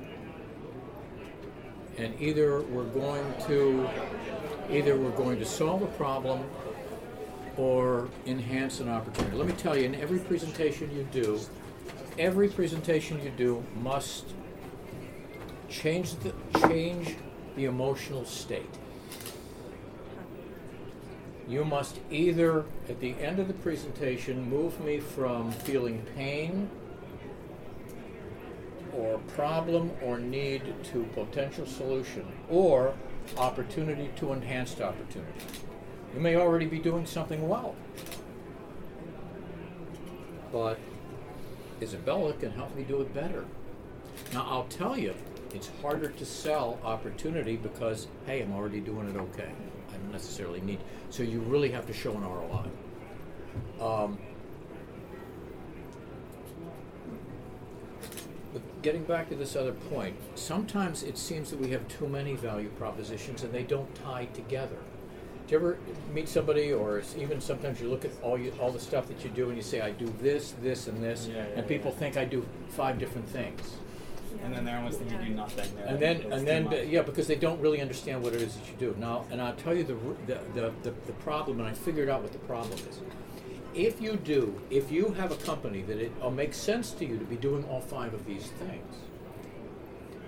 And 1.97 2.19
either 2.21 2.61
we're 2.61 2.83
going 2.83 3.25
to, 3.47 3.87
either 4.69 4.97
we're 4.97 5.11
going 5.11 5.39
to 5.39 5.45
solve 5.45 5.81
a 5.81 5.87
problem 5.87 6.43
or 7.57 8.09
enhance 8.25 8.79
an 8.79 8.89
opportunity. 8.89 9.35
Let 9.37 9.47
me 9.47 9.53
tell 9.53 9.77
you, 9.77 9.85
in 9.85 9.95
every 9.95 10.19
presentation 10.19 10.95
you 10.95 11.07
do, 11.11 11.39
every 12.17 12.49
presentation 12.49 13.21
you 13.23 13.31
do 13.31 13.63
must 13.81 14.25
change 15.69 16.15
the 16.15 16.33
change 16.59 17.15
the 17.55 17.65
emotional 17.65 18.25
state. 18.25 18.69
You 21.47 21.63
must 21.63 21.99
either, 22.09 22.65
at 22.89 22.99
the 22.99 23.15
end 23.19 23.39
of 23.39 23.47
the 23.47 23.53
presentation, 23.53 24.49
move 24.49 24.79
me 24.83 24.99
from 24.99 25.51
feeling 25.51 26.03
pain 26.15 26.69
or 28.93 29.19
problem 29.35 29.91
or 30.01 30.17
need 30.17 30.63
to 30.85 31.03
potential 31.13 31.65
solution 31.65 32.25
or 32.49 32.95
opportunity 33.37 34.09
to 34.15 34.33
enhanced 34.33 34.81
opportunity. 34.81 35.31
You 36.13 36.21
may 36.21 36.35
already 36.35 36.65
be 36.65 36.79
doing 36.79 37.05
something 37.05 37.47
well. 37.47 37.75
But 40.51 40.79
Isabella 41.81 42.33
can 42.33 42.51
help 42.51 42.75
me 42.75 42.83
do 42.83 43.01
it 43.01 43.13
better. 43.13 43.45
Now, 44.33 44.47
I'll 44.49 44.65
tell 44.65 44.97
you, 44.97 45.13
it's 45.53 45.69
harder 45.81 46.09
to 46.09 46.25
sell 46.25 46.79
opportunity 46.83 47.57
because, 47.57 48.07
hey, 48.25 48.41
I'm 48.41 48.53
already 48.53 48.79
doing 48.79 49.09
it 49.09 49.17
okay. 49.17 49.51
I 49.89 49.97
don't 49.97 50.11
necessarily 50.11 50.61
need. 50.61 50.79
So 51.09 51.23
you 51.23 51.39
really 51.41 51.71
have 51.71 51.87
to 51.87 51.93
show 51.93 52.11
an 52.11 52.23
ROI. 52.23 52.65
Um, 53.81 54.17
but 58.53 58.81
getting 58.81 59.03
back 59.03 59.29
to 59.29 59.35
this 59.35 59.55
other 59.55 59.73
point, 59.73 60.15
sometimes 60.35 61.03
it 61.03 61.17
seems 61.17 61.49
that 61.51 61.59
we 61.59 61.69
have 61.71 61.87
too 61.87 62.07
many 62.07 62.35
value 62.35 62.69
propositions 62.69 63.43
and 63.43 63.53
they 63.53 63.63
don't 63.63 63.93
tie 63.95 64.25
together. 64.33 64.77
Do 65.47 65.51
you 65.51 65.57
ever 65.57 65.77
meet 66.13 66.27
somebody, 66.27 66.73
or 66.73 67.03
even 67.17 67.39
sometimes 67.39 67.79
you 67.79 67.87
look 67.87 68.03
at 68.03 68.11
all 68.23 68.37
you, 68.37 68.51
all 68.59 68.71
the 68.71 68.79
stuff 68.79 69.07
that 69.07 69.23
you 69.23 69.29
do 69.29 69.47
and 69.49 69.57
you 69.57 69.61
say, 69.63 69.79
"I 69.81 69.91
do 69.91 70.11
this, 70.19 70.55
this, 70.61 70.87
and 70.87 71.03
this," 71.03 71.27
Yeah, 71.27 71.37
yeah, 71.37 71.59
and 71.59 71.67
people 71.67 71.91
yeah. 71.91 71.97
think 71.97 72.17
I 72.17 72.25
do 72.25 72.45
five 72.69 72.97
different 72.97 73.29
things. 73.29 73.77
And 74.43 74.53
then 74.53 74.67
everyone's 74.67 74.97
thinking 74.97 75.19
you 75.21 75.27
do 75.29 75.33
nothing. 75.35 75.69
They're 75.75 75.85
And 75.85 75.99
then, 75.99 76.31
and 76.31 76.47
then, 76.47 76.63
much." 76.65 76.85
yeah, 76.87 77.03
because 77.03 77.27
they 77.27 77.35
don't 77.35 77.59
really 77.61 77.79
understand 77.81 78.23
what 78.23 78.33
it 78.33 78.41
is 78.41 78.55
that 78.55 78.67
you 78.67 78.75
do. 78.77 78.95
Now, 78.99 79.25
and 79.31 79.41
I'll 79.41 79.55
tell 79.55 79.75
you 79.75 79.83
the, 79.83 79.95
the, 80.27 80.39
the, 80.53 80.73
the, 80.83 80.93
the 81.05 81.13
problem, 81.13 81.59
and 81.59 81.69
I 81.69 81.73
figured 81.73 82.09
out 82.09 82.21
what 82.21 82.31
the 82.31 82.39
problem 82.39 82.77
is. 82.89 82.99
If 83.73 84.01
you 84.01 84.15
do, 84.15 84.59
if 84.69 84.91
you 84.91 85.09
have 85.13 85.31
a 85.31 85.35
company 85.35 85.81
that 85.83 85.97
it 85.99 86.11
uh, 86.21 86.29
makes 86.29 86.57
sense 86.57 86.91
to 86.91 87.05
you 87.05 87.17
to 87.17 87.25
be 87.25 87.35
doing 87.35 87.65
all 87.65 87.81
five 87.81 88.13
of 88.13 88.25
these 88.25 88.47
things, 88.47 88.95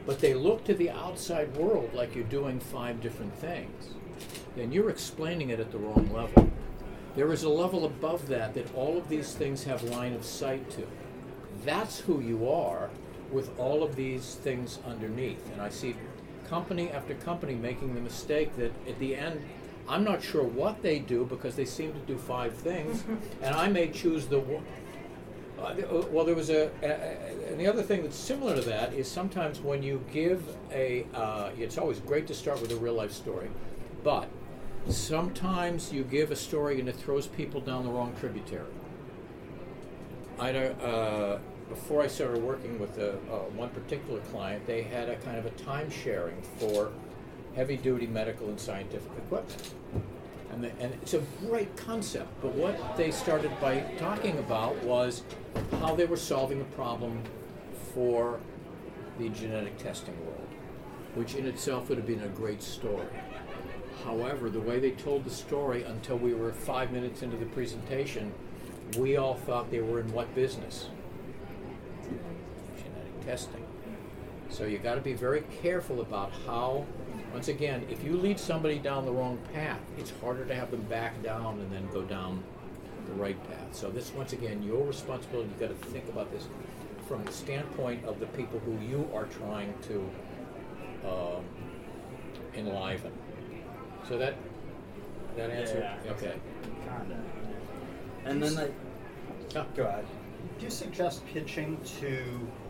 but 0.05 0.19
they 0.19 0.33
look 0.33 0.63
to 0.65 0.73
the 0.73 0.89
outside 0.89 1.55
world 1.57 1.93
like 1.93 2.13
you're 2.15 2.23
doing 2.25 2.59
five 2.59 3.01
different 3.01 3.33
things, 3.35 3.89
then 4.57 4.71
you're 4.71 4.89
explaining 4.89 5.49
it 5.49 5.59
at 5.59 5.71
the 5.71 5.77
wrong 5.77 6.09
level. 6.13 6.51
There 7.15 7.31
is 7.33 7.43
a 7.43 7.49
level 7.49 7.85
above 7.85 8.27
that 8.27 8.53
that 8.53 8.73
all 8.75 8.97
of 8.97 9.09
these 9.09 9.33
things 9.33 9.63
have 9.63 9.83
line 9.83 10.13
of 10.13 10.23
sight 10.23 10.69
to. 10.71 10.87
That's 11.65 11.99
who 11.99 12.21
you 12.21 12.49
are 12.49 12.89
with 13.31 13.57
all 13.59 13.83
of 13.83 13.95
these 13.95 14.35
things 14.35 14.79
underneath. 14.85 15.43
And 15.51 15.61
I 15.61 15.69
see 15.69 15.95
company 16.47 16.91
after 16.91 17.13
company 17.15 17.55
making 17.55 17.95
the 17.95 18.01
mistake 18.01 18.55
that 18.57 18.71
at 18.87 18.97
the 18.99 19.15
end, 19.15 19.41
I'm 19.89 20.03
not 20.03 20.21
sure 20.21 20.43
what 20.43 20.81
they 20.81 20.99
do 20.99 21.25
because 21.25 21.55
they 21.55 21.65
seem 21.65 21.93
to 21.93 21.99
do 21.99 22.17
five 22.17 22.53
things, 22.53 23.03
and 23.41 23.55
I 23.55 23.67
may 23.67 23.89
choose 23.89 24.27
the 24.27 24.39
one. 24.39 24.63
Uh, 25.59 25.63
uh, 25.63 26.05
well, 26.11 26.23
there 26.23 26.35
was 26.35 26.51
a, 26.51 26.69
and 27.49 27.59
the 27.59 27.67
other 27.67 27.81
thing 27.81 28.03
that's 28.03 28.17
similar 28.17 28.55
to 28.55 28.61
that 28.61 28.93
is 28.93 29.09
sometimes 29.09 29.59
when 29.59 29.81
you 29.81 30.03
give 30.11 30.43
a, 30.71 31.05
uh, 31.15 31.49
it's 31.57 31.77
always 31.77 31.99
great 31.99 32.27
to 32.27 32.33
start 32.33 32.61
with 32.61 32.71
a 32.71 32.75
real 32.75 32.93
life 32.93 33.11
story, 33.11 33.49
but 34.03 34.29
sometimes 34.89 35.91
you 35.91 36.03
give 36.03 36.31
a 36.31 36.35
story 36.35 36.79
and 36.79 36.87
it 36.87 36.95
throws 36.95 37.27
people 37.27 37.61
down 37.61 37.83
the 37.83 37.91
wrong 37.91 38.15
tributary. 38.19 38.65
I 40.39 40.51
uh, 40.51 41.39
before 41.69 42.01
I 42.01 42.07
started 42.07 42.41
working 42.41 42.79
with 42.79 42.97
a, 42.97 43.13
uh, 43.13 43.49
one 43.55 43.69
particular 43.69 44.19
client, 44.31 44.65
they 44.65 44.83
had 44.83 45.09
a 45.09 45.15
kind 45.17 45.37
of 45.37 45.45
a 45.45 45.49
time 45.51 45.89
sharing 45.89 46.41
for 46.57 46.91
heavy 47.55 47.75
duty 47.75 48.07
medical 48.07 48.47
and 48.47 48.59
scientific 48.59 49.11
equipment. 49.17 49.73
And, 50.51 50.63
the, 50.63 50.71
and 50.79 50.93
it's 50.93 51.13
a 51.13 51.21
great 51.41 51.75
concept, 51.75 52.29
but 52.41 52.53
what 52.53 52.95
they 52.95 53.11
started 53.11 53.51
by 53.59 53.81
talking 53.97 54.37
about 54.37 54.81
was 54.83 55.23
how 55.81 55.95
they 55.95 56.05
were 56.05 56.17
solving 56.17 56.61
a 56.61 56.65
problem 56.75 57.21
for 57.93 58.39
the 59.19 59.29
genetic 59.29 59.77
testing 59.77 60.17
world, 60.25 60.47
which 61.15 61.35
in 61.35 61.47
itself 61.47 61.89
would 61.89 61.97
have 61.97 62.07
been 62.07 62.23
a 62.23 62.29
great 62.29 62.61
story. 62.61 63.07
However, 64.03 64.49
the 64.49 64.59
way 64.59 64.79
they 64.79 64.91
told 64.91 65.25
the 65.25 65.29
story 65.29 65.83
until 65.83 66.17
we 66.17 66.33
were 66.33 66.51
five 66.51 66.91
minutes 66.91 67.21
into 67.23 67.37
the 67.37 67.45
presentation, 67.45 68.33
we 68.97 69.17
all 69.17 69.35
thought 69.35 69.71
they 69.71 69.81
were 69.81 69.99
in 69.99 70.11
what 70.13 70.33
business? 70.33 70.89
Genetic 72.03 73.25
testing. 73.25 73.65
So 74.49 74.65
you 74.65 74.77
got 74.77 74.95
to 74.95 75.01
be 75.01 75.13
very 75.13 75.43
careful 75.61 76.01
about 76.01 76.31
how, 76.45 76.85
once 77.33 77.47
again, 77.47 77.85
if 77.89 78.03
you 78.03 78.15
lead 78.15 78.39
somebody 78.39 78.79
down 78.79 79.05
the 79.05 79.11
wrong 79.11 79.37
path, 79.53 79.81
it's 79.97 80.13
harder 80.21 80.45
to 80.45 80.55
have 80.55 80.71
them 80.71 80.83
back 80.83 81.21
down 81.21 81.59
and 81.59 81.71
then 81.71 81.87
go 81.91 82.03
down 82.03 82.43
the 83.07 83.13
right 83.13 83.41
path. 83.49 83.73
So 83.75 83.89
this, 83.89 84.13
once 84.13 84.33
again, 84.33 84.63
your 84.63 84.85
responsibility. 84.85 85.49
You 85.59 85.67
got 85.67 85.81
to 85.81 85.87
think 85.87 86.07
about 86.09 86.31
this 86.31 86.47
from 87.07 87.23
the 87.23 87.31
standpoint 87.31 88.05
of 88.05 88.19
the 88.19 88.25
people 88.27 88.59
who 88.59 88.77
you 88.85 89.09
are 89.13 89.25
trying 89.25 89.73
to 89.87 90.09
um, 91.05 91.43
enliven. 92.55 93.11
So 94.07 94.17
that 94.17 94.35
that 95.35 95.49
answer, 95.51 95.79
Yeah. 95.79 96.11
okay. 96.11 96.33
Kinda. 96.83 97.17
And 98.25 98.41
then 98.41 98.55
like, 98.55 98.73
Yeah. 99.53 99.65
go 99.75 99.83
ahead. 99.83 100.05
Do 100.57 100.65
you 100.65 100.71
suggest 100.71 101.25
pitching 101.27 101.77
to, 101.99 102.23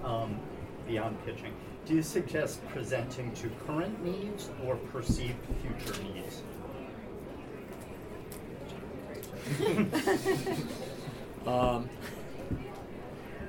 um, 0.04 0.40
beyond 0.88 1.24
pitching, 1.26 1.54
do 1.86 1.94
you 1.96 2.02
suggest 2.02 2.60
presenting 2.70 3.32
to 3.36 3.50
current 3.66 4.04
needs 4.04 4.50
or 4.66 4.76
perceived 4.76 5.38
future 5.62 6.02
needs? 6.04 6.42
Um, 11.46 11.90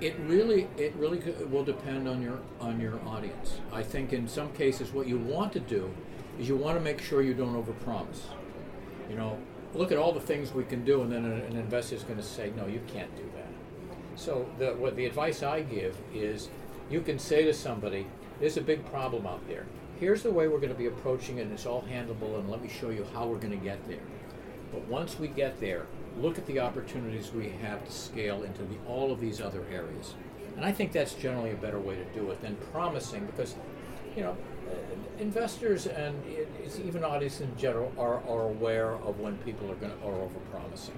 it 0.01 0.15
really, 0.21 0.69
it 0.77 0.95
really 0.95 1.19
will 1.51 1.65
depend 1.65 2.07
on 2.07 2.23
your 2.23 2.39
on 2.61 2.79
your 2.81 3.01
audience. 3.05 3.59
I 3.73 3.83
think 3.83 4.13
in 4.13 4.29
some 4.29 4.53
cases, 4.53 4.93
what 4.93 5.09
you 5.09 5.19
want 5.19 5.53
to 5.55 5.61
do 5.61 5.91
is 6.39 6.49
you 6.49 6.57
want 6.57 6.79
to 6.79 6.85
make 6.85 7.01
sure 7.01 7.23
you 7.23 7.35
don't 7.35 7.55
overpromise. 7.55 8.21
You 9.11 9.17
know, 9.17 9.39
look 9.75 9.93
at 9.93 9.99
all 9.99 10.13
the 10.13 10.21
things 10.21 10.53
we 10.53 10.65
can 10.65 10.85
do, 10.85 11.03
and 11.03 11.13
then 11.13 11.25
an, 11.25 11.57
investor 11.57 11.97
is 11.97 12.05
going 12.05 12.19
to 12.19 12.23
say, 12.23 12.53
"No, 12.57 12.67
you 12.67 12.81
can't 12.87 13.15
do 13.17 13.25
that." 13.37 13.49
So, 14.17 14.47
the, 14.59 14.73
what 14.75 14.97
the 14.97 15.07
advice 15.07 15.43
I 15.43 15.63
give 15.63 15.97
is, 16.15 16.49
you 16.91 17.01
can 17.01 17.19
say 17.19 17.45
to 17.45 17.55
somebody, 17.55 18.07
"There's 18.41 18.57
a 18.57 18.63
big 18.63 18.85
problem 18.87 19.27
out 19.27 19.47
there. 19.49 19.67
Here's 19.99 20.23
the 20.23 20.31
way 20.31 20.47
we're 20.47 20.61
going 20.61 20.73
to 20.73 20.79
be 20.79 20.87
approaching 20.87 21.39
it, 21.39 21.43
and 21.43 21.53
it's 21.53 21.67
all 21.67 21.83
handleable, 21.83 22.39
and 22.39 22.49
let 22.49 22.63
me 22.63 22.69
show 22.69 22.91
you 22.91 23.07
how 23.15 23.27
we're 23.27 23.39
going 23.39 23.59
to 23.59 23.65
get 23.65 23.87
there." 23.89 24.07
But 24.73 24.87
once 24.87 25.19
we 25.19 25.29
get 25.29 25.61
there, 25.61 25.87
look 26.21 26.39
at 26.39 26.47
the 26.47 26.61
opportunities 26.61 27.33
we 27.33 27.49
have 27.63 27.85
to 27.85 27.93
scale 27.93 28.43
into 28.43 28.63
the, 28.63 28.77
all 28.87 29.13
of 29.13 29.21
these 29.21 29.41
other 29.41 29.65
areas. 29.73 30.15
And 30.57 30.65
I 30.65 30.73
think 30.73 30.93
that's 30.93 31.15
generally 31.15 31.53
a 31.53 31.57
better 31.57 31.79
way 31.79 31.97
to 31.97 32.05
do 32.19 32.31
it 32.31 32.43
than 32.43 32.57
promising 32.73 33.27
because, 33.27 33.55
you 34.17 34.23
know, 34.23 34.37
investors 35.19 35.87
and 35.87 36.23
it's 36.63 36.79
even 36.79 37.05
audience 37.05 37.41
in 37.41 37.57
general 37.57 37.93
are, 37.99 38.23
are 38.29 38.49
aware 38.49 38.93
of 38.93 39.19
when 39.21 39.37
people 39.39 39.71
are 39.71 39.75
going 39.77 39.93
to 39.93 40.07
are 40.07 40.13
overpromising. 40.13 40.97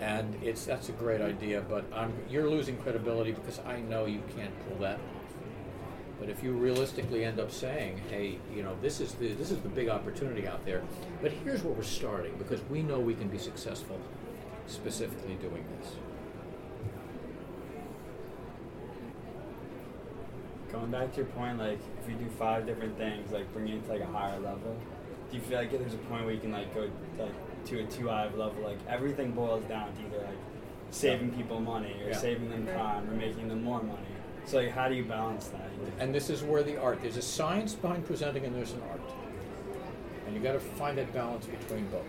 And 0.00 0.36
it's 0.42 0.66
that's 0.66 0.88
a 0.88 0.92
great 0.92 1.20
idea, 1.20 1.62
but 1.62 1.84
I'm, 1.94 2.12
you're 2.28 2.50
losing 2.50 2.76
credibility 2.78 3.32
because 3.32 3.60
I 3.60 3.80
know 3.80 4.06
you 4.06 4.22
can't 4.36 4.52
pull 4.68 4.78
that 4.78 4.96
off. 4.96 5.24
But 6.18 6.28
if 6.28 6.42
you 6.42 6.52
realistically 6.52 7.24
end 7.24 7.40
up 7.40 7.50
saying, 7.50 8.00
"Hey, 8.10 8.38
you 8.54 8.62
know, 8.62 8.76
this 8.82 9.00
is 9.00 9.14
the 9.14 9.28
this 9.34 9.50
is 9.50 9.60
the 9.60 9.68
big 9.68 9.88
opportunity 9.88 10.46
out 10.46 10.64
there," 10.64 10.82
but 11.22 11.32
here's 11.32 11.62
where 11.62 11.72
we're 11.72 11.82
starting 11.82 12.34
because 12.38 12.60
we 12.68 12.82
know 12.82 12.98
we 12.98 13.14
can 13.14 13.28
be 13.28 13.38
successful, 13.38 13.98
specifically 14.66 15.36
doing 15.36 15.64
this. 15.80 15.92
Going 20.74 20.90
back 20.90 21.12
to 21.12 21.18
your 21.18 21.26
point, 21.26 21.58
like 21.58 21.78
if 22.02 22.10
you 22.10 22.16
do 22.16 22.28
five 22.36 22.66
different 22.66 22.98
things, 22.98 23.30
like 23.30 23.50
bringing 23.52 23.76
it 23.76 23.84
to 23.86 23.92
like 23.92 24.00
a 24.00 24.06
higher 24.06 24.40
level, 24.40 24.76
do 25.30 25.36
you 25.36 25.42
feel 25.42 25.58
like 25.58 25.70
there's 25.70 25.94
a 25.94 25.98
point 25.98 26.24
where 26.24 26.34
you 26.34 26.40
can 26.40 26.50
like 26.50 26.74
go 26.74 26.90
like 27.16 27.64
to 27.66 27.78
a 27.78 27.84
two 27.84 28.10
eye 28.10 28.24
level? 28.34 28.60
Like 28.64 28.78
everything 28.88 29.30
boils 29.30 29.62
down 29.66 29.94
to 29.94 30.00
either 30.00 30.18
like 30.26 30.36
saving 30.90 31.30
people 31.30 31.60
money 31.60 31.94
or 32.02 32.08
Yeah. 32.08 32.16
saving 32.16 32.50
them 32.50 32.66
time 32.66 33.08
or 33.08 33.14
making 33.14 33.48
them 33.48 33.62
more 33.62 33.80
money. 33.84 34.00
So 34.46 34.58
like 34.58 34.72
how 34.72 34.88
do 34.88 34.96
you 34.96 35.04
balance 35.04 35.46
that? 35.46 35.70
And 36.00 36.12
this 36.12 36.28
is 36.28 36.42
where 36.42 36.64
the 36.64 36.76
art. 36.76 36.98
There's 37.02 37.16
a 37.16 37.22
science 37.22 37.74
behind 37.74 38.04
presenting, 38.04 38.44
and 38.44 38.54
there's 38.54 38.72
an 38.72 38.82
art. 38.90 39.00
And 40.26 40.34
you 40.34 40.42
got 40.42 40.52
to 40.54 40.60
find 40.60 40.98
that 40.98 41.12
balance 41.14 41.46
between 41.46 41.86
both. 41.86 42.02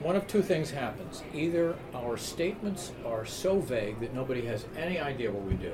One 0.00 0.16
of 0.16 0.26
two 0.26 0.42
things 0.42 0.72
happens: 0.72 1.22
either 1.32 1.76
our 1.94 2.16
statements 2.16 2.90
are 3.06 3.24
so 3.24 3.60
vague 3.60 4.00
that 4.00 4.12
nobody 4.12 4.44
has 4.46 4.66
any 4.76 4.98
idea 4.98 5.30
what 5.30 5.44
we 5.44 5.54
do. 5.54 5.72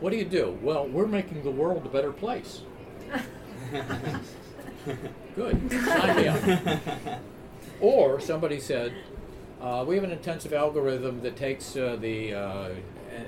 What 0.00 0.10
do 0.10 0.16
you 0.16 0.24
do? 0.24 0.56
Well, 0.62 0.86
we're 0.86 1.06
making 1.06 1.42
the 1.42 1.50
world 1.50 1.84
a 1.84 1.88
better 1.88 2.12
place. 2.12 2.62
Good. 5.34 5.70
Sign 5.70 6.16
me 6.16 6.28
up. 6.28 7.20
Or 7.80 8.20
somebody 8.20 8.60
said, 8.60 8.92
uh, 9.60 9.84
we 9.86 9.96
have 9.96 10.04
an 10.04 10.12
intensive 10.12 10.52
algorithm 10.52 11.20
that 11.22 11.36
takes 11.36 11.76
uh, 11.76 11.96
the, 12.00 12.34
uh, 12.34 12.68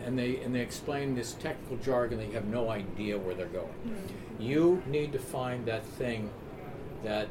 and, 0.05 0.19
they 0.19 0.37
and 0.39 0.55
they 0.55 0.61
explain 0.61 1.15
this 1.15 1.33
technical 1.35 1.77
jargon 1.79 2.19
that 2.19 2.29
you 2.29 2.35
have 2.35 2.47
no 2.47 2.71
idea 2.71 3.19
where 3.19 3.35
they're 3.35 3.47
going. 3.47 3.75
You 4.39 4.83
need 4.87 5.13
to 5.13 5.19
find 5.19 5.67
that 5.67 5.85
thing 5.85 6.31
that 7.03 7.29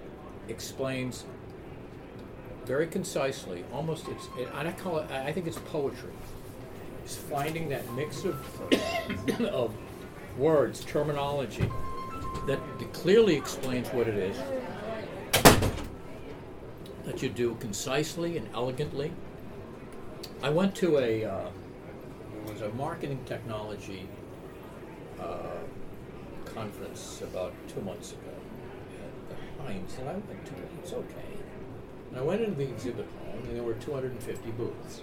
explains 0.50 1.24
very 2.66 2.88
concisely, 2.88 3.64
almost 3.74 4.08
it's, 4.08 4.28
it, 4.38 4.48
I 4.54 4.72
call 4.72 5.00
it, 5.00 5.10
I 5.10 5.32
think 5.32 5.48
it's 5.48 5.58
poetry. 5.58 6.12
It's 7.04 7.16
finding 7.16 7.70
that 7.70 7.92
mix 7.94 8.24
of, 8.24 8.36
of 9.42 9.74
words, 10.38 10.84
terminology, 10.86 11.70
that 12.48 12.60
clearly 12.94 13.36
explains 13.36 13.88
what 13.90 14.08
it 14.08 14.16
is, 14.16 14.38
that 17.06 17.22
you 17.22 17.30
do 17.30 17.56
concisely 17.60 18.38
and 18.38 18.48
elegantly. 18.54 19.12
I 20.42 20.50
went 20.50 20.76
to 20.76 21.00
a, 21.00 21.26
uh, 21.26 21.50
was 22.48 22.62
a 22.62 22.70
marketing 22.70 23.20
technology 23.26 24.08
uh, 25.20 25.58
conference 26.46 27.22
about 27.22 27.54
two 27.68 27.82
months 27.82 28.12
ago 28.14 28.32
at 29.04 29.30
the 29.30 29.64
Heinz, 29.64 29.98
and 30.00 30.10
I 30.10 30.14
went 30.14 30.46
to 30.46 30.54
it. 30.54 30.70
It's 30.82 30.94
okay. 30.94 31.38
And 32.10 32.20
I 32.20 32.22
went 32.22 32.42
into 32.42 32.56
the 32.56 32.70
exhibit 32.70 33.06
hall, 33.20 33.34
and 33.34 33.56
there 33.56 33.64
were 33.64 33.74
250 33.76 34.52
booths 34.52 35.02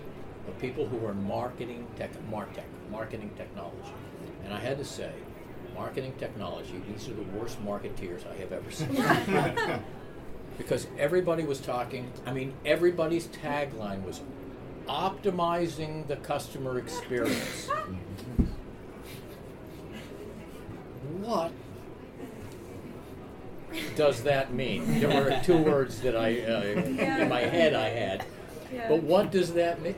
of 0.49 0.59
people 0.59 0.87
who 0.87 0.97
were 0.97 1.11
in 1.11 1.25
marketing 1.25 1.87
tech, 1.97 2.11
martech, 2.31 2.65
marketing 2.91 3.31
technology. 3.37 3.93
And 4.45 4.55
I 4.55 4.59
had 4.59 4.79
to 4.79 4.85
say, 4.85 5.11
marketing 5.75 6.15
technology, 6.19 6.81
these 6.89 7.09
are 7.09 7.15
the 7.15 7.23
worst 7.23 7.65
marketeers 7.65 8.23
I 8.31 8.37
have 8.37 8.53
ever 8.53 8.71
seen. 8.71 9.83
because 10.59 10.87
everybody 10.99 11.45
was 11.45 11.61
talking, 11.61 12.11
I 12.25 12.33
mean, 12.33 12.55
everybody's 12.65 13.27
tagline 13.29 14.05
was 14.05 14.21
optimizing 14.89 16.07
the 16.07 16.17
customer 16.17 16.79
experience. 16.79 17.69
what 21.21 21.53
does 23.97 24.23
that 24.23 24.55
mean? 24.55 25.01
There 25.01 25.09
were 25.09 25.41
two 25.43 25.59
words 25.59 26.01
that 26.01 26.17
I, 26.17 26.41
uh, 26.41 26.63
in 26.63 27.29
my 27.29 27.41
head 27.41 27.75
I 27.75 27.89
had. 27.89 28.25
But 28.89 29.03
what 29.03 29.31
does 29.31 29.53
that 29.55 29.83
mean? 29.83 29.95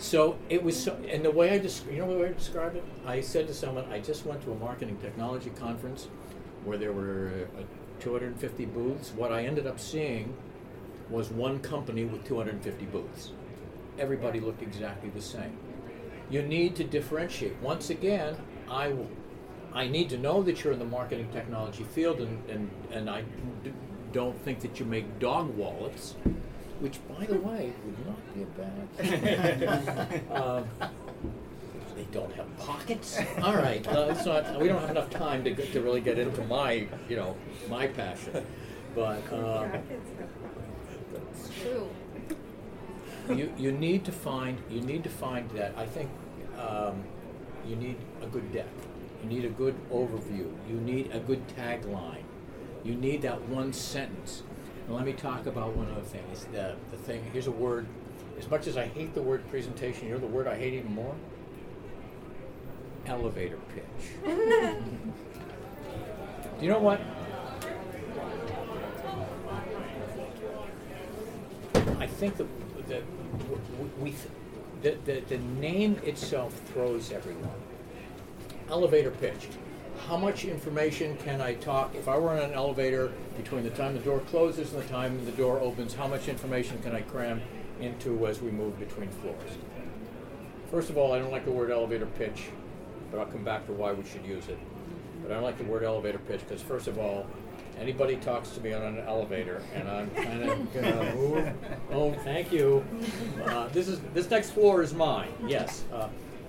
So 0.00 0.38
it 0.48 0.62
was, 0.62 0.82
so, 0.82 0.98
and 1.10 1.22
the 1.22 1.30
way 1.30 1.50
I 1.50 1.58
just, 1.58 1.86
you 1.86 1.98
know 1.98 2.10
the 2.10 2.18
way 2.18 2.30
I 2.30 2.32
describe 2.32 2.74
it? 2.74 2.82
I 3.06 3.20
said 3.20 3.46
to 3.48 3.54
someone, 3.54 3.84
I 3.92 4.00
just 4.00 4.24
went 4.24 4.42
to 4.44 4.52
a 4.52 4.54
marketing 4.54 4.96
technology 4.96 5.50
conference 5.50 6.08
where 6.64 6.78
there 6.78 6.92
were 6.92 7.46
uh, 7.58 7.62
250 8.00 8.64
booths. 8.64 9.12
What 9.12 9.30
I 9.30 9.44
ended 9.44 9.66
up 9.66 9.78
seeing 9.78 10.34
was 11.10 11.28
one 11.28 11.58
company 11.58 12.06
with 12.06 12.24
250 12.24 12.86
booths. 12.86 13.32
Everybody 13.98 14.40
looked 14.40 14.62
exactly 14.62 15.10
the 15.10 15.20
same. 15.20 15.58
You 16.30 16.40
need 16.42 16.76
to 16.76 16.84
differentiate. 16.84 17.60
Once 17.60 17.90
again, 17.90 18.36
I 18.70 18.88
will 18.88 19.10
I 19.72 19.86
need 19.86 20.08
to 20.10 20.18
know 20.18 20.42
that 20.42 20.64
you're 20.64 20.72
in 20.72 20.80
the 20.80 20.84
marketing 20.84 21.28
technology 21.32 21.84
field, 21.84 22.20
and, 22.20 22.50
and, 22.50 22.70
and 22.90 23.08
I 23.08 23.22
d- 23.62 23.72
don't 24.12 24.36
think 24.44 24.60
that 24.60 24.80
you 24.80 24.86
make 24.86 25.20
dog 25.20 25.54
wallets, 25.56 26.16
which, 26.80 26.98
by 27.08 27.26
the 27.26 27.38
way, 27.38 27.72
would 27.84 28.06
not 28.06 28.34
be 28.34 28.42
a 28.42 28.46
bad 28.46 28.90
thing. 30.10 30.32
um, 30.32 30.64
they 31.94 32.04
don't 32.12 32.32
have 32.34 32.58
pockets. 32.58 33.18
All 33.42 33.54
right, 33.54 33.86
uh, 33.88 34.08
it's 34.10 34.24
not. 34.24 34.58
We 34.58 34.68
don't 34.68 34.80
have 34.80 34.90
enough 34.90 35.10
time 35.10 35.44
to 35.44 35.50
get, 35.50 35.72
to 35.72 35.80
really 35.82 36.00
get 36.00 36.18
into 36.18 36.42
my, 36.44 36.86
you 37.08 37.16
know, 37.16 37.36
my 37.68 37.86
passion, 37.86 38.46
but. 38.94 39.22
Um, 39.32 39.70
True. 41.62 41.90
you, 43.36 43.52
you 43.58 43.72
need 43.72 44.04
to 44.06 44.12
find 44.12 44.58
you 44.70 44.80
need 44.80 45.04
to 45.04 45.10
find 45.10 45.50
that 45.50 45.74
I 45.76 45.84
think 45.84 46.08
um, 46.58 47.02
you 47.66 47.76
need 47.76 47.96
a 48.22 48.26
good 48.26 48.50
deck. 48.52 48.66
You 49.22 49.28
need 49.28 49.44
a 49.44 49.50
good 49.50 49.74
overview. 49.90 50.50
You 50.68 50.76
need 50.80 51.10
a 51.12 51.20
good 51.20 51.46
tagline. 51.48 52.24
You 52.82 52.94
need 52.94 53.22
that 53.22 53.42
one 53.48 53.72
sentence. 53.74 54.42
Let 54.90 55.04
me 55.04 55.12
talk 55.12 55.46
about 55.46 55.76
one 55.76 55.88
other 55.92 56.00
thing. 56.00 56.24
Is 56.32 56.44
the 56.46 56.74
the 56.90 56.96
thing? 56.96 57.24
Here's 57.32 57.46
a 57.46 57.52
word. 57.52 57.86
As 58.36 58.50
much 58.50 58.66
as 58.66 58.76
I 58.76 58.86
hate 58.86 59.14
the 59.14 59.22
word 59.22 59.48
presentation, 59.48 60.08
you 60.08 60.14
know 60.14 60.18
the 60.18 60.26
word 60.26 60.48
I 60.48 60.56
hate 60.56 60.74
even 60.74 60.92
more. 60.92 61.14
Elevator 63.06 63.58
pitch. 63.74 64.14
Do 64.24 64.32
you 66.60 66.68
know 66.68 66.80
what? 66.80 67.00
I 72.00 72.06
think 72.06 72.36
that 72.36 72.48
that 72.88 73.02
we 74.00 74.10
th- 74.10 74.26
the, 74.82 74.96
the 75.04 75.20
the 75.20 75.38
name 75.38 76.00
itself 76.04 76.60
throws 76.72 77.12
everyone. 77.12 77.50
Elevator 78.68 79.12
pitch. 79.12 79.48
How 80.08 80.16
much 80.16 80.44
information 80.44 81.16
can 81.18 81.40
I 81.40 81.54
talk? 81.54 81.94
If 81.94 82.08
I 82.08 82.18
were 82.18 82.36
in 82.36 82.42
an 82.42 82.52
elevator 82.52 83.12
between 83.36 83.62
the 83.62 83.70
time 83.70 83.94
the 83.94 84.00
door 84.00 84.20
closes 84.20 84.72
and 84.72 84.82
the 84.82 84.88
time 84.88 85.24
the 85.24 85.32
door 85.32 85.60
opens, 85.60 85.94
how 85.94 86.08
much 86.08 86.28
information 86.28 86.80
can 86.82 86.94
I 86.94 87.02
cram 87.02 87.40
into 87.80 88.26
as 88.26 88.40
we 88.40 88.50
move 88.50 88.78
between 88.78 89.08
floors? 89.08 89.50
First 90.70 90.90
of 90.90 90.96
all, 90.96 91.12
I 91.12 91.18
don't 91.18 91.30
like 91.30 91.44
the 91.44 91.52
word 91.52 91.70
elevator 91.70 92.06
pitch 92.06 92.50
but 93.10 93.18
I'll 93.18 93.26
come 93.26 93.44
back 93.44 93.66
to 93.66 93.72
why 93.72 93.92
we 93.92 94.04
should 94.04 94.24
use 94.24 94.48
it. 94.48 94.58
But 95.22 95.32
I 95.32 95.34
don't 95.34 95.42
like 95.42 95.58
the 95.58 95.64
word 95.64 95.82
elevator 95.82 96.18
pitch 96.18 96.40
because, 96.40 96.62
first 96.62 96.86
of 96.86 96.98
all, 96.98 97.26
anybody 97.78 98.16
talks 98.16 98.50
to 98.50 98.60
me 98.60 98.72
on 98.72 98.82
an 98.82 98.98
elevator, 98.98 99.62
and 99.74 99.88
I'm 99.88 100.10
kind 100.10 100.42
of 100.44 100.74
gonna 100.74 101.14
move. 101.14 101.52
Oh, 101.90 102.12
thank 102.24 102.52
you. 102.52 102.84
Uh, 103.44 103.68
this 103.68 103.88
is 103.88 104.00
this 104.14 104.30
next 104.30 104.50
floor 104.50 104.82
is 104.82 104.94
mine. 104.94 105.32
Yes, 105.46 105.84
uh, 105.92 106.08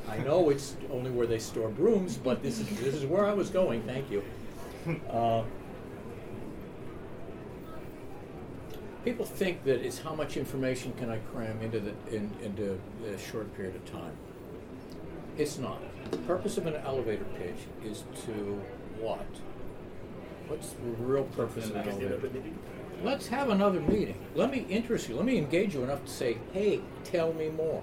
I 0.09 0.17
know 0.19 0.49
it's 0.49 0.75
only 0.91 1.11
where 1.11 1.27
they 1.27 1.39
store 1.39 1.69
brooms, 1.69 2.17
but 2.17 2.41
this 2.43 2.59
is 2.59 2.67
this 2.79 2.95
is 2.95 3.05
where 3.05 3.25
I 3.25 3.33
was 3.33 3.49
going. 3.49 3.83
Thank 3.83 4.09
you. 4.11 4.23
Uh, 5.09 5.43
people 9.05 9.25
think 9.25 9.63
that 9.63 9.85
it's 9.85 9.99
how 9.99 10.15
much 10.15 10.37
information 10.37 10.93
can 10.93 11.09
I 11.09 11.17
cram 11.17 11.61
into 11.61 11.79
the 11.79 11.93
in, 12.11 12.31
into 12.41 12.79
a 13.07 13.17
short 13.17 13.55
period 13.55 13.75
of 13.75 13.85
time. 13.91 14.13
It's 15.37 15.57
not. 15.57 15.79
The 16.11 16.17
purpose 16.17 16.57
of 16.57 16.65
an 16.65 16.75
elevator 16.75 17.25
pitch 17.37 17.67
is 17.85 18.03
to 18.25 18.61
what? 18.99 19.25
What's 20.47 20.71
the 20.71 20.89
real 21.03 21.23
purpose 21.23 21.69
of 21.69 21.75
an 21.77 21.87
elevator? 21.87 22.41
Let's 23.03 23.27
have 23.27 23.49
another 23.49 23.79
meeting. 23.79 24.17
Let 24.35 24.51
me 24.51 24.65
interest 24.69 25.09
you. 25.09 25.15
Let 25.15 25.25
me 25.25 25.37
engage 25.37 25.73
you 25.73 25.83
enough 25.83 26.03
to 26.05 26.11
say, 26.11 26.37
"Hey, 26.53 26.81
tell 27.03 27.33
me 27.33 27.49
more." 27.49 27.81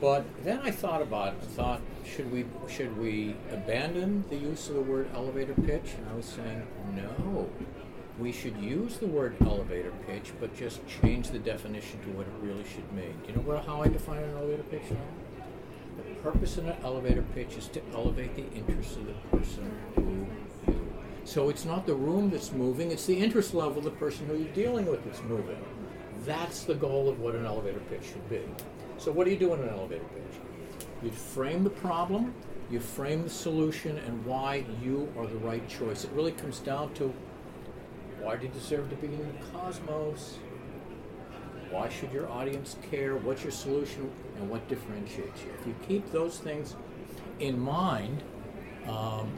But 0.00 0.24
then 0.44 0.60
I 0.60 0.70
thought 0.70 1.00
about 1.00 1.34
it. 1.34 1.38
I 1.42 1.46
thought, 1.46 1.80
should 2.04 2.30
we 2.30 2.44
should 2.68 2.96
we 2.98 3.34
abandon 3.50 4.24
the 4.28 4.36
use 4.36 4.68
of 4.68 4.74
the 4.74 4.82
word 4.82 5.08
elevator 5.14 5.54
pitch? 5.54 5.92
And 5.96 6.08
I 6.10 6.14
was 6.14 6.26
saying, 6.26 6.66
no. 6.94 7.48
We 8.18 8.32
should 8.32 8.56
use 8.56 8.96
the 8.96 9.06
word 9.06 9.36
elevator 9.42 9.92
pitch, 10.06 10.32
but 10.40 10.56
just 10.56 10.80
change 10.86 11.28
the 11.28 11.38
definition 11.38 12.00
to 12.00 12.08
what 12.10 12.26
it 12.26 12.32
really 12.40 12.64
should 12.64 12.90
mean. 12.92 13.14
Do 13.22 13.28
you 13.28 13.36
know 13.36 13.42
what, 13.42 13.66
how 13.66 13.82
I 13.82 13.88
define 13.88 14.22
an 14.22 14.34
elevator 14.36 14.62
pitch 14.64 14.90
now? 14.90 14.96
The 15.98 16.14
purpose 16.22 16.56
of 16.56 16.66
an 16.66 16.76
elevator 16.82 17.24
pitch 17.34 17.56
is 17.56 17.68
to 17.68 17.82
elevate 17.92 18.34
the 18.34 18.50
interest 18.56 18.96
of 18.96 19.06
the 19.06 19.36
person 19.36 19.70
who 19.96 20.26
you. 20.72 20.92
So 21.24 21.50
it's 21.50 21.66
not 21.66 21.86
the 21.86 21.94
room 21.94 22.30
that's 22.30 22.52
moving; 22.52 22.90
it's 22.90 23.06
the 23.06 23.18
interest 23.18 23.52
level 23.52 23.78
of 23.78 23.84
the 23.84 23.90
person 23.90 24.26
who 24.26 24.36
you're 24.36 24.54
dealing 24.54 24.86
with 24.86 25.04
that's 25.04 25.22
moving. 25.22 25.62
That's 26.24 26.64
the 26.64 26.74
goal 26.74 27.08
of 27.08 27.20
what 27.20 27.34
an 27.34 27.44
elevator 27.44 27.80
pitch 27.90 28.04
should 28.12 28.28
be. 28.30 28.40
So 28.98 29.12
what 29.12 29.24
do 29.24 29.30
you 29.30 29.38
do 29.38 29.52
in 29.54 29.60
an 29.60 29.68
elevator 29.68 30.04
pitch? 30.04 30.40
You 31.02 31.10
frame 31.10 31.64
the 31.64 31.70
problem, 31.70 32.34
you 32.70 32.80
frame 32.80 33.22
the 33.22 33.30
solution, 33.30 33.98
and 33.98 34.24
why 34.24 34.64
you 34.82 35.12
are 35.18 35.26
the 35.26 35.36
right 35.36 35.66
choice. 35.68 36.04
It 36.04 36.10
really 36.12 36.32
comes 36.32 36.58
down 36.58 36.94
to 36.94 37.12
why 38.20 38.36
do 38.36 38.46
you 38.46 38.52
deserve 38.52 38.90
to 38.90 38.96
be 38.96 39.08
in 39.08 39.18
the 39.18 39.46
cosmos? 39.52 40.38
Why 41.70 41.88
should 41.88 42.12
your 42.12 42.28
audience 42.30 42.76
care? 42.90 43.16
What's 43.16 43.42
your 43.42 43.52
solution? 43.52 44.10
And 44.36 44.48
what 44.48 44.66
differentiates 44.68 45.42
you? 45.42 45.50
If 45.60 45.66
you 45.66 45.74
keep 45.86 46.10
those 46.10 46.38
things 46.38 46.74
in 47.38 47.58
mind, 47.58 48.22
um, 48.88 49.30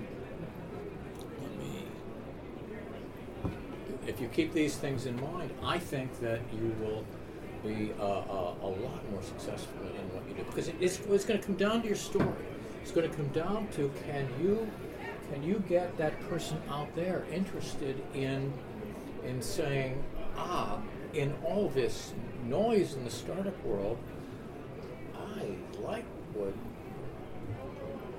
let 1.42 1.58
me. 1.58 1.84
If 4.06 4.20
you 4.20 4.28
keep 4.28 4.52
these 4.52 4.76
things 4.76 5.06
in 5.06 5.20
mind, 5.20 5.50
I 5.62 5.78
think 5.78 6.20
that 6.20 6.40
you 6.52 6.74
will 6.80 7.04
be 7.62 7.92
uh, 7.98 8.02
uh, 8.02 8.54
a 8.62 8.68
lot 8.68 9.10
more 9.10 9.22
successful 9.22 9.80
in 9.82 10.14
what 10.14 10.28
you 10.28 10.34
do 10.34 10.44
because 10.44 10.68
it, 10.68 10.76
it's, 10.80 10.98
it's 11.08 11.24
going 11.24 11.40
to 11.40 11.46
come 11.46 11.56
down 11.56 11.82
to 11.82 11.86
your 11.88 11.96
story. 11.96 12.28
It's 12.82 12.90
going 12.90 13.08
to 13.08 13.14
come 13.14 13.28
down 13.28 13.68
to 13.76 13.90
can 14.06 14.28
you 14.40 14.70
can 15.32 15.42
you 15.42 15.62
get 15.68 15.96
that 15.98 16.18
person 16.28 16.60
out 16.70 16.94
there 16.96 17.24
interested 17.32 18.02
in 18.14 18.52
in 19.24 19.42
saying 19.42 20.02
ah 20.36 20.78
in 21.12 21.34
all 21.44 21.68
this 21.68 22.14
noise 22.44 22.94
in 22.94 23.04
the 23.04 23.10
startup 23.10 23.62
world 23.64 23.98
I 25.14 25.56
like 25.80 26.04
what 26.34 26.54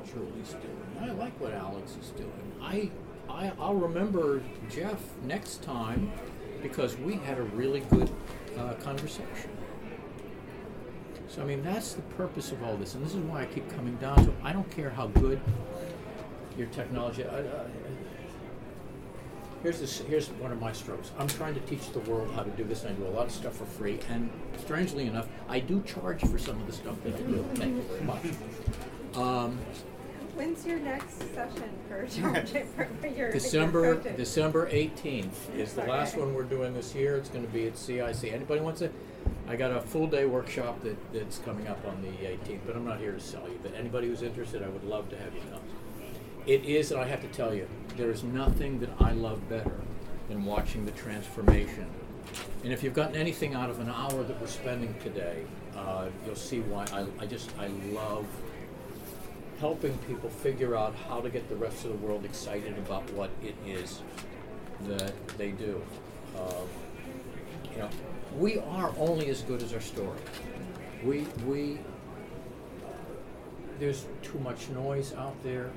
Julie's 0.06 0.50
doing. 0.50 0.86
I 1.02 1.12
like 1.14 1.40
what 1.40 1.54
Alex 1.54 1.96
is 2.02 2.10
doing. 2.12 2.32
I, 2.62 2.90
I 3.30 3.52
I'll 3.60 3.76
remember 3.76 4.42
Jeff 4.70 5.00
next 5.24 5.62
time 5.64 6.12
because 6.62 6.98
we 6.98 7.16
had 7.16 7.38
a 7.38 7.44
really 7.44 7.82
good 7.82 8.10
uh, 8.58 8.74
conversation. 8.76 9.26
So 11.28 11.42
I 11.42 11.46
mean 11.46 11.64
that's 11.64 11.94
the 11.94 12.02
purpose 12.02 12.52
of 12.52 12.64
all 12.64 12.76
this, 12.76 12.96
and 12.96 13.06
this 13.06 13.14
is 13.14 13.20
why 13.20 13.44
I 13.44 13.46
keep 13.46 13.70
coming 13.76 13.96
down 13.98 14.26
to. 14.26 14.34
I 14.44 14.52
don't 14.52 14.70
care 14.72 14.90
how 14.90 15.08
good 15.08 15.40
your 16.58 16.68
technology. 16.68 17.24
Here's. 19.62 20.00
Here's 20.00 20.30
one 20.32 20.52
of 20.52 20.60
my 20.60 20.72
strokes. 20.72 21.12
I'm 21.20 21.28
trying 21.28 21.54
to 21.54 21.60
teach 21.62 21.92
the 21.92 22.00
world 22.00 22.32
how 22.34 22.44
to 22.44 22.50
do 22.52 22.64
this, 22.64 22.84
and 22.84 22.96
I 22.96 23.00
do 23.00 23.08
a 23.08 23.12
lot 23.12 23.26
of 23.26 23.32
stuff 23.32 23.58
for 23.58 23.66
free. 23.66 24.00
And 24.10 24.30
strangely 24.58 25.06
enough, 25.08 25.28
I 25.50 25.60
do 25.60 25.82
charge 25.84 26.22
for 26.22 26.40
some 26.40 26.60
of 26.62 26.66
the 26.66 26.74
stuff 26.74 26.96
that 27.04 27.16
I 27.16 27.22
do. 27.22 27.46
Thank 27.56 27.76
you 27.76 27.82
very 27.82 28.04
much. 28.04 28.24
Um, 29.16 29.60
When's 30.40 30.66
your 30.66 30.80
next 30.80 31.18
session 31.34 31.70
for, 31.90 32.06
your 33.10 33.30
December 33.30 34.02
your? 34.02 34.14
December 34.14 34.70
18th 34.70 35.54
is 35.54 35.74
the 35.74 35.84
last 35.84 36.16
one 36.16 36.34
we're 36.34 36.44
doing 36.44 36.74
this 36.74 36.96
year. 36.96 37.18
It's 37.18 37.28
going 37.28 37.46
to 37.46 37.52
be 37.52 37.68
at 37.68 37.78
CIC. 37.78 38.32
Anybody 38.32 38.62
wants 38.62 38.80
it? 38.80 38.94
I 39.50 39.58
got 39.58 39.72
a 39.72 39.82
full 39.82 40.08
day 40.08 40.26
workshop 40.26 40.82
that, 40.84 40.96
that's 41.12 41.40
coming 41.40 41.68
up 41.68 41.86
on 41.86 42.02
the 42.02 42.26
18th, 42.26 42.62
but 42.66 42.78
I'm 42.78 42.86
not 42.86 43.00
here 43.00 43.12
to 43.12 43.20
sell 43.20 43.50
you. 43.50 43.60
But 43.62 43.74
anybody 43.76 44.08
who's 44.08 44.22
interested, 44.22 44.64
I 44.64 44.70
would 44.70 44.86
love 44.86 45.10
to 45.10 45.18
have 45.18 45.36
you 45.36 45.42
come. 45.52 45.60
It 46.48 46.64
is, 46.64 46.94
and 46.94 47.02
I 47.02 47.06
have 47.06 47.20
to 47.20 47.28
tell 47.28 47.54
you, 47.54 47.68
there 47.98 48.10
is 48.10 48.24
nothing 48.24 48.80
that 48.80 48.92
I 48.98 49.12
love 49.12 49.50
better 49.50 49.76
than 50.30 50.46
watching 50.46 50.86
the 50.86 50.92
transformation. 50.92 51.88
And 52.64 52.72
if 52.72 52.82
you've 52.82 52.94
gotten 52.94 53.18
anything 53.18 53.56
out 53.56 53.70
of 53.70 53.82
an 53.82 53.90
hour 53.90 54.24
that 54.24 54.40
we're 54.40 54.48
spending 54.48 54.96
today, 55.04 55.44
uh, 55.76 56.06
you'll 56.26 56.36
see 56.36 56.62
why 56.62 56.86
I, 56.94 57.06
I 57.22 57.26
just 57.26 57.52
I 57.60 57.68
love 57.92 58.26
helping 59.60 59.98
people 60.00 60.30
figure 60.30 60.76
out 60.76 60.96
how 61.08 61.20
to 61.20 61.30
get 61.30 61.48
the 61.50 61.56
rest 61.56 61.84
of 61.86 61.92
the 61.92 61.98
world 62.06 62.24
excited 62.24 62.78
about 62.78 63.12
what 63.14 63.30
it 63.44 63.56
is 63.66 64.02
that 64.88 65.14
they 65.38 65.52
do. 65.52 65.82
Um, 66.38 66.68
you 67.72 67.80
know, 67.80 67.90
we 68.38 68.60
are 68.60 68.94
only 68.98 69.30
as 69.30 69.42
good 69.42 69.62
as 69.62 69.74
our 69.74 69.82
story. 69.82 70.20
We 71.04 71.28
we 71.46 71.80
there's 73.80 74.06
too 74.22 74.40
much 74.40 74.70
noise 74.70 75.14
out 75.14 75.42
there, 75.44 75.72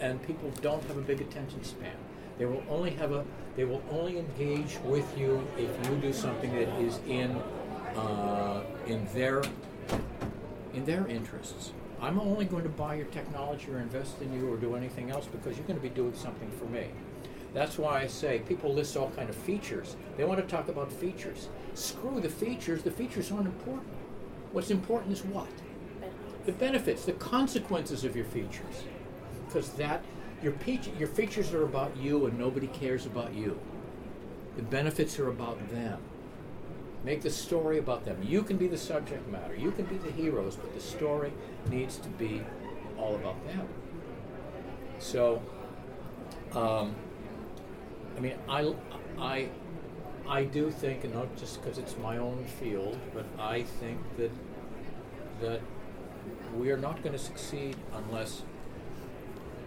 and 0.00 0.22
people 0.26 0.50
don't 0.62 0.82
have 0.84 0.96
a 0.96 1.02
big 1.02 1.20
attention 1.20 1.62
span. 1.64 1.96
They 2.38 2.46
will 2.46 2.62
only 2.68 2.90
have 2.92 3.12
a 3.12 3.24
they 3.56 3.64
will 3.64 3.82
only 3.90 4.18
engage 4.18 4.78
with 4.84 5.06
you 5.18 5.46
if 5.56 5.88
you 5.88 5.96
do 5.96 6.12
something 6.12 6.54
that 6.54 6.68
is 6.80 7.00
in 7.06 7.30
uh, 7.96 8.62
in 8.86 9.06
their 9.14 9.42
in 10.76 10.84
their 10.84 11.06
interests. 11.08 11.72
I'm 12.00 12.20
only 12.20 12.44
going 12.44 12.62
to 12.62 12.68
buy 12.68 12.94
your 12.96 13.06
technology 13.06 13.70
or 13.72 13.78
invest 13.78 14.20
in 14.20 14.32
you 14.32 14.52
or 14.52 14.56
do 14.56 14.76
anything 14.76 15.10
else 15.10 15.26
because 15.26 15.56
you're 15.56 15.66
going 15.66 15.78
to 15.78 15.82
be 15.82 15.88
doing 15.88 16.14
something 16.14 16.50
for 16.50 16.66
me. 16.66 16.88
That's 17.54 17.78
why 17.78 18.02
I 18.02 18.06
say 18.06 18.40
people 18.40 18.74
list 18.74 18.96
all 18.96 19.10
kind 19.16 19.30
of 19.30 19.34
features. 19.34 19.96
They 20.18 20.24
want 20.24 20.40
to 20.40 20.46
talk 20.46 20.68
about 20.68 20.92
features. 20.92 21.48
Screw 21.72 22.20
the 22.20 22.28
features. 22.28 22.82
The 22.82 22.90
features 22.90 23.32
aren't 23.32 23.46
important. 23.46 23.88
What's 24.52 24.70
important 24.70 25.12
is 25.14 25.24
what? 25.24 25.48
The 26.44 26.52
benefits, 26.52 27.06
the 27.06 27.12
consequences 27.12 28.04
of 28.04 28.14
your 28.14 28.26
features. 28.26 28.84
Because 29.46 29.70
that 29.70 30.04
your 30.42 30.52
peach, 30.52 30.90
your 30.98 31.08
features 31.08 31.54
are 31.54 31.64
about 31.64 31.96
you 31.96 32.26
and 32.26 32.38
nobody 32.38 32.66
cares 32.66 33.06
about 33.06 33.32
you. 33.32 33.58
The 34.56 34.62
benefits 34.62 35.18
are 35.18 35.28
about 35.28 35.70
them. 35.70 35.98
Make 37.04 37.22
the 37.22 37.30
story 37.30 37.78
about 37.78 38.04
them. 38.04 38.22
You 38.22 38.42
can 38.42 38.56
be 38.56 38.66
the 38.66 38.78
subject 38.78 39.28
matter. 39.28 39.54
You 39.54 39.70
can 39.70 39.84
be 39.84 39.96
the 39.98 40.10
heroes, 40.10 40.56
but 40.56 40.74
the 40.74 40.80
story 40.80 41.32
needs 41.70 41.98
to 41.98 42.08
be 42.08 42.42
all 42.98 43.14
about 43.14 43.46
them. 43.46 43.68
So, 44.98 45.42
um, 46.52 46.94
I 48.16 48.20
mean, 48.20 48.34
I, 48.48 48.74
I, 49.18 49.48
I 50.28 50.44
do 50.44 50.70
think, 50.70 51.04
and 51.04 51.14
not 51.14 51.36
just 51.36 51.62
because 51.62 51.78
it's 51.78 51.96
my 51.98 52.18
own 52.18 52.44
field, 52.58 52.98
but 53.14 53.26
I 53.38 53.62
think 53.62 53.98
that 54.16 54.30
that 55.40 55.60
we 56.56 56.70
are 56.70 56.78
not 56.78 57.02
going 57.02 57.12
to 57.12 57.18
succeed 57.18 57.76
unless 57.94 58.42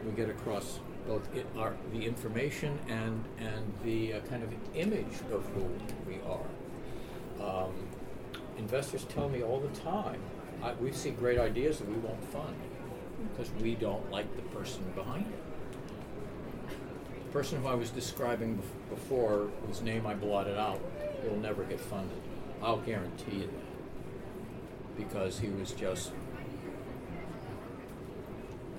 we 0.06 0.12
get 0.12 0.30
across 0.30 0.80
both 1.08 1.34
it, 1.36 1.46
our, 1.58 1.76
the 1.94 2.06
information 2.06 2.78
and 2.88 3.24
and 3.40 3.74
the 3.84 4.14
uh, 4.14 4.20
kind 4.22 4.44
of 4.44 4.50
image 4.76 5.22
of 5.32 5.46
who 5.54 5.70
we 6.08 6.20
are. 6.28 6.46
Um, 7.42 7.74
investors 8.58 9.06
tell 9.06 9.30
me 9.30 9.44
all 9.44 9.60
the 9.60 9.80
time, 9.80 10.20
I, 10.62 10.74
we 10.74 10.92
see 10.92 11.12
great 11.12 11.40
ideas 11.40 11.80
that 11.80 11.88
we 11.88 11.96
won't 11.96 12.24
fund 12.32 12.56
because 13.32 13.52
we 13.62 13.76
don't 13.76 14.10
like 14.12 14.34
the 14.36 14.42
person 14.58 14.84
behind 14.96 15.26
it. 15.26 16.70
The 17.26 17.32
person 17.32 17.62
who 17.62 17.68
I 17.68 17.76
was 17.76 17.90
describing 17.90 18.58
bef- 18.58 18.90
before, 18.96 19.50
whose 19.66 19.82
name 19.82 20.06
I 20.06 20.14
blotted 20.14 20.58
out, 20.58 20.82
will 21.24 21.38
never 21.38 21.64
get 21.64 21.80
funded. 21.80 22.18
I'll 22.62 22.80
guarantee 22.80 23.38
you 23.38 23.42
that. 23.48 24.98
Because 24.98 25.40
he 25.40 25.48
was 25.48 25.72
just, 25.72 26.12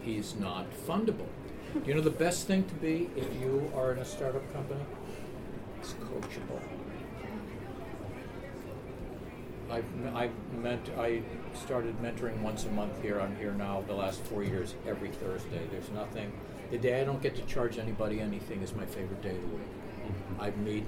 he's 0.02 0.34
not 0.36 0.66
fundable. 0.86 1.28
You 1.86 1.94
know 1.94 2.00
the 2.00 2.10
best 2.10 2.46
thing 2.46 2.64
to 2.64 2.74
be 2.74 3.08
if 3.16 3.26
you 3.40 3.70
are 3.74 3.92
in 3.92 3.98
a 3.98 4.04
startup 4.04 4.52
company? 4.52 4.84
It's 5.78 5.94
coachable. 5.94 6.60
I've, 9.70 9.84
I've 10.14 10.32
meant, 10.60 10.90
I 10.98 11.22
started 11.54 12.00
mentoring 12.02 12.40
once 12.40 12.64
a 12.64 12.70
month 12.70 13.00
here. 13.02 13.20
I'm 13.20 13.36
here 13.36 13.52
now 13.52 13.84
the 13.86 13.94
last 13.94 14.20
four 14.24 14.42
years, 14.42 14.74
every 14.86 15.10
Thursday. 15.10 15.62
There's 15.70 15.90
nothing, 15.90 16.32
the 16.70 16.78
day 16.78 17.00
I 17.00 17.04
don't 17.04 17.22
get 17.22 17.36
to 17.36 17.42
charge 17.42 17.78
anybody 17.78 18.20
anything 18.20 18.62
is 18.62 18.74
my 18.74 18.84
favorite 18.86 19.22
day 19.22 19.30
of 19.30 19.40
the 19.40 19.48
week. 19.48 19.66
I 20.40 20.50
meet 20.50 20.86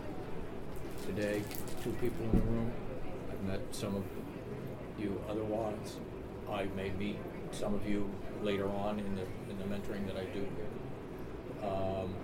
today 1.06 1.42
two 1.84 1.92
people 2.00 2.24
in 2.24 2.30
the 2.32 2.46
room. 2.46 2.72
I've 3.30 3.42
met 3.44 3.60
some 3.70 3.94
of 3.94 4.04
you 4.98 5.22
otherwise. 5.28 5.96
I 6.50 6.64
may 6.76 6.90
meet 6.90 7.18
some 7.52 7.74
of 7.74 7.88
you 7.88 8.10
later 8.42 8.68
on 8.68 8.98
in 8.98 9.14
the, 9.14 9.22
in 9.50 9.58
the 9.58 9.64
mentoring 9.64 10.06
that 10.06 10.16
I 10.16 10.24
do 10.26 10.40
here. 10.40 11.70
Um, 11.70 12.14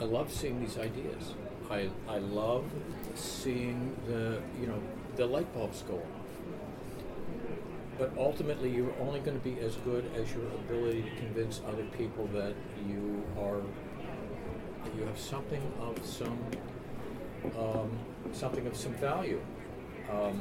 I 0.00 0.04
love 0.04 0.32
seeing 0.32 0.60
these 0.60 0.78
ideas. 0.78 1.34
I, 1.70 1.88
I 2.08 2.18
love 2.18 2.64
seeing 3.14 3.96
the, 4.06 4.40
you 4.60 4.66
know, 4.66 4.82
the 5.16 5.26
light 5.26 5.52
bulbs 5.54 5.82
go 5.82 5.94
off. 5.94 6.02
But 7.96 8.12
ultimately, 8.16 8.70
you're 8.70 8.94
only 9.00 9.20
going 9.20 9.38
to 9.38 9.44
be 9.44 9.60
as 9.60 9.76
good 9.76 10.10
as 10.16 10.32
your 10.32 10.46
ability 10.46 11.02
to 11.02 11.10
convince 11.16 11.60
other 11.68 11.84
people 11.96 12.26
that 12.28 12.54
you 12.88 13.22
are, 13.38 13.60
you 14.96 15.04
have 15.04 15.18
something 15.18 15.62
of 15.80 16.04
some, 16.04 16.38
um, 17.58 17.90
something 18.32 18.66
of 18.66 18.76
some 18.76 18.94
value. 18.94 19.40
Um, 20.10 20.40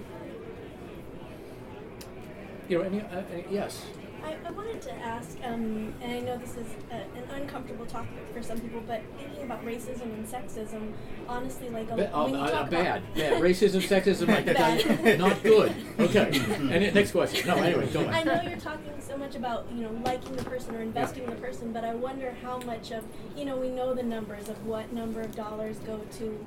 you 2.69 2.77
know, 2.77 2.83
and, 2.85 3.01
uh, 3.01 3.21
yes, 3.51 3.85
I, 4.23 4.35
I 4.45 4.51
wanted 4.51 4.81
to 4.83 4.93
ask, 4.93 5.37
um, 5.43 5.93
and 6.01 6.11
I 6.11 6.19
know 6.19 6.37
this 6.37 6.55
is 6.55 6.67
a, 6.91 6.95
an 6.95 7.41
uncomfortable 7.41 7.85
topic 7.85 8.09
for 8.33 8.41
some 8.43 8.59
people, 8.59 8.81
but 8.85 9.01
thinking 9.17 9.43
about 9.43 9.65
racism 9.65 10.03
and 10.03 10.27
sexism, 10.27 10.93
honestly, 11.27 11.69
like 11.69 11.89
a, 11.91 11.95
Ba- 11.95 12.11
oh, 12.13 12.25
when 12.25 12.33
you 12.33 12.39
uh, 12.39 12.51
talk 12.51 12.69
bad, 12.69 13.03
about 13.03 13.15
bad. 13.15 13.41
Racism, 13.41 13.81
sexism, 13.81 14.27
like 14.27 14.45
Bad. 14.49 15.19
not 15.19 15.41
good. 15.43 15.73
Okay. 15.99 16.29
And 16.69 16.83
the 16.85 16.91
next 16.91 17.11
question. 17.11 17.47
No, 17.47 17.55
anyway, 17.55 17.87
go 17.87 18.05
I 18.07 18.23
know 18.23 18.41
you're 18.41 18.57
talking 18.57 18.93
so 18.99 19.17
much 19.17 19.35
about 19.35 19.65
you 19.73 19.83
know 19.83 20.01
liking 20.05 20.35
the 20.35 20.43
person 20.43 20.75
or 20.75 20.81
investing 20.81 21.23
in 21.23 21.29
the 21.29 21.35
person, 21.37 21.73
but 21.73 21.83
I 21.83 21.95
wonder 21.95 22.35
how 22.43 22.59
much 22.59 22.91
of 22.91 23.03
you 23.35 23.45
know 23.45 23.55
we 23.57 23.69
know 23.69 23.93
the 23.93 24.03
numbers 24.03 24.49
of 24.49 24.65
what 24.65 24.91
number 24.93 25.21
of 25.21 25.35
dollars 25.35 25.77
go 25.79 25.99
to 26.17 26.45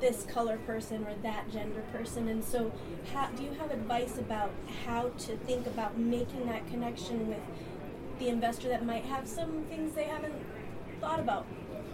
this 0.00 0.24
color 0.24 0.56
person 0.58 1.04
or 1.06 1.14
that 1.22 1.50
gender 1.50 1.82
person, 1.92 2.28
and 2.28 2.42
so 2.42 2.72
how, 3.12 3.26
do 3.28 3.42
you 3.42 3.52
have 3.52 3.70
advice 3.70 4.18
about 4.18 4.50
how 4.86 5.08
to 5.18 5.36
think 5.38 5.66
about 5.66 5.98
making 5.98 6.46
that 6.46 6.66
connection 6.68 7.28
with 7.28 7.40
the 8.18 8.28
investor 8.28 8.68
that 8.68 8.84
might 8.84 9.04
have 9.04 9.26
some 9.28 9.64
things 9.64 9.94
they 9.94 10.04
haven't 10.04 10.34
thought 11.00 11.20
about 11.20 11.46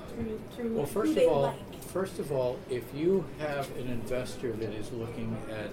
through 0.09 0.41
through 0.55 0.75
Well, 0.75 0.87
who 0.87 0.93
first 0.93 1.15
they 1.15 1.27
of 1.27 1.33
all, 1.33 1.43
like? 1.43 1.83
first 1.83 2.19
of 2.19 2.33
all, 2.33 2.59
if 2.71 2.83
you 2.95 3.25
have 3.39 3.71
an 3.77 3.89
investor 3.89 4.53
that 4.53 4.73
is 4.73 4.91
looking 4.93 5.37
at 5.51 5.71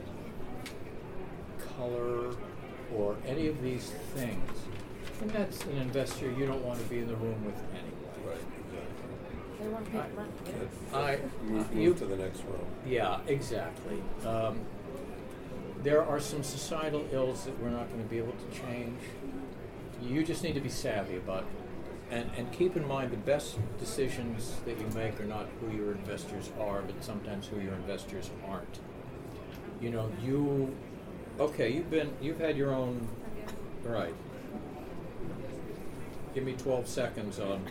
color 1.78 2.36
or 2.96 3.16
any 3.26 3.48
of 3.48 3.62
these 3.64 3.92
things, 4.14 4.52
then 5.20 5.30
that's 5.30 5.64
an 5.64 5.78
investor 5.78 6.30
you 6.32 6.46
don't 6.46 6.64
want 6.64 6.80
to 6.80 6.86
be 6.86 7.00
in 7.00 7.08
the 7.08 7.16
room 7.16 7.44
with 7.46 7.56
anyway. 7.72 8.38
They 9.64 9.70
want 9.70 9.86
to 9.86 9.92
pay 9.92 9.98
I- 10.00 10.08
rent. 10.18 10.32
I, 10.94 11.20
Move, 11.44 11.74
you, 11.76 11.90
move 11.90 12.00
to 12.00 12.06
the 12.06 12.18
next 12.18 12.40
row. 12.44 12.60
yeah, 12.86 13.20
exactly. 13.28 14.02
Um, 14.26 14.60
there 15.84 16.04
are 16.04 16.20
some 16.20 16.44
societal 16.44 17.06
ills 17.12 17.46
that 17.46 17.58
we're 17.62 17.70
not 17.70 17.88
going 17.90 18.04
to 18.04 18.10
be 18.10 18.18
able 18.18 18.34
to 18.34 18.60
change. 18.60 19.00
You 20.02 20.24
just 20.24 20.44
need 20.44 20.54
to 20.56 20.62
be 20.62 20.70
savvy 20.70 21.16
about 21.18 21.44
it. 21.44 21.46
And, 22.12 22.30
and 22.38 22.52
keep 22.52 22.76
in 22.76 22.88
mind 22.88 23.12
the 23.12 23.18
best 23.18 23.58
decisions 23.80 24.56
that 24.66 24.78
you 24.78 24.86
make 24.94 25.20
are 25.20 25.26
not 25.26 25.48
who 25.60 25.76
your 25.76 25.94
investors 25.94 26.52
are, 26.60 26.82
but 26.82 27.04
sometimes 27.04 27.48
who 27.48 27.60
your 27.60 27.74
investors 27.74 28.30
aren't. 28.48 28.80
You 29.82 29.90
know, 29.90 30.12
you, 30.22 30.76
okay, 31.40 31.72
you've 31.72 31.90
been, 31.90 32.12
you've 32.22 32.40
had 32.40 32.56
your 32.58 32.74
own, 32.74 33.08
right. 33.84 34.14
Give 36.34 36.44
me 36.44 36.54
12 36.54 36.88
seconds 36.88 37.40
on, 37.40 37.64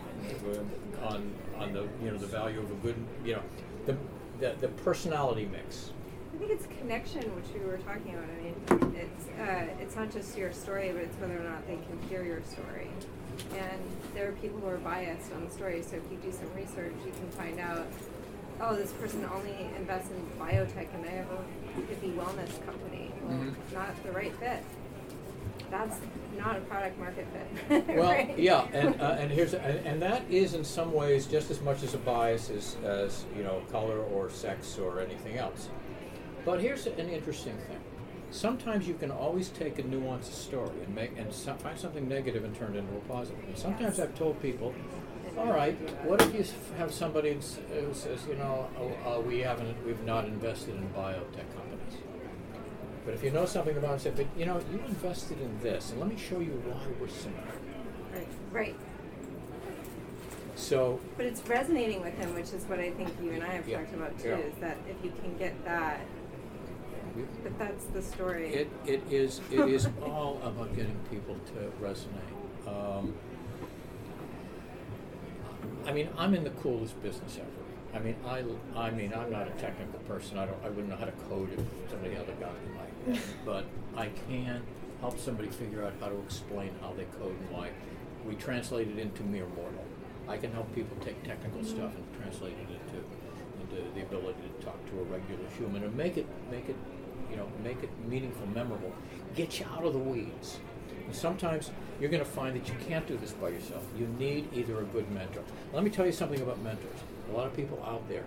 on, 1.03 1.31
on 1.59 1.73
the, 1.73 1.81
you 2.01 2.11
know, 2.11 2.17
the 2.17 2.27
value 2.27 2.59
of 2.59 2.71
a 2.71 2.75
good, 2.75 2.95
you 3.25 3.33
know, 3.35 3.41
the, 3.85 3.97
the, 4.39 4.55
the 4.61 4.67
personality 4.69 5.47
mix. 5.51 5.91
I 6.33 6.37
think 6.37 6.51
it's 6.51 6.65
connection, 6.79 7.23
which 7.35 7.45
we 7.53 7.59
were 7.69 7.77
talking 7.77 8.15
about. 8.15 8.25
I 8.29 8.41
mean, 8.81 8.95
it's 8.95 9.27
uh, 9.39 9.81
it's 9.81 9.95
not 9.95 10.11
just 10.11 10.35
your 10.37 10.51
story, 10.51 10.91
but 10.91 11.03
it's 11.03 11.15
whether 11.17 11.37
or 11.39 11.43
not 11.43 11.65
they 11.67 11.75
can 11.75 12.09
hear 12.09 12.23
your 12.23 12.41
story. 12.41 12.87
And 13.53 13.81
there 14.15 14.29
are 14.29 14.31
people 14.33 14.59
who 14.59 14.67
are 14.67 14.77
biased 14.77 15.31
on 15.33 15.45
the 15.45 15.51
story. 15.51 15.83
So 15.83 15.97
if 15.97 16.03
you 16.11 16.17
do 16.17 16.31
some 16.31 16.51
research, 16.55 16.93
you 17.05 17.11
can 17.11 17.29
find 17.31 17.59
out, 17.59 17.85
oh, 18.61 18.75
this 18.75 18.91
person 18.93 19.27
only 19.31 19.69
invests 19.77 20.09
in 20.09 20.25
biotech, 20.39 20.87
and 20.95 21.03
they 21.03 21.09
have 21.11 21.27
a 21.31 21.81
hippie 21.93 22.15
wellness 22.15 22.65
company. 22.65 23.11
Well, 23.23 23.37
Mhm. 23.37 23.53
not 23.73 24.03
the 24.03 24.11
right 24.11 24.33
fit. 24.37 24.63
That's 25.69 25.97
not 26.37 26.57
a 26.57 26.61
product 26.61 26.97
market 26.99 27.27
fit. 27.33 27.87
Well, 27.97 28.11
right? 28.11 28.37
yeah, 28.37 28.67
and 28.73 28.99
uh, 28.99 29.17
and 29.19 29.31
here's 29.31 29.53
and, 29.53 29.85
and 29.85 30.01
that 30.01 30.23
is 30.29 30.53
in 30.53 30.63
some 30.63 30.91
ways 30.93 31.25
just 31.25 31.51
as 31.51 31.61
much 31.61 31.83
as 31.83 31.93
a 31.93 31.97
bias 31.97 32.49
as, 32.49 32.75
as 32.83 33.25
you 33.35 33.43
know 33.43 33.61
color 33.71 33.99
or 33.99 34.29
sex 34.29 34.77
or 34.77 34.99
anything 34.99 35.37
else. 35.37 35.69
But 36.45 36.59
here's 36.61 36.87
an 36.87 37.09
interesting 37.09 37.55
thing. 37.67 37.79
Sometimes 38.31 38.87
you 38.87 38.95
can 38.95 39.11
always 39.11 39.49
take 39.49 39.77
a 39.79 39.83
nuanced 39.83 40.33
story 40.33 40.71
and 40.83 40.93
make 40.95 41.17
and 41.17 41.31
so, 41.31 41.53
find 41.53 41.77
something 41.77 42.07
negative 42.07 42.43
and 42.43 42.55
turn 42.55 42.75
it 42.75 42.79
into 42.79 42.95
a 42.95 42.99
positive. 43.01 43.43
And 43.47 43.57
sometimes 43.57 43.99
I've 43.99 44.15
told 44.15 44.41
people, 44.41 44.73
all 45.37 45.53
right, 45.53 45.75
what 46.03 46.19
if 46.21 46.33
you 46.33 46.43
have 46.77 46.91
somebody 46.91 47.33
who 47.33 47.37
s- 47.37 47.59
says, 47.93 48.25
you 48.27 48.35
know, 48.35 48.67
oh, 48.79 49.17
uh, 49.17 49.19
we 49.21 49.39
haven't, 49.39 49.85
we've 49.85 50.03
not 50.03 50.25
invested 50.25 50.73
in 50.75 50.89
biotech. 50.89 51.45
But 53.05 53.13
if 53.15 53.23
you 53.23 53.31
know 53.31 53.45
something 53.45 53.75
about 53.77 53.95
it, 53.95 54.01
say, 54.01 54.11
but 54.15 54.27
you 54.37 54.45
know, 54.45 54.61
you 54.71 54.79
invested 54.87 55.39
in 55.41 55.59
this, 55.61 55.91
and 55.91 55.99
let 55.99 56.09
me 56.09 56.17
show 56.17 56.39
you 56.39 56.51
why 56.65 56.79
we're 56.99 57.09
similar. 57.09 57.43
Right. 58.13 58.27
Right. 58.51 58.75
So 60.55 60.99
But 61.17 61.25
it's 61.25 61.45
resonating 61.47 62.01
with 62.01 62.13
him, 62.17 62.33
which 62.35 62.53
is 62.53 62.63
what 62.65 62.79
I 62.79 62.91
think 62.91 63.09
you 63.21 63.31
and 63.31 63.43
I 63.43 63.47
have 63.47 63.67
Yeah. 63.67 63.79
talked 63.79 63.93
about 63.93 64.17
too. 64.19 64.29
Yeah. 64.29 64.37
Is 64.37 64.55
that 64.61 64.77
if 64.87 65.03
you 65.03 65.11
can 65.21 65.37
get 65.37 65.65
that, 65.65 66.01
but 67.43 67.57
that's 67.59 67.85
the 67.85 68.01
story. 68.01 68.53
it, 68.53 68.69
it 68.85 69.01
is 69.11 69.41
it 69.51 69.67
is 69.67 69.87
all 70.03 70.39
about 70.43 70.75
getting 70.75 70.97
people 71.09 71.35
to 71.47 71.71
resonate. 71.83 72.67
Um, 72.67 73.13
I 75.85 75.91
mean, 75.91 76.09
I'm 76.17 76.33
in 76.33 76.43
the 76.43 76.49
coolest 76.51 77.01
business 77.03 77.37
ever. 77.37 77.97
I 77.97 77.99
mean, 77.99 78.15
I, 78.25 78.43
I 78.75 78.89
mean, 78.89 79.13
I'm 79.13 79.29
not 79.31 79.47
a 79.47 79.51
technical 79.51 79.99
person. 80.07 80.39
I 80.39 80.45
don't, 80.45 80.57
I 80.63 80.69
wouldn't 80.69 80.89
know 80.89 80.95
how 80.95 81.05
to 81.05 81.11
code 81.29 81.49
if 81.53 81.91
somebody 81.91 82.15
had 82.15 82.27
a 82.27 82.33
gun 82.33 82.55
in 82.65 82.73
my 82.73 82.81
head. 82.81 82.92
But 83.45 83.65
I 83.95 84.09
can 84.27 84.61
help 85.01 85.19
somebody 85.19 85.49
figure 85.49 85.83
out 85.83 85.93
how 85.99 86.07
to 86.07 86.19
explain 86.21 86.71
how 86.81 86.93
they 86.93 87.05
code 87.19 87.35
and 87.39 87.49
why. 87.49 87.69
We 88.25 88.35
translate 88.35 88.87
it 88.87 88.97
into 88.97 89.23
mere 89.23 89.47
mortal. 89.47 89.83
I 90.27 90.37
can 90.37 90.51
help 90.53 90.73
people 90.73 90.95
take 91.03 91.21
technical 91.23 91.59
mm-hmm. 91.59 91.75
stuff 91.75 91.91
and 91.95 92.21
translate 92.21 92.53
it 92.53 92.69
into, 92.69 93.03
into 93.61 93.93
the 93.93 94.01
ability 94.01 94.39
to 94.41 94.65
talk 94.65 94.79
to 94.91 94.99
a 94.99 95.03
regular 95.03 95.43
human 95.57 95.83
and 95.83 95.95
make 95.95 96.17
it, 96.17 96.25
make 96.49 96.69
it, 96.69 96.77
you 97.29 97.35
know, 97.35 97.47
make 97.63 97.83
it 97.83 97.89
meaningful, 98.07 98.47
memorable. 98.47 98.93
Get 99.35 99.59
you 99.59 99.65
out 99.75 99.83
of 99.83 99.93
the 99.93 99.99
weeds. 99.99 100.59
And 101.05 101.13
sometimes 101.13 101.71
you're 101.99 102.09
going 102.09 102.23
to 102.23 102.29
find 102.29 102.55
that 102.55 102.67
you 102.67 102.75
can't 102.87 103.05
do 103.05 103.17
this 103.17 103.31
by 103.33 103.49
yourself. 103.49 103.83
You 103.97 104.07
need 104.17 104.47
either 104.53 104.79
a 104.79 104.85
good 104.85 105.11
mentor. 105.11 105.43
Let 105.73 105.83
me 105.83 105.89
tell 105.89 106.05
you 106.05 106.13
something 106.13 106.41
about 106.41 106.61
mentors. 106.63 106.99
A 107.29 107.35
lot 107.35 107.47
of 107.47 107.55
people 107.55 107.83
out 107.85 108.07
there. 108.07 108.23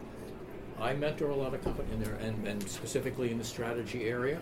I 0.78 0.92
mentor 0.92 1.30
a 1.30 1.34
lot 1.34 1.54
of 1.54 1.64
companies 1.64 1.90
in 1.92 2.02
there, 2.02 2.16
and, 2.16 2.46
and 2.46 2.68
specifically 2.68 3.30
in 3.30 3.38
the 3.38 3.44
strategy 3.44 4.04
area. 4.08 4.40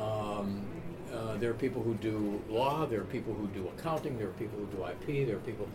Um, 0.00 0.64
uh, 1.12 1.36
there 1.36 1.50
are 1.50 1.54
people 1.54 1.82
who 1.82 1.94
do 1.94 2.42
law. 2.48 2.86
There 2.86 3.00
are 3.00 3.04
people 3.04 3.32
who 3.34 3.46
do 3.48 3.68
accounting. 3.76 4.18
There 4.18 4.28
are 4.28 4.32
people 4.32 4.58
who 4.58 4.66
do 4.66 4.84
IP. 4.84 5.26
There 5.26 5.36
are 5.36 5.40
people. 5.40 5.68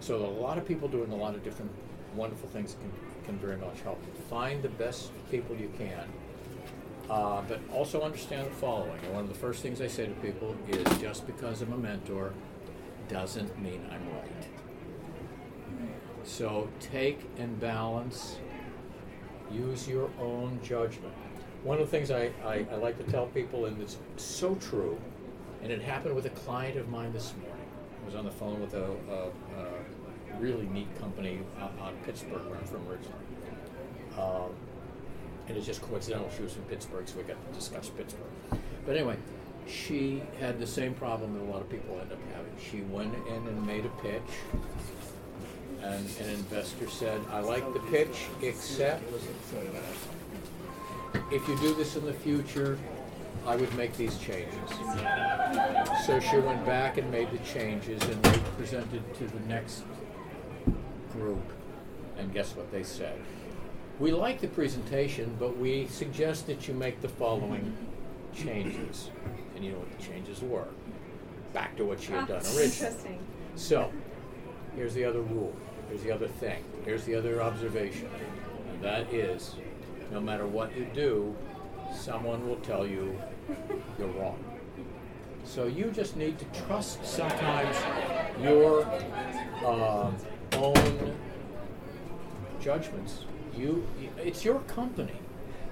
So 0.00 0.16
a 0.16 0.26
lot 0.26 0.58
of 0.58 0.66
people 0.66 0.88
doing 0.88 1.12
a 1.12 1.16
lot 1.16 1.34
of 1.34 1.44
different 1.44 1.70
wonderful 2.14 2.48
things 2.48 2.76
can 2.80 2.90
can 3.24 3.38
very 3.38 3.56
much 3.56 3.80
help. 3.82 4.02
Find 4.28 4.62
the 4.62 4.68
best 4.68 5.12
people 5.30 5.56
you 5.56 5.70
can. 5.78 6.04
Uh, 7.08 7.42
but 7.48 7.60
also 7.72 8.02
understand 8.02 8.46
the 8.46 8.54
following. 8.54 8.98
And 9.04 9.14
one 9.14 9.24
of 9.24 9.28
the 9.28 9.38
first 9.38 9.62
things 9.62 9.80
I 9.80 9.88
say 9.88 10.06
to 10.06 10.14
people 10.14 10.56
is 10.68 10.86
just 10.98 11.26
because 11.26 11.60
I'm 11.60 11.72
a 11.72 11.76
mentor 11.76 12.32
doesn't 13.08 13.60
mean 13.60 13.84
I'm 13.90 14.08
right. 14.14 14.46
So 16.22 16.68
take 16.78 17.28
and 17.38 17.58
balance, 17.58 18.36
use 19.50 19.88
your 19.88 20.08
own 20.20 20.60
judgment. 20.62 21.14
One 21.62 21.78
of 21.78 21.90
the 21.90 21.90
things 21.90 22.10
I, 22.10 22.30
I, 22.42 22.66
I 22.72 22.76
like 22.76 22.96
to 23.04 23.10
tell 23.10 23.26
people, 23.26 23.66
and 23.66 23.80
it's 23.82 23.98
so 24.16 24.54
true, 24.54 24.98
and 25.62 25.70
it 25.70 25.82
happened 25.82 26.14
with 26.14 26.24
a 26.24 26.30
client 26.30 26.78
of 26.78 26.88
mine 26.88 27.12
this 27.12 27.34
morning. 27.42 27.66
I 28.02 28.06
was 28.06 28.14
on 28.14 28.24
the 28.24 28.30
phone 28.30 28.60
with 28.60 28.72
a, 28.72 28.84
a, 29.10 29.60
a 29.60 30.38
really 30.38 30.66
neat 30.68 30.88
company 30.98 31.40
out, 31.60 31.72
out 31.82 31.92
of 31.92 32.02
Pittsburgh, 32.04 32.46
where 32.46 32.56
I'm 32.56 32.64
from 32.64 32.88
originally. 32.88 33.12
Um, 34.18 34.54
and 35.48 35.56
it's 35.56 35.66
just 35.66 35.82
coincidental 35.82 36.30
she 36.34 36.42
was 36.42 36.54
from 36.54 36.62
Pittsburgh, 36.62 37.06
so 37.06 37.18
we 37.18 37.24
got 37.24 37.36
to 37.46 37.58
discuss 37.58 37.90
Pittsburgh. 37.90 38.30
But 38.86 38.96
anyway, 38.96 39.16
she 39.66 40.22
had 40.38 40.58
the 40.58 40.66
same 40.66 40.94
problem 40.94 41.34
that 41.34 41.42
a 41.42 41.50
lot 41.50 41.60
of 41.60 41.68
people 41.68 41.98
end 42.00 42.10
up 42.10 42.18
having. 42.34 42.52
She 42.70 42.80
went 42.90 43.14
in 43.28 43.46
and 43.46 43.66
made 43.66 43.84
a 43.84 43.90
pitch, 44.00 44.22
and 45.82 46.08
an 46.20 46.30
investor 46.30 46.88
said, 46.88 47.20
I 47.30 47.40
like 47.40 47.70
the 47.74 47.80
pitch, 47.80 48.28
except 48.40 49.02
if 51.30 51.46
you 51.48 51.56
do 51.58 51.74
this 51.74 51.96
in 51.96 52.04
the 52.04 52.12
future, 52.12 52.78
I 53.46 53.56
would 53.56 53.72
make 53.74 53.96
these 53.96 54.18
changes. 54.18 54.54
So 56.06 56.20
she 56.20 56.38
went 56.38 56.64
back 56.66 56.98
and 56.98 57.10
made 57.10 57.30
the 57.30 57.38
changes 57.38 58.02
and 58.02 58.22
they 58.22 58.38
presented 58.58 59.02
to 59.14 59.26
the 59.26 59.40
next 59.48 59.82
group. 61.12 61.42
And 62.18 62.32
guess 62.32 62.54
what 62.54 62.70
they 62.70 62.82
said? 62.82 63.18
We 63.98 64.12
like 64.12 64.40
the 64.40 64.48
presentation, 64.48 65.36
but 65.38 65.56
we 65.58 65.86
suggest 65.88 66.46
that 66.46 66.68
you 66.68 66.74
make 66.74 67.00
the 67.00 67.08
following 67.08 67.76
changes. 68.34 69.10
And 69.54 69.64
you 69.64 69.72
know 69.72 69.78
what 69.78 69.98
the 69.98 70.02
changes 70.04 70.40
were? 70.42 70.68
Back 71.52 71.76
to 71.76 71.84
what 71.84 72.00
she 72.00 72.12
had 72.12 72.24
Ah, 72.24 72.26
done 72.26 72.36
originally. 72.56 72.64
Interesting. 72.64 73.18
So, 73.56 73.90
here's 74.76 74.94
the 74.94 75.04
other 75.04 75.20
rule. 75.20 75.54
Here's 75.88 76.02
the 76.02 76.12
other 76.12 76.28
thing. 76.28 76.62
Here's 76.84 77.04
the 77.04 77.14
other 77.14 77.42
observation. 77.42 78.08
And 78.72 78.82
that 78.82 79.12
is 79.12 79.54
no 80.10 80.20
matter 80.20 80.46
what 80.46 80.76
you 80.76 80.86
do, 80.94 81.34
someone 81.94 82.48
will 82.48 82.56
tell 82.56 82.86
you 82.86 83.20
you're 83.98 84.08
wrong. 84.08 84.42
So 85.44 85.66
you 85.66 85.90
just 85.90 86.16
need 86.16 86.38
to 86.38 86.44
trust 86.66 87.04
sometimes 87.04 87.76
your 88.40 88.84
um, 89.64 90.16
own 90.52 91.16
judgments. 92.60 93.24
You, 93.56 93.86
it's 94.18 94.44
your 94.44 94.60
company. 94.60 95.14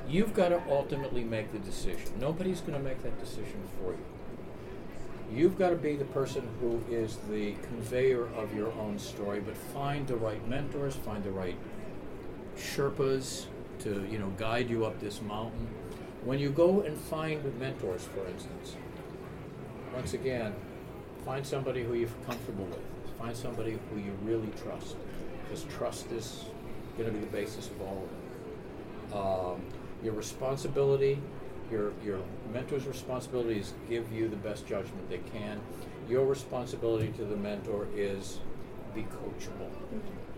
You've 0.09 0.34
got 0.34 0.49
to 0.49 0.62
ultimately 0.68 1.22
make 1.22 1.53
the 1.53 1.59
decision. 1.59 2.12
Nobody's 2.18 2.61
going 2.61 2.72
to 2.72 2.82
make 2.82 3.03
that 3.03 3.18
decision 3.20 3.62
for 3.78 3.93
you. 3.93 4.05
You've 5.30 5.59
got 5.59 5.70
to 5.70 5.76
be 5.76 5.95
the 5.95 6.07
person 6.07 6.49
who 6.61 6.82
is 6.91 7.18
the 7.30 7.53
conveyor 7.62 8.28
of 8.34 8.55
your 8.55 8.72
own 8.72 8.99
story, 8.99 9.41
but 9.41 9.57
find 9.57 10.07
the 10.07 10.16
right 10.16 10.47
mentors, 10.49 10.97
find 10.97 11.22
the 11.22 11.30
right 11.30 11.57
Sherpas 12.57 13.45
to 13.81 14.07
you 14.11 14.18
know 14.18 14.31
guide 14.39 14.68
you 14.68 14.85
up 14.85 14.99
this 15.01 15.20
mountain. 15.22 15.68
When 16.24 16.39
you 16.39 16.51
go 16.51 16.81
and 16.83 16.97
find 16.97 17.43
mentors, 17.59 18.05
for 18.05 18.26
instance, 18.26 18.76
once 19.95 20.14
again, 20.14 20.55
find 21.24 21.47
somebody 21.47 21.83
who 21.83 21.95
you're 21.95 22.09
comfortable 22.26 22.64
with. 22.66 22.81
Find 23.18 23.37
somebody 23.37 23.79
who 23.91 24.01
you 24.01 24.12
really 24.22 24.51
trust, 24.62 24.97
because 25.45 25.64
trust 25.64 26.11
is 26.12 26.45
going 26.97 27.11
to 27.11 27.14
be 27.14 27.24
the 27.24 27.33
basis 27.33 27.68
of 27.68 27.81
all 27.81 28.05
of 28.05 28.11
it. 28.12 29.16
Um, 29.16 29.62
your 30.03 30.14
responsibility, 30.14 31.18
your 31.70 31.93
your 32.05 32.20
mentor's 32.53 32.87
responsibility 32.87 33.61
is 33.61 33.74
give 33.89 34.12
you 34.12 34.29
the 34.29 34.37
best 34.37 34.66
judgment 34.66 35.09
they 35.09 35.18
can. 35.18 35.61
Your 36.09 36.26
responsibility 36.26 37.09
to 37.18 37.24
the 37.24 37.37
mentor 37.37 37.87
is 37.95 38.41
be 38.95 39.03
coachable. 39.03 39.70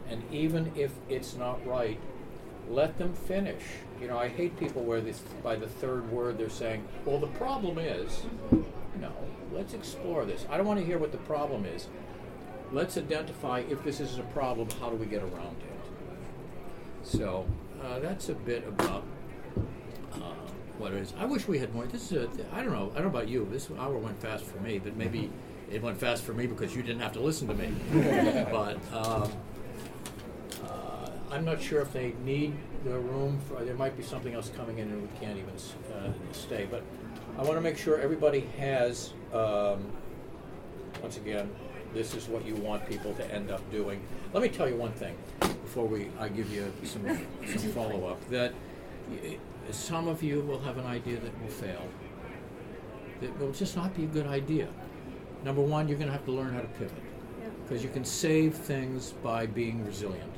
And 0.08 0.22
even 0.32 0.72
if 0.74 0.92
it's 1.08 1.36
not 1.36 1.64
right, 1.66 1.98
let 2.70 2.98
them 2.98 3.12
finish. 3.14 3.62
You 4.00 4.08
know, 4.08 4.18
I 4.18 4.28
hate 4.28 4.58
people 4.58 4.82
where 4.82 5.00
this 5.00 5.20
by 5.42 5.56
the 5.56 5.66
third 5.66 6.10
word 6.10 6.38
they're 6.38 6.48
saying, 6.48 6.86
"Well, 7.04 7.18
the 7.18 7.26
problem 7.28 7.78
is." 7.78 8.22
No, 9.00 9.12
let's 9.52 9.72
explore 9.72 10.24
this. 10.24 10.44
I 10.50 10.56
don't 10.56 10.66
want 10.66 10.80
to 10.80 10.84
hear 10.84 10.98
what 10.98 11.12
the 11.12 11.18
problem 11.18 11.64
is. 11.64 11.86
Let's 12.72 12.96
identify 12.98 13.60
if 13.68 13.82
this 13.82 14.00
is 14.00 14.18
a 14.18 14.22
problem. 14.22 14.68
How 14.80 14.90
do 14.90 14.96
we 14.96 15.06
get 15.06 15.22
around 15.22 15.56
it? 15.60 15.70
So 17.02 17.46
uh, 17.82 17.98
that's 18.00 18.28
a 18.28 18.34
bit 18.34 18.66
about 18.68 19.04
uh, 20.14 20.34
what 20.78 20.92
it 20.92 20.98
is. 20.98 21.14
I 21.18 21.24
wish 21.24 21.48
we 21.48 21.58
had 21.58 21.74
more. 21.74 21.86
This 21.86 22.12
is 22.12 22.24
a, 22.24 22.28
I 22.52 22.62
don't 22.62 22.72
know. 22.72 22.90
I 22.92 23.00
don't 23.00 23.12
know 23.12 23.18
about 23.18 23.28
you. 23.28 23.48
This 23.50 23.68
hour 23.78 23.96
went 23.96 24.20
fast 24.20 24.44
for 24.44 24.58
me, 24.60 24.78
but 24.78 24.96
maybe 24.96 25.30
it 25.70 25.82
went 25.82 25.98
fast 25.98 26.22
for 26.22 26.34
me 26.34 26.46
because 26.46 26.74
you 26.74 26.82
didn't 26.82 27.00
have 27.00 27.12
to 27.12 27.20
listen 27.20 27.48
to 27.48 27.54
me. 27.54 27.72
but 28.50 28.78
um, 28.92 29.32
I'm 31.30 31.44
not 31.44 31.62
sure 31.62 31.80
if 31.80 31.92
they 31.92 32.14
need 32.24 32.54
the 32.84 32.98
room. 32.98 33.38
For, 33.46 33.64
there 33.64 33.74
might 33.74 33.96
be 33.96 34.02
something 34.02 34.34
else 34.34 34.50
coming 34.56 34.78
in 34.78 34.88
and 34.88 35.02
we 35.02 35.18
can't 35.18 35.38
even 35.38 35.54
uh, 35.94 36.12
stay. 36.32 36.66
But 36.70 36.82
I 37.38 37.42
want 37.42 37.54
to 37.54 37.60
make 37.60 37.78
sure 37.78 38.00
everybody 38.00 38.40
has. 38.58 39.12
Um, 39.32 39.86
once 41.00 41.16
again, 41.16 41.48
this 41.94 42.14
is 42.14 42.26
what 42.28 42.44
you 42.44 42.56
want 42.56 42.88
people 42.88 43.14
to 43.14 43.32
end 43.34 43.50
up 43.50 43.68
doing. 43.70 44.02
Let 44.32 44.42
me 44.42 44.48
tell 44.48 44.68
you 44.68 44.76
one 44.76 44.92
thing 44.92 45.16
before 45.40 45.86
we 45.86 46.08
I 46.18 46.28
give 46.28 46.52
you 46.52 46.72
some 46.84 47.06
some 47.46 47.70
follow 47.74 48.06
up. 48.06 48.28
That 48.28 48.52
y- 49.08 49.38
some 49.70 50.08
of 50.08 50.22
you 50.22 50.40
will 50.40 50.60
have 50.60 50.78
an 50.78 50.86
idea 50.86 51.18
that 51.20 51.40
will 51.40 51.48
fail. 51.48 51.86
That 53.20 53.38
will 53.38 53.52
just 53.52 53.76
not 53.76 53.94
be 53.96 54.04
a 54.04 54.08
good 54.08 54.26
idea. 54.26 54.68
Number 55.44 55.62
one, 55.62 55.88
you're 55.88 55.96
going 55.96 56.08
to 56.08 56.12
have 56.12 56.24
to 56.26 56.32
learn 56.32 56.52
how 56.52 56.60
to 56.60 56.66
pivot 56.68 57.02
because 57.62 57.82
you 57.84 57.88
can 57.88 58.04
save 58.04 58.54
things 58.54 59.12
by 59.22 59.46
being 59.46 59.86
resilient. 59.86 60.32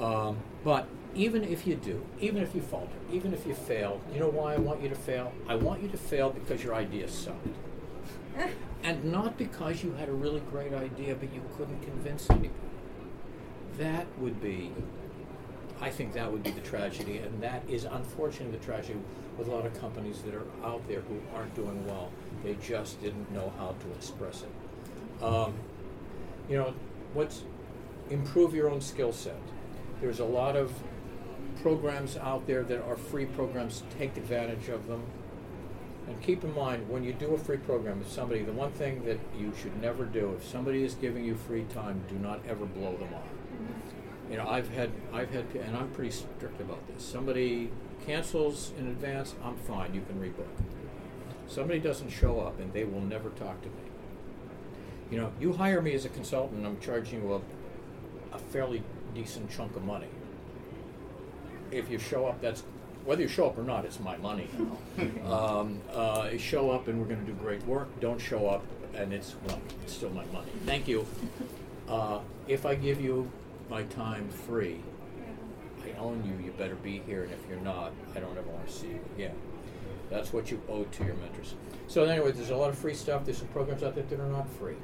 Um, 0.00 0.38
but 0.64 0.86
even 1.14 1.44
if 1.44 1.66
you 1.66 1.74
do, 1.74 2.04
even 2.20 2.42
if 2.42 2.54
you 2.54 2.62
falter, 2.62 2.96
even 3.12 3.34
if 3.34 3.46
you 3.46 3.54
fail, 3.54 4.00
you 4.12 4.20
know 4.20 4.28
why 4.28 4.54
I 4.54 4.56
want 4.56 4.82
you 4.82 4.88
to 4.88 4.94
fail? 4.94 5.32
I 5.48 5.56
want 5.56 5.82
you 5.82 5.88
to 5.88 5.96
fail 5.96 6.30
because 6.30 6.64
your 6.64 6.74
idea 6.74 7.08
sucked. 7.08 7.46
and 8.82 9.04
not 9.04 9.36
because 9.36 9.82
you 9.82 9.92
had 9.92 10.08
a 10.08 10.12
really 10.12 10.40
great 10.50 10.72
idea 10.72 11.14
but 11.14 11.32
you 11.34 11.42
couldn't 11.56 11.82
convince 11.82 12.30
anybody. 12.30 12.50
That 13.76 14.06
would 14.18 14.40
be, 14.40 14.72
I 15.80 15.90
think 15.90 16.12
that 16.14 16.30
would 16.30 16.42
be 16.42 16.50
the 16.50 16.60
tragedy, 16.60 17.18
and 17.18 17.42
that 17.42 17.62
is 17.68 17.84
unfortunately 17.84 18.56
the 18.58 18.64
tragedy 18.64 18.98
with 19.38 19.48
a 19.48 19.50
lot 19.50 19.64
of 19.64 19.78
companies 19.80 20.20
that 20.22 20.34
are 20.34 20.46
out 20.64 20.86
there 20.86 21.00
who 21.00 21.20
aren't 21.34 21.54
doing 21.54 21.86
well. 21.86 22.10
They 22.44 22.56
just 22.62 23.00
didn't 23.02 23.30
know 23.32 23.52
how 23.58 23.74
to 23.80 23.90
express 23.96 24.42
it. 24.42 25.24
Um, 25.24 25.54
you 26.48 26.56
know, 26.56 26.74
what's 27.14 27.42
improve 28.10 28.54
your 28.54 28.68
own 28.68 28.80
skill 28.80 29.12
set. 29.12 29.36
There's 30.00 30.20
a 30.20 30.24
lot 30.24 30.56
of 30.56 30.72
programs 31.62 32.16
out 32.16 32.46
there 32.46 32.62
that 32.62 32.82
are 32.84 32.96
free 32.96 33.26
programs. 33.26 33.82
Take 33.98 34.16
advantage 34.16 34.68
of 34.68 34.86
them. 34.86 35.02
And 36.08 36.20
keep 36.22 36.42
in 36.42 36.54
mind, 36.54 36.88
when 36.88 37.04
you 37.04 37.12
do 37.12 37.34
a 37.34 37.38
free 37.38 37.58
program 37.58 38.00
with 38.00 38.10
somebody, 38.10 38.42
the 38.42 38.52
one 38.52 38.72
thing 38.72 39.04
that 39.04 39.18
you 39.38 39.52
should 39.60 39.80
never 39.80 40.04
do, 40.04 40.34
if 40.36 40.44
somebody 40.44 40.82
is 40.82 40.94
giving 40.94 41.24
you 41.24 41.36
free 41.36 41.64
time, 41.72 42.02
do 42.08 42.16
not 42.16 42.40
ever 42.48 42.64
blow 42.64 42.96
them 42.96 43.14
off. 43.14 43.28
You 44.30 44.36
know, 44.36 44.48
I've 44.48 44.68
had, 44.70 44.90
I've 45.12 45.30
had, 45.30 45.44
and 45.54 45.76
I'm 45.76 45.90
pretty 45.90 46.10
strict 46.10 46.60
about 46.60 46.86
this. 46.88 47.04
Somebody 47.04 47.70
cancels 48.06 48.72
in 48.78 48.86
advance, 48.86 49.34
I'm 49.44 49.56
fine, 49.56 49.94
you 49.94 50.02
can 50.02 50.20
rebook. 50.20 50.48
Somebody 51.46 51.80
doesn't 51.80 52.10
show 52.10 52.40
up, 52.40 52.58
and 52.58 52.72
they 52.72 52.84
will 52.84 53.00
never 53.00 53.30
talk 53.30 53.60
to 53.62 53.68
me. 53.68 53.74
You 55.10 55.18
know, 55.18 55.32
you 55.40 55.52
hire 55.52 55.82
me 55.82 55.94
as 55.94 56.04
a 56.04 56.08
consultant, 56.08 56.64
I'm 56.64 56.80
charging 56.80 57.22
you 57.22 57.34
a, 57.34 58.36
a 58.36 58.38
fairly 58.38 58.82
decent 59.14 59.50
chunk 59.50 59.76
of 59.76 59.84
money. 59.84 60.08
If 61.70 61.90
you 61.90 61.98
show 61.98 62.26
up, 62.26 62.40
that's 62.40 62.64
whether 63.04 63.22
you 63.22 63.28
show 63.28 63.46
up 63.46 63.58
or 63.58 63.62
not, 63.62 63.84
it's 63.84 64.00
my 64.00 64.16
money. 64.18 64.48
um, 65.24 65.80
uh, 65.92 66.36
show 66.36 66.70
up, 66.70 66.88
and 66.88 67.00
we're 67.00 67.06
going 67.06 67.24
to 67.24 67.26
do 67.26 67.38
great 67.38 67.64
work. 67.64 67.88
Don't 68.00 68.20
show 68.20 68.46
up, 68.48 68.64
and 68.94 69.12
it's 69.12 69.36
well, 69.46 69.60
it's 69.82 69.94
still 69.94 70.10
my 70.10 70.24
money. 70.26 70.50
Thank 70.66 70.88
you. 70.88 71.06
Uh, 71.88 72.20
if 72.48 72.66
I 72.66 72.74
give 72.74 73.00
you 73.00 73.30
my 73.68 73.84
time 73.84 74.28
free, 74.28 74.80
I 75.84 75.98
own 75.98 76.22
you. 76.24 76.44
You 76.44 76.52
better 76.52 76.74
be 76.76 77.00
here, 77.06 77.22
and 77.24 77.32
if 77.32 77.40
you're 77.48 77.60
not, 77.60 77.92
I 78.14 78.20
don't 78.20 78.36
ever 78.36 78.48
want 78.48 78.66
to 78.66 78.72
see 78.72 78.88
you 78.88 79.00
again. 79.14 79.34
That's 80.10 80.32
what 80.32 80.50
you 80.50 80.60
owe 80.68 80.84
to 80.84 81.04
your 81.04 81.14
mentors. 81.14 81.54
So 81.86 82.04
anyway, 82.04 82.32
there's 82.32 82.50
a 82.50 82.56
lot 82.56 82.70
of 82.70 82.78
free 82.78 82.94
stuff. 82.94 83.24
There's 83.24 83.38
some 83.38 83.48
programs 83.48 83.82
out 83.82 83.94
there 83.94 84.04
that 84.04 84.20
are 84.20 84.28
not 84.28 84.48
free. 84.48 84.74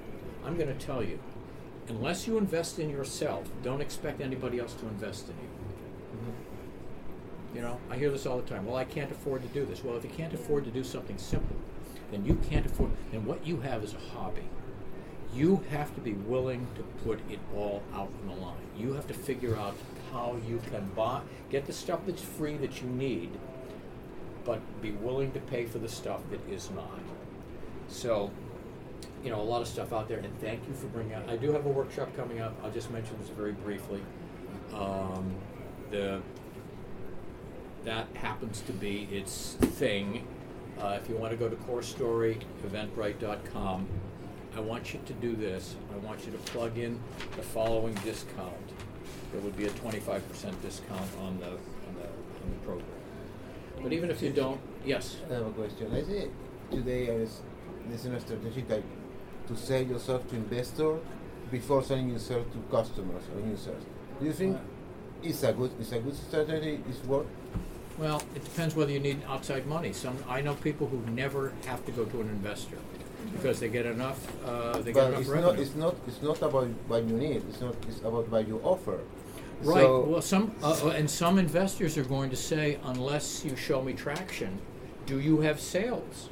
I'm 0.45 0.57
going 0.57 0.69
to 0.69 0.87
tell 0.87 1.03
you, 1.03 1.19
unless 1.89 2.27
you 2.27 2.39
invest 2.39 2.79
in 2.79 2.91
yourself, 2.91 3.49
don't 3.63 3.81
expect 3.81 4.21
anybody 4.21 4.59
else 4.59 4.75
to 4.75 4.87
invest 4.87 5.29
in 5.29 5.35
you. 5.37 5.57
You 7.55 7.63
know, 7.63 7.81
I 7.91 7.97
hear 7.97 8.11
this 8.11 8.27
all 8.27 8.37
the 8.37 8.47
time. 8.47 8.67
Well, 8.67 8.77
I 8.77 8.85
can't 8.85 9.11
afford 9.11 9.43
to 9.43 9.49
do 9.49 9.65
this. 9.65 9.83
Well, 9.83 9.97
if 9.97 10.05
you 10.05 10.11
can't 10.11 10.35
afford 10.35 10.65
to 10.65 10.71
do 10.71 10.85
something 10.85 11.17
simple, 11.17 11.57
then 12.11 12.25
you 12.25 12.35
can't 12.51 12.67
afford. 12.67 12.91
Then 13.11 13.25
what 13.25 13.47
you 13.47 13.61
have 13.61 13.83
is 13.83 13.95
a 13.95 14.15
hobby. 14.15 14.43
You 15.35 15.65
have 15.71 15.95
to 15.95 16.01
be 16.01 16.13
willing 16.13 16.67
to 16.77 16.83
put 17.05 17.19
it 17.31 17.39
all 17.55 17.83
out 17.95 18.11
on 18.23 18.29
the 18.29 18.35
line. 18.43 18.57
You 18.77 18.93
have 18.93 19.07
to 19.09 19.15
figure 19.15 19.57
out 19.57 19.75
how 20.13 20.37
you 20.47 20.61
can 20.71 20.91
buy, 20.95 21.23
get 21.51 21.67
the 21.67 21.73
stuff 21.73 22.01
that's 22.07 22.23
free 22.23 22.57
that 22.59 22.83
you 22.83 22.89
need, 22.89 23.31
but 24.45 24.61
be 24.81 24.93
willing 24.93 25.33
to 25.33 25.41
pay 25.41 25.67
for 25.67 25.79
the 25.79 25.89
stuff 25.89 26.21
that 26.31 26.41
is 26.51 26.71
not. 26.71 27.01
So, 27.89 28.31
you 29.27 29.33
know, 29.33 29.41
a 29.41 29.43
lot 29.43 29.61
of 29.61 29.67
stuff 29.67 29.93
out 29.93 30.07
there, 30.07 30.21
and 30.21 30.41
thank 30.41 30.61
you 30.69 30.75
for 30.75 30.87
bringing. 30.87 31.13
I 31.15 31.37
do 31.37 31.51
have 31.51 31.67
a 31.67 31.69
workshop 31.69 32.15
coming 32.17 32.41
up. 32.41 32.55
I'll 32.63 32.71
just 32.71 32.93
mention 32.93 33.19
this 33.21 33.29
very 33.31 33.51
briefly. 33.51 34.01
Um, 34.73 35.35
the 35.91 36.23
that 37.83 38.07
happens 38.15 38.61
to 38.63 38.73
be 38.73 39.09
its 39.11 39.55
thing. 39.55 40.25
Uh, 40.81 40.99
if 41.03 41.09
you 41.09 41.17
want 41.17 41.33
to 41.33 41.37
go 41.37 41.49
to 41.49 41.57
Core 41.57 41.83
Story, 41.83 42.39
Eventbrite.com, 42.65 43.89
I 44.57 44.61
want 44.61 44.95
you 44.95 45.01
to 45.05 45.13
do 45.15 45.35
this. 45.35 45.75
I 45.93 45.97
want 46.07 46.25
you 46.25 46.31
to 46.31 46.39
plug 46.39 46.79
in 46.79 47.01
the 47.35 47.43
following 47.43 47.95
discount. 48.05 48.55
There 49.33 49.41
would 49.41 49.57
be 49.57 49.67
a 49.67 49.71
25% 49.71 50.21
discount 50.63 51.11
on 51.21 51.39
the, 51.41 51.47
on 51.47 51.95
the, 51.97 52.07
on 52.07 52.51
the 52.51 52.65
program. 52.65 52.87
But 53.83 53.93
even 53.93 54.09
if 54.09 54.23
you 54.23 54.31
don't, 54.31 54.61
yes. 54.85 55.17
I 55.29 55.35
have 55.35 55.47
a 55.47 55.51
question. 55.51 55.93
I 55.93 56.03
say 56.03 56.29
today 56.71 57.07
is 57.07 57.41
a 57.93 58.21
strategic 58.21 58.69
to 59.49 59.57
sell 59.57 59.83
yourself 59.83 60.29
to 60.31 60.37
investor 60.37 60.97
before 61.51 61.83
selling 61.83 62.11
yourself 62.11 62.45
to 62.53 62.59
customers 62.71 63.23
or 63.35 63.41
users. 63.49 63.83
Do 64.19 64.27
you 64.27 64.33
think 64.33 64.59
it's 65.23 65.43
a 65.43 65.53
good 65.53 65.71
it's 65.81 65.93
a 65.93 65.99
good 66.01 66.17
strategy? 66.17 66.81
It's 66.89 67.03
work? 67.05 67.27
Well, 67.99 68.23
it 68.35 68.45
depends 68.45 68.75
whether 68.75 68.93
you 68.93 69.01
need 69.01 69.23
outside 69.29 69.67
money. 69.67 69.93
Some 69.93 70.17
I 70.29 70.41
know 70.41 70.55
people 70.55 70.87
who 70.87 70.99
never 71.13 71.53
have 71.67 71.85
to 71.87 71.93
go 71.93 72.05
to 72.05 72.21
an 72.21 72.29
investor 72.29 72.77
because 73.33 73.61
they 73.61 73.69
get 73.69 73.87
enough. 73.87 74.21
Uh, 74.45 74.79
they 74.79 74.93
get 74.93 74.95
But 74.95 75.07
enough 75.09 75.21
it's 75.21 75.29
revenue. 75.31 75.53
not 75.53 75.59
it's 75.61 75.75
not 75.75 75.95
it's 76.07 76.23
not 76.23 76.43
about 76.43 76.69
what 76.89 77.05
you 77.05 77.17
need. 77.17 77.43
It's 77.49 77.61
not 77.61 77.75
it's 77.89 78.01
about 78.01 78.29
what 78.29 78.47
you 78.47 78.61
offer. 78.63 79.01
Right. 79.63 79.83
So, 79.83 80.01
well, 80.05 80.23
some 80.23 80.55
uh, 80.63 80.79
uh, 80.85 80.89
and 80.91 81.09
some 81.09 81.39
investors 81.39 81.97
are 81.97 82.05
going 82.05 82.29
to 82.29 82.37
say, 82.37 82.79
unless 82.85 83.43
you 83.45 83.57
show 83.57 83.81
me 83.81 83.95
traction, 83.95 84.59
do 85.07 85.19
you 85.19 85.41
have 85.41 85.61
sales? 85.61 86.29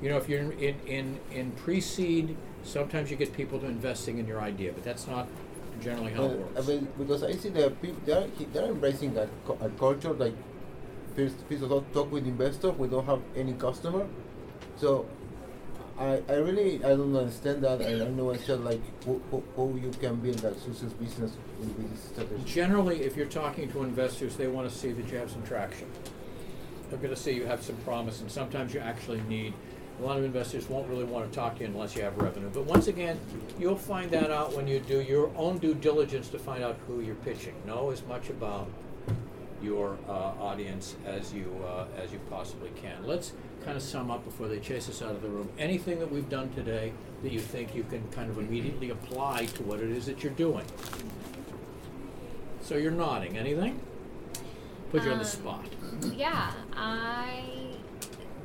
You 0.00 0.08
know, 0.08 0.16
if 0.16 0.28
you're 0.28 0.40
in 0.40 0.52
in 0.52 0.80
in, 0.86 1.20
in 1.30 1.50
pre-seed, 1.52 2.36
sometimes 2.62 3.10
you 3.10 3.16
get 3.16 3.32
people 3.32 3.58
to 3.60 3.66
investing 3.66 4.18
in 4.18 4.26
your 4.26 4.40
idea, 4.40 4.72
but 4.72 4.84
that's 4.84 5.06
not 5.06 5.28
generally 5.80 6.12
how 6.12 6.24
it 6.24 6.38
works. 6.38 6.68
I 6.68 6.72
mean, 6.72 6.88
because 6.98 7.22
I 7.22 7.32
see 7.32 7.50
that 7.50 7.80
people 7.82 8.00
they 8.04 8.12
are 8.12 8.26
they 8.52 8.60
are 8.60 8.66
embracing 8.66 9.16
a, 9.16 9.28
a 9.60 9.68
culture 9.70 10.12
like 10.12 10.34
first 11.16 11.36
first 11.48 11.62
of 11.62 11.72
all 11.72 11.84
talk 11.92 12.10
with 12.12 12.26
investor. 12.26 12.70
We 12.70 12.88
don't 12.88 13.06
have 13.06 13.20
any 13.36 13.52
customer, 13.52 14.06
so 14.76 15.06
I, 15.98 16.22
I 16.30 16.34
really 16.36 16.76
I 16.82 16.96
don't 16.96 17.14
understand 17.14 17.62
that. 17.62 17.82
I 17.82 17.98
don't 17.98 18.16
know 18.16 18.32
actually 18.32 18.64
like 18.64 19.04
who 19.04 19.78
you 19.82 19.90
can 20.00 20.16
build 20.16 20.42
a 20.44 20.54
success 20.58 20.92
business 20.94 21.36
with, 21.58 21.76
with 21.76 21.90
this 21.92 22.04
strategy. 22.04 22.42
Generally, 22.46 23.02
if 23.02 23.16
you're 23.16 23.26
talking 23.26 23.70
to 23.72 23.82
investors, 23.82 24.36
they 24.36 24.46
want 24.46 24.70
to 24.70 24.74
see 24.74 24.92
that 24.92 25.12
you 25.12 25.18
have 25.18 25.30
some 25.30 25.42
traction. 25.42 25.88
They're 26.88 26.98
going 26.98 27.14
to 27.14 27.20
see 27.20 27.32
you 27.32 27.46
have 27.46 27.62
some 27.62 27.76
promise, 27.76 28.20
and 28.20 28.30
sometimes 28.30 28.72
you 28.72 28.80
actually 28.80 29.20
need. 29.28 29.52
A 30.00 30.02
lot 30.06 30.16
of 30.16 30.24
investors 30.24 30.66
won't 30.68 30.88
really 30.88 31.04
want 31.04 31.30
to 31.30 31.36
talk 31.36 31.56
to 31.56 31.60
you 31.60 31.66
unless 31.66 31.94
you 31.94 32.02
have 32.02 32.16
revenue. 32.16 32.48
But 32.52 32.64
once 32.64 32.86
again, 32.86 33.20
you'll 33.58 33.76
find 33.76 34.10
that 34.12 34.30
out 34.30 34.56
when 34.56 34.66
you 34.66 34.80
do 34.80 35.00
your 35.02 35.30
own 35.36 35.58
due 35.58 35.74
diligence 35.74 36.28
to 36.30 36.38
find 36.38 36.64
out 36.64 36.78
who 36.86 37.00
you're 37.00 37.16
pitching. 37.16 37.54
Know 37.66 37.90
as 37.90 38.02
much 38.06 38.30
about 38.30 38.68
your 39.62 39.98
uh, 40.08 40.12
audience 40.40 40.96
as 41.04 41.34
you 41.34 41.54
uh, 41.68 41.84
as 42.02 42.10
you 42.12 42.18
possibly 42.30 42.70
can. 42.80 43.06
Let's 43.06 43.32
kind 43.62 43.76
of 43.76 43.82
sum 43.82 44.10
up 44.10 44.24
before 44.24 44.48
they 44.48 44.58
chase 44.58 44.88
us 44.88 45.02
out 45.02 45.10
of 45.10 45.20
the 45.20 45.28
room. 45.28 45.50
Anything 45.58 45.98
that 45.98 46.10
we've 46.10 46.30
done 46.30 46.48
today 46.54 46.94
that 47.22 47.30
you 47.30 47.40
think 47.40 47.74
you 47.74 47.82
can 47.82 48.02
kind 48.08 48.30
of 48.30 48.38
immediately 48.38 48.88
apply 48.88 49.44
to 49.46 49.62
what 49.64 49.80
it 49.80 49.90
is 49.90 50.06
that 50.06 50.22
you're 50.24 50.32
doing. 50.32 50.64
So 52.62 52.76
you're 52.76 52.90
nodding. 52.90 53.36
Anything? 53.36 53.80
Put 54.90 55.04
you 55.04 55.10
on 55.10 55.18
the 55.18 55.24
Um, 55.24 55.30
spot. 55.30 55.66
Yeah, 56.16 56.52
I. 56.74 57.42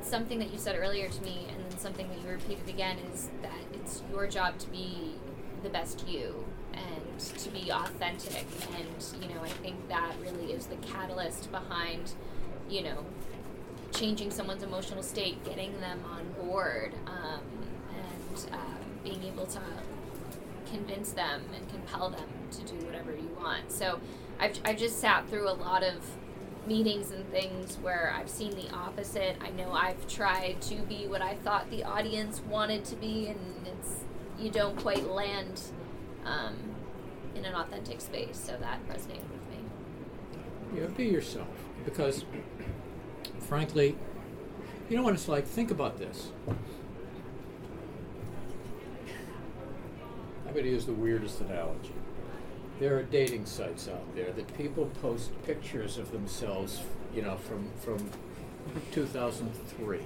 Something 0.08 0.38
that 0.38 0.52
you 0.52 0.58
said 0.58 0.76
earlier 0.78 1.08
to 1.08 1.22
me, 1.22 1.46
and 1.50 1.58
then 1.64 1.78
something 1.78 2.08
that 2.08 2.18
you 2.22 2.30
repeated 2.30 2.68
again, 2.68 2.96
is 3.12 3.28
that 3.42 3.58
it's 3.74 4.02
your 4.10 4.26
job 4.28 4.56
to 4.58 4.68
be 4.68 5.14
the 5.62 5.68
best 5.68 6.06
you 6.08 6.44
and 6.72 7.18
to 7.18 7.50
be 7.50 7.70
authentic. 7.70 8.46
And, 8.78 9.22
you 9.22 9.34
know, 9.34 9.42
I 9.42 9.48
think 9.48 9.88
that 9.88 10.14
really 10.22 10.52
is 10.52 10.66
the 10.66 10.76
catalyst 10.76 11.50
behind, 11.50 12.12
you 12.70 12.84
know, 12.84 13.04
changing 13.92 14.30
someone's 14.30 14.62
emotional 14.62 15.02
state, 15.02 15.44
getting 15.44 15.80
them 15.80 16.00
on 16.10 16.46
board, 16.46 16.94
um, 17.06 17.40
and 17.90 18.52
um, 18.52 18.78
being 19.02 19.22
able 19.24 19.46
to 19.46 19.60
convince 20.70 21.12
them 21.12 21.42
and 21.54 21.68
compel 21.68 22.10
them 22.10 22.28
to 22.52 22.62
do 22.62 22.76
whatever 22.86 23.12
you 23.12 23.30
want. 23.40 23.72
So 23.72 23.98
I've, 24.38 24.58
I've 24.64 24.78
just 24.78 25.00
sat 25.00 25.28
through 25.28 25.48
a 25.48 25.54
lot 25.54 25.82
of 25.82 25.96
meetings 26.66 27.10
and 27.10 27.28
things 27.30 27.76
where 27.82 28.12
I've 28.16 28.28
seen 28.28 28.50
the 28.52 28.70
opposite. 28.74 29.36
I 29.40 29.50
know 29.50 29.72
I've 29.72 30.06
tried 30.08 30.60
to 30.62 30.76
be 30.82 31.06
what 31.06 31.22
I 31.22 31.36
thought 31.36 31.70
the 31.70 31.84
audience 31.84 32.40
wanted 32.48 32.84
to 32.86 32.96
be, 32.96 33.28
and 33.28 33.66
it's 33.66 34.04
you 34.38 34.50
don't 34.50 34.76
quite 34.76 35.08
land 35.08 35.62
um, 36.24 36.56
in 37.34 37.44
an 37.44 37.54
authentic 37.54 38.00
space. 38.00 38.38
So 38.38 38.56
that 38.60 38.86
resonated 38.88 39.28
with 39.30 39.46
me. 39.50 39.58
Yeah, 40.74 40.86
be 40.88 41.06
yourself. 41.06 41.48
Because, 41.84 42.24
frankly, 43.40 43.96
you 44.88 44.96
know 44.96 45.02
what 45.02 45.14
it's 45.14 45.28
like? 45.28 45.46
Think 45.46 45.70
about 45.70 45.98
this. 45.98 46.32
I'm 50.46 50.52
going 50.52 50.64
to 50.64 50.70
use 50.70 50.86
the 50.86 50.92
weirdest 50.92 51.40
analogy. 51.40 51.92
There 52.78 52.98
are 52.98 53.02
dating 53.02 53.46
sites 53.46 53.88
out 53.88 54.14
there 54.14 54.32
that 54.32 54.56
people 54.56 54.90
post 55.00 55.30
pictures 55.44 55.96
of 55.96 56.12
themselves, 56.12 56.82
you 57.14 57.22
know, 57.22 57.36
from 57.36 57.70
from 57.80 58.10
2003. 58.92 60.00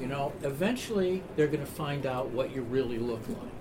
you 0.00 0.06
know, 0.06 0.32
eventually 0.42 1.22
they're 1.36 1.48
going 1.48 1.64
to 1.64 1.70
find 1.70 2.06
out 2.06 2.30
what 2.30 2.54
you 2.54 2.62
really 2.62 2.98
look 2.98 3.26
like. 3.28 3.60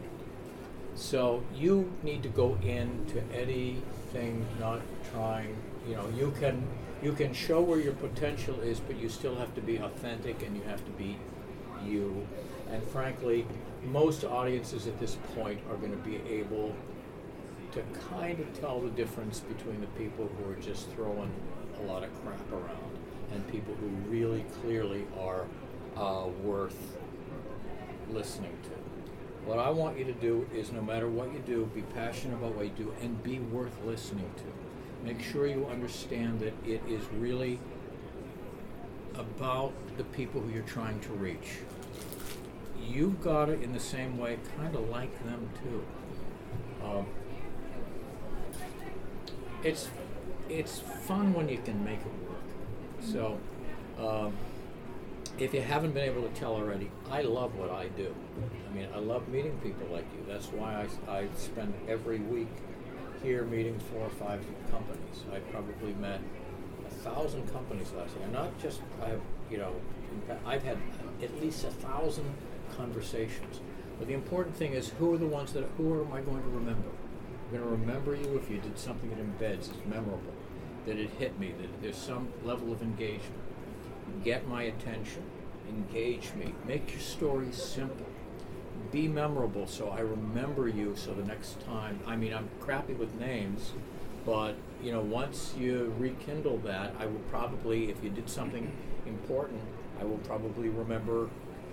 So 0.96 1.44
you 1.54 1.92
need 2.04 2.24
to 2.24 2.30
go 2.30 2.58
into 2.62 3.22
anything 3.34 4.46
not 4.60 4.82
trying. 5.12 5.56
You 5.88 5.96
know, 5.96 6.08
you 6.16 6.34
can 6.40 6.68
you 7.02 7.14
can 7.14 7.34
show 7.34 7.62
where 7.62 7.80
your 7.80 7.94
potential 7.94 8.60
is, 8.60 8.80
but 8.80 8.98
you 8.98 9.10
still 9.10 9.36
have 9.36 9.54
to 9.56 9.62
be 9.62 9.78
authentic 9.78 10.44
and 10.44 10.56
you 10.56 10.64
have 10.64 10.84
to 10.86 10.92
be 10.92 11.18
you. 11.86 12.28
And 12.70 12.84
frankly, 12.84 13.46
most 13.86 14.24
audiences 14.24 14.88
at 14.88 15.00
this 15.00 15.18
point 15.36 15.60
are 15.70 15.78
going 15.78 15.92
to 15.92 15.98
be 15.98 16.18
able 16.30 16.76
to 17.72 17.82
kind 18.10 18.40
of 18.40 18.60
tell 18.60 18.80
the 18.80 18.90
difference 18.90 19.40
between 19.42 19.82
the 19.82 19.88
people 19.88 20.30
who 20.38 20.52
are 20.52 20.56
just 20.56 20.90
throwing 20.92 21.32
a 21.80 21.84
lot 21.84 22.04
of 22.04 22.10
crap 22.24 22.52
around 22.52 22.98
and 23.32 23.48
people 23.48 23.76
who 23.76 23.88
really 24.10 24.46
clearly 24.62 25.06
are 25.20 25.46
uh, 25.96 26.28
worth 26.44 26.98
listening 28.12 28.58
to. 28.64 28.70
What 29.48 29.60
I 29.60 29.70
want 29.70 29.98
you 29.98 30.06
to 30.06 30.14
do 30.14 30.48
is 30.54 30.72
no 30.72 30.82
matter 30.82 31.08
what 31.08 31.32
you 31.34 31.40
do, 31.40 31.70
be 31.74 31.82
passionate 31.82 32.36
about 32.36 32.56
what 32.56 32.66
you 32.66 32.72
do 32.72 32.94
and 33.02 33.22
be 33.24 33.40
worth 33.40 33.74
listening 33.86 34.32
to. 34.38 35.06
Make 35.06 35.22
sure 35.22 35.48
you 35.48 35.66
understand 35.68 36.40
that 36.42 36.54
it 36.66 36.82
is 36.88 37.04
really 37.18 37.60
about 39.16 39.74
the 39.98 40.04
people 40.04 40.42
who 40.42 40.52
you're 40.52 40.64
trying 40.64 41.00
to 41.02 41.14
reach. 41.14 41.60
You've 42.86 43.22
got 43.22 43.46
to, 43.46 43.54
in 43.62 43.74
the 43.74 43.80
same 43.80 44.18
way, 44.18 44.40
kind 44.58 44.76
of 44.76 44.90
like 44.90 45.24
them 45.26 45.50
too. 45.64 45.86
Um, 46.86 47.06
it's 49.64 49.90
it's 50.50 50.80
fun 50.80 51.34
when 51.34 51.48
you 51.50 51.60
can 51.60 51.84
make 51.84 52.00
it 52.00 52.30
work. 52.30 52.40
So, 53.02 53.38
um, 54.00 54.34
if 55.38 55.54
you 55.54 55.62
haven't 55.62 55.94
been 55.94 56.06
able 56.06 56.24
to 56.24 56.30
tell 56.30 56.56
already, 56.56 56.90
I 57.12 57.22
love 57.22 57.56
what 57.56 57.70
I 57.70 57.88
do. 57.90 58.14
I 58.70 58.76
mean, 58.76 58.88
I 58.94 59.00
love 59.00 59.28
meeting 59.30 59.58
people 59.64 59.88
like 59.92 60.06
you. 60.16 60.26
That's 60.28 60.48
why 60.48 60.88
I, 61.08 61.12
I 61.12 61.28
spend 61.36 61.74
every 61.88 62.20
week 62.20 62.48
here 63.24 63.44
meeting 63.44 63.80
four 63.92 64.06
or 64.06 64.10
five 64.10 64.44
companies. 64.72 65.24
I 65.34 65.40
probably 65.52 65.94
met 65.94 66.20
a 66.88 66.94
thousand 66.94 67.52
companies 67.52 67.92
last 67.98 68.16
year. 68.18 68.28
Not 68.32 68.60
just 68.60 68.82
I 69.04 69.10
have, 69.10 69.22
you 69.52 69.58
know, 69.58 69.74
I've 70.46 70.64
had 70.64 70.78
at 71.22 71.42
least 71.42 71.64
a 71.64 71.72
thousand 71.72 72.26
conversations. 72.76 73.60
But 73.98 74.08
the 74.08 74.14
important 74.14 74.56
thing 74.56 74.74
is, 74.74 74.90
who 75.00 75.14
are 75.14 75.18
the 75.18 75.28
ones 75.28 75.54
that 75.54 75.66
who 75.78 76.02
am 76.04 76.14
I 76.14 76.22
going 76.22 76.42
to 76.42 76.50
remember? 76.50 76.88
I'm 77.50 77.58
going 77.58 77.68
to 77.68 77.84
remember 77.84 78.14
you 78.16 78.38
if 78.38 78.48
you 78.48 78.60
did 78.60 78.78
something 78.78 79.10
that 79.10 79.18
embeds, 79.18 79.70
it's 79.70 79.86
memorable, 79.88 80.34
that 80.86 80.98
it 80.98 81.10
hit 81.18 81.40
me, 81.40 81.52
that 81.60 81.82
there's 81.82 81.98
some 81.98 82.28
level 82.44 82.72
of 82.72 82.84
engagement. 82.84 83.42
Get 84.24 84.48
my 84.48 84.64
attention, 84.64 85.24
engage 85.68 86.32
me, 86.36 86.54
make 86.68 86.92
your 86.92 87.00
story 87.00 87.52
simple, 87.52 88.06
be 88.92 89.08
memorable 89.08 89.66
so 89.66 89.90
I 89.90 90.02
remember 90.02 90.68
you 90.68 90.96
so 90.96 91.12
the 91.16 91.24
next 91.24 91.60
time, 91.62 92.00
I 92.06 92.16
mean, 92.16 92.36
I'm 92.36 92.50
crappy 92.60 92.94
with 92.94 93.20
names, 93.20 93.72
but 94.28 94.54
you 94.84 94.92
know, 94.92 95.02
once 95.02 95.56
you 95.58 95.92
rekindle 95.98 96.60
that, 96.60 96.94
I 97.00 97.08
will 97.08 97.22
probably, 97.32 97.90
if 97.90 98.04
you 98.04 98.12
did 98.12 98.30
something 98.30 98.72
important, 99.08 99.62
I 100.00 100.06
will 100.06 100.20
probably 100.20 100.70
remember 100.70 101.30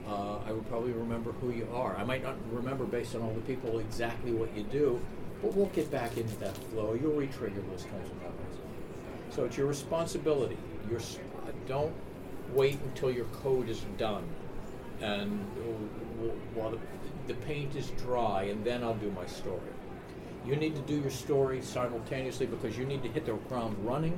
uh, 0.08 0.38
I 0.46 0.52
would 0.52 0.66
probably 0.68 0.92
remember 0.92 1.32
who 1.32 1.50
you 1.50 1.68
are. 1.74 1.96
I 1.96 2.04
might 2.04 2.22
not 2.22 2.36
remember 2.52 2.84
based 2.84 3.16
on 3.16 3.22
all 3.22 3.34
the 3.34 3.40
people 3.40 3.80
exactly 3.80 4.30
what 4.30 4.56
you 4.56 4.62
do, 4.62 5.00
but 5.42 5.54
we'll 5.54 5.66
get 5.66 5.90
back 5.90 6.16
into 6.16 6.36
that 6.36 6.56
flow. 6.56 6.94
You'll 7.00 7.12
re-trigger 7.12 7.60
those 7.70 7.84
kinds 7.84 8.08
of 8.10 8.16
memories. 8.16 8.58
So 9.30 9.44
it's 9.44 9.56
your 9.56 9.66
responsibility. 9.66 10.56
Your 10.90 11.00
uh, 11.00 11.52
don't 11.66 11.94
wait 12.52 12.78
until 12.84 13.10
your 13.10 13.26
code 13.26 13.68
is 13.68 13.80
done, 13.98 14.24
and 15.00 15.40
while 16.54 16.70
the, 16.70 16.78
the 17.26 17.34
paint 17.40 17.74
is 17.76 17.90
dry, 17.90 18.44
and 18.44 18.64
then 18.64 18.82
I'll 18.82 18.94
do 18.94 19.10
my 19.10 19.26
story. 19.26 19.60
You 20.46 20.54
need 20.54 20.76
to 20.76 20.82
do 20.82 21.00
your 21.00 21.10
story 21.10 21.60
simultaneously 21.60 22.46
because 22.46 22.78
you 22.78 22.86
need 22.86 23.02
to 23.02 23.08
hit 23.08 23.26
the 23.26 23.32
ground 23.48 23.76
running 23.84 24.16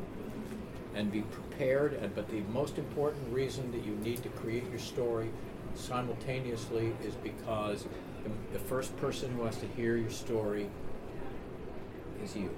and 0.94 1.10
be 1.10 1.22
prepared. 1.22 1.94
And, 1.94 2.14
but 2.14 2.28
the 2.28 2.40
most 2.52 2.76
important 2.76 3.32
reason 3.32 3.72
that 3.72 3.84
you 3.84 3.96
need 3.96 4.22
to 4.22 4.28
create 4.30 4.68
your 4.68 4.78
story 4.78 5.30
simultaneously 5.74 6.92
is 7.02 7.14
because 7.14 7.86
the, 8.24 8.30
the 8.52 8.58
first 8.58 8.94
person 8.98 9.32
who 9.32 9.44
has 9.44 9.56
to 9.58 9.66
hear 9.68 9.96
your 9.96 10.10
story 10.10 10.68
is 12.22 12.36
you. 12.36 12.50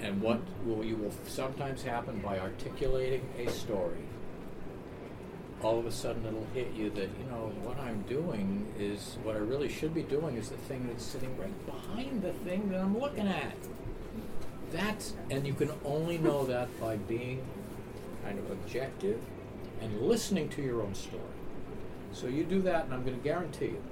And 0.00 0.20
what 0.20 0.40
will 0.64 0.84
you 0.84 0.96
will 0.96 1.12
sometimes 1.26 1.82
happen 1.82 2.20
by 2.20 2.38
articulating 2.38 3.26
a 3.38 3.48
story 3.50 4.04
all 5.64 5.78
of 5.78 5.86
a 5.86 5.90
sudden 5.90 6.24
it'll 6.26 6.46
hit 6.52 6.72
you 6.74 6.90
that 6.90 7.08
you 7.18 7.24
know 7.30 7.50
what 7.62 7.78
I'm 7.78 8.02
doing 8.02 8.66
is 8.78 9.16
what 9.22 9.34
I 9.34 9.38
really 9.38 9.70
should 9.70 9.94
be 9.94 10.02
doing 10.02 10.36
is 10.36 10.50
the 10.50 10.58
thing 10.58 10.86
that's 10.86 11.04
sitting 11.04 11.36
right 11.38 11.66
behind 11.66 12.22
the 12.22 12.32
thing 12.32 12.68
that 12.70 12.80
I'm 12.80 12.98
looking 12.98 13.26
at. 13.26 13.56
That's 14.70 15.14
and 15.30 15.46
you 15.46 15.54
can 15.54 15.70
only 15.84 16.18
know 16.18 16.44
that 16.44 16.68
by 16.80 16.96
being 16.96 17.42
kind 18.24 18.38
of 18.38 18.50
objective 18.50 19.18
and 19.80 20.02
listening 20.02 20.50
to 20.50 20.62
your 20.62 20.82
own 20.82 20.94
story. 20.94 21.22
So 22.12 22.26
you 22.26 22.44
do 22.44 22.60
that, 22.62 22.84
and 22.84 22.94
I'm 22.94 23.02
going 23.02 23.16
to 23.16 23.24
guarantee 23.24 23.66
you 23.66 23.82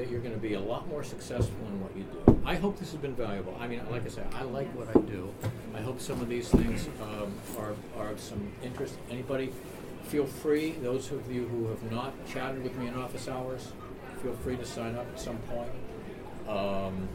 that 0.00 0.10
you're 0.10 0.20
going 0.20 0.34
to 0.34 0.40
be 0.40 0.54
a 0.54 0.60
lot 0.60 0.88
more 0.88 1.04
successful 1.04 1.66
in 1.66 1.78
what 1.78 1.94
you 1.94 2.04
do. 2.04 2.40
I 2.46 2.54
hope 2.54 2.78
this 2.78 2.90
has 2.92 3.00
been 3.00 3.14
valuable. 3.14 3.54
I 3.60 3.68
mean, 3.68 3.82
like 3.90 4.06
I 4.06 4.08
said, 4.08 4.26
I 4.34 4.44
like 4.44 4.66
what 4.74 4.88
I 4.88 4.98
do. 5.00 5.28
I 5.74 5.82
hope 5.82 6.00
some 6.00 6.22
of 6.22 6.28
these 6.30 6.48
things 6.48 6.88
um, 7.02 7.34
are, 7.58 7.74
are 7.98 8.08
of 8.08 8.18
some 8.18 8.50
interest. 8.62 8.94
Anybody, 9.10 9.52
feel 10.04 10.24
free, 10.24 10.70
those 10.82 11.12
of 11.12 11.30
you 11.30 11.46
who 11.48 11.68
have 11.68 11.92
not 11.92 12.14
chatted 12.26 12.62
with 12.62 12.74
me 12.76 12.86
in 12.86 12.94
office 12.94 13.28
hours, 13.28 13.72
feel 14.22 14.32
free 14.36 14.56
to 14.56 14.64
sign 14.64 14.94
up 14.94 15.06
at 15.12 15.20
some 15.20 15.36
point. 15.36 15.70
Um, 16.48 17.06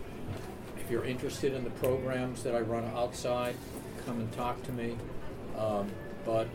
if 0.80 0.92
you're 0.92 1.06
interested 1.06 1.56
in 1.56 1.64
the 1.64 1.72
programs 1.72 2.44
that 2.44 2.54
I 2.54 2.62
run 2.62 2.86
outside, 2.96 3.56
come 4.06 4.20
and 4.20 4.32
talk 4.34 4.62
to 4.62 4.72
me. 4.72 4.96
Um, 5.58 5.90
but 6.24 6.48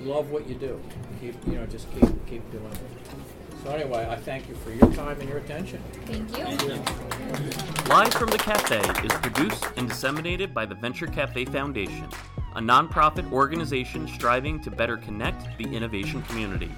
love 0.00 0.32
what 0.32 0.48
you 0.48 0.56
do. 0.56 0.82
Keep, 1.20 1.36
you 1.46 1.52
know, 1.52 1.66
just 1.66 1.88
keep 1.92 2.26
keep 2.26 2.50
doing 2.50 2.66
it. 2.66 3.23
So 3.64 3.70
anyway, 3.70 4.06
I 4.08 4.16
thank 4.16 4.46
you 4.46 4.54
for 4.56 4.70
your 4.70 4.92
time 4.92 5.18
and 5.18 5.28
your 5.28 5.38
attention. 5.38 5.82
Thank 6.04 6.36
you. 6.36 6.44
Live 7.88 8.12
from 8.12 8.28
the 8.28 8.36
Cafe 8.36 8.78
is 9.02 9.12
produced 9.14 9.64
and 9.78 9.88
disseminated 9.88 10.52
by 10.52 10.66
the 10.66 10.74
Venture 10.74 11.06
Cafe 11.06 11.46
Foundation, 11.46 12.06
a 12.56 12.60
nonprofit 12.60 13.32
organization 13.32 14.06
striving 14.06 14.60
to 14.60 14.70
better 14.70 14.98
connect 14.98 15.56
the 15.56 15.64
innovation 15.64 16.20
community. 16.24 16.70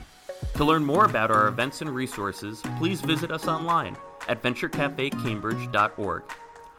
To 0.54 0.64
learn 0.64 0.84
more 0.84 1.06
about 1.06 1.32
our 1.32 1.48
events 1.48 1.80
and 1.80 1.90
resources, 1.90 2.62
please 2.78 3.00
visit 3.00 3.32
us 3.32 3.48
online 3.48 3.96
at 4.28 4.40
venturecafecambridge.org 4.44 6.22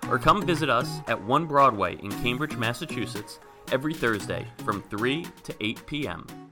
or 0.10 0.20
come 0.20 0.46
visit 0.46 0.70
us 0.70 1.00
at 1.08 1.22
1 1.22 1.46
Broadway 1.48 1.98
in 1.98 2.12
Cambridge, 2.24 2.56
Massachusetts 2.56 3.40
every 3.74 3.94
Thursday 3.94 4.48
from 4.64 4.82
3 4.84 5.28
to 5.44 5.56
8 5.60 5.86
p.m. 5.86 6.47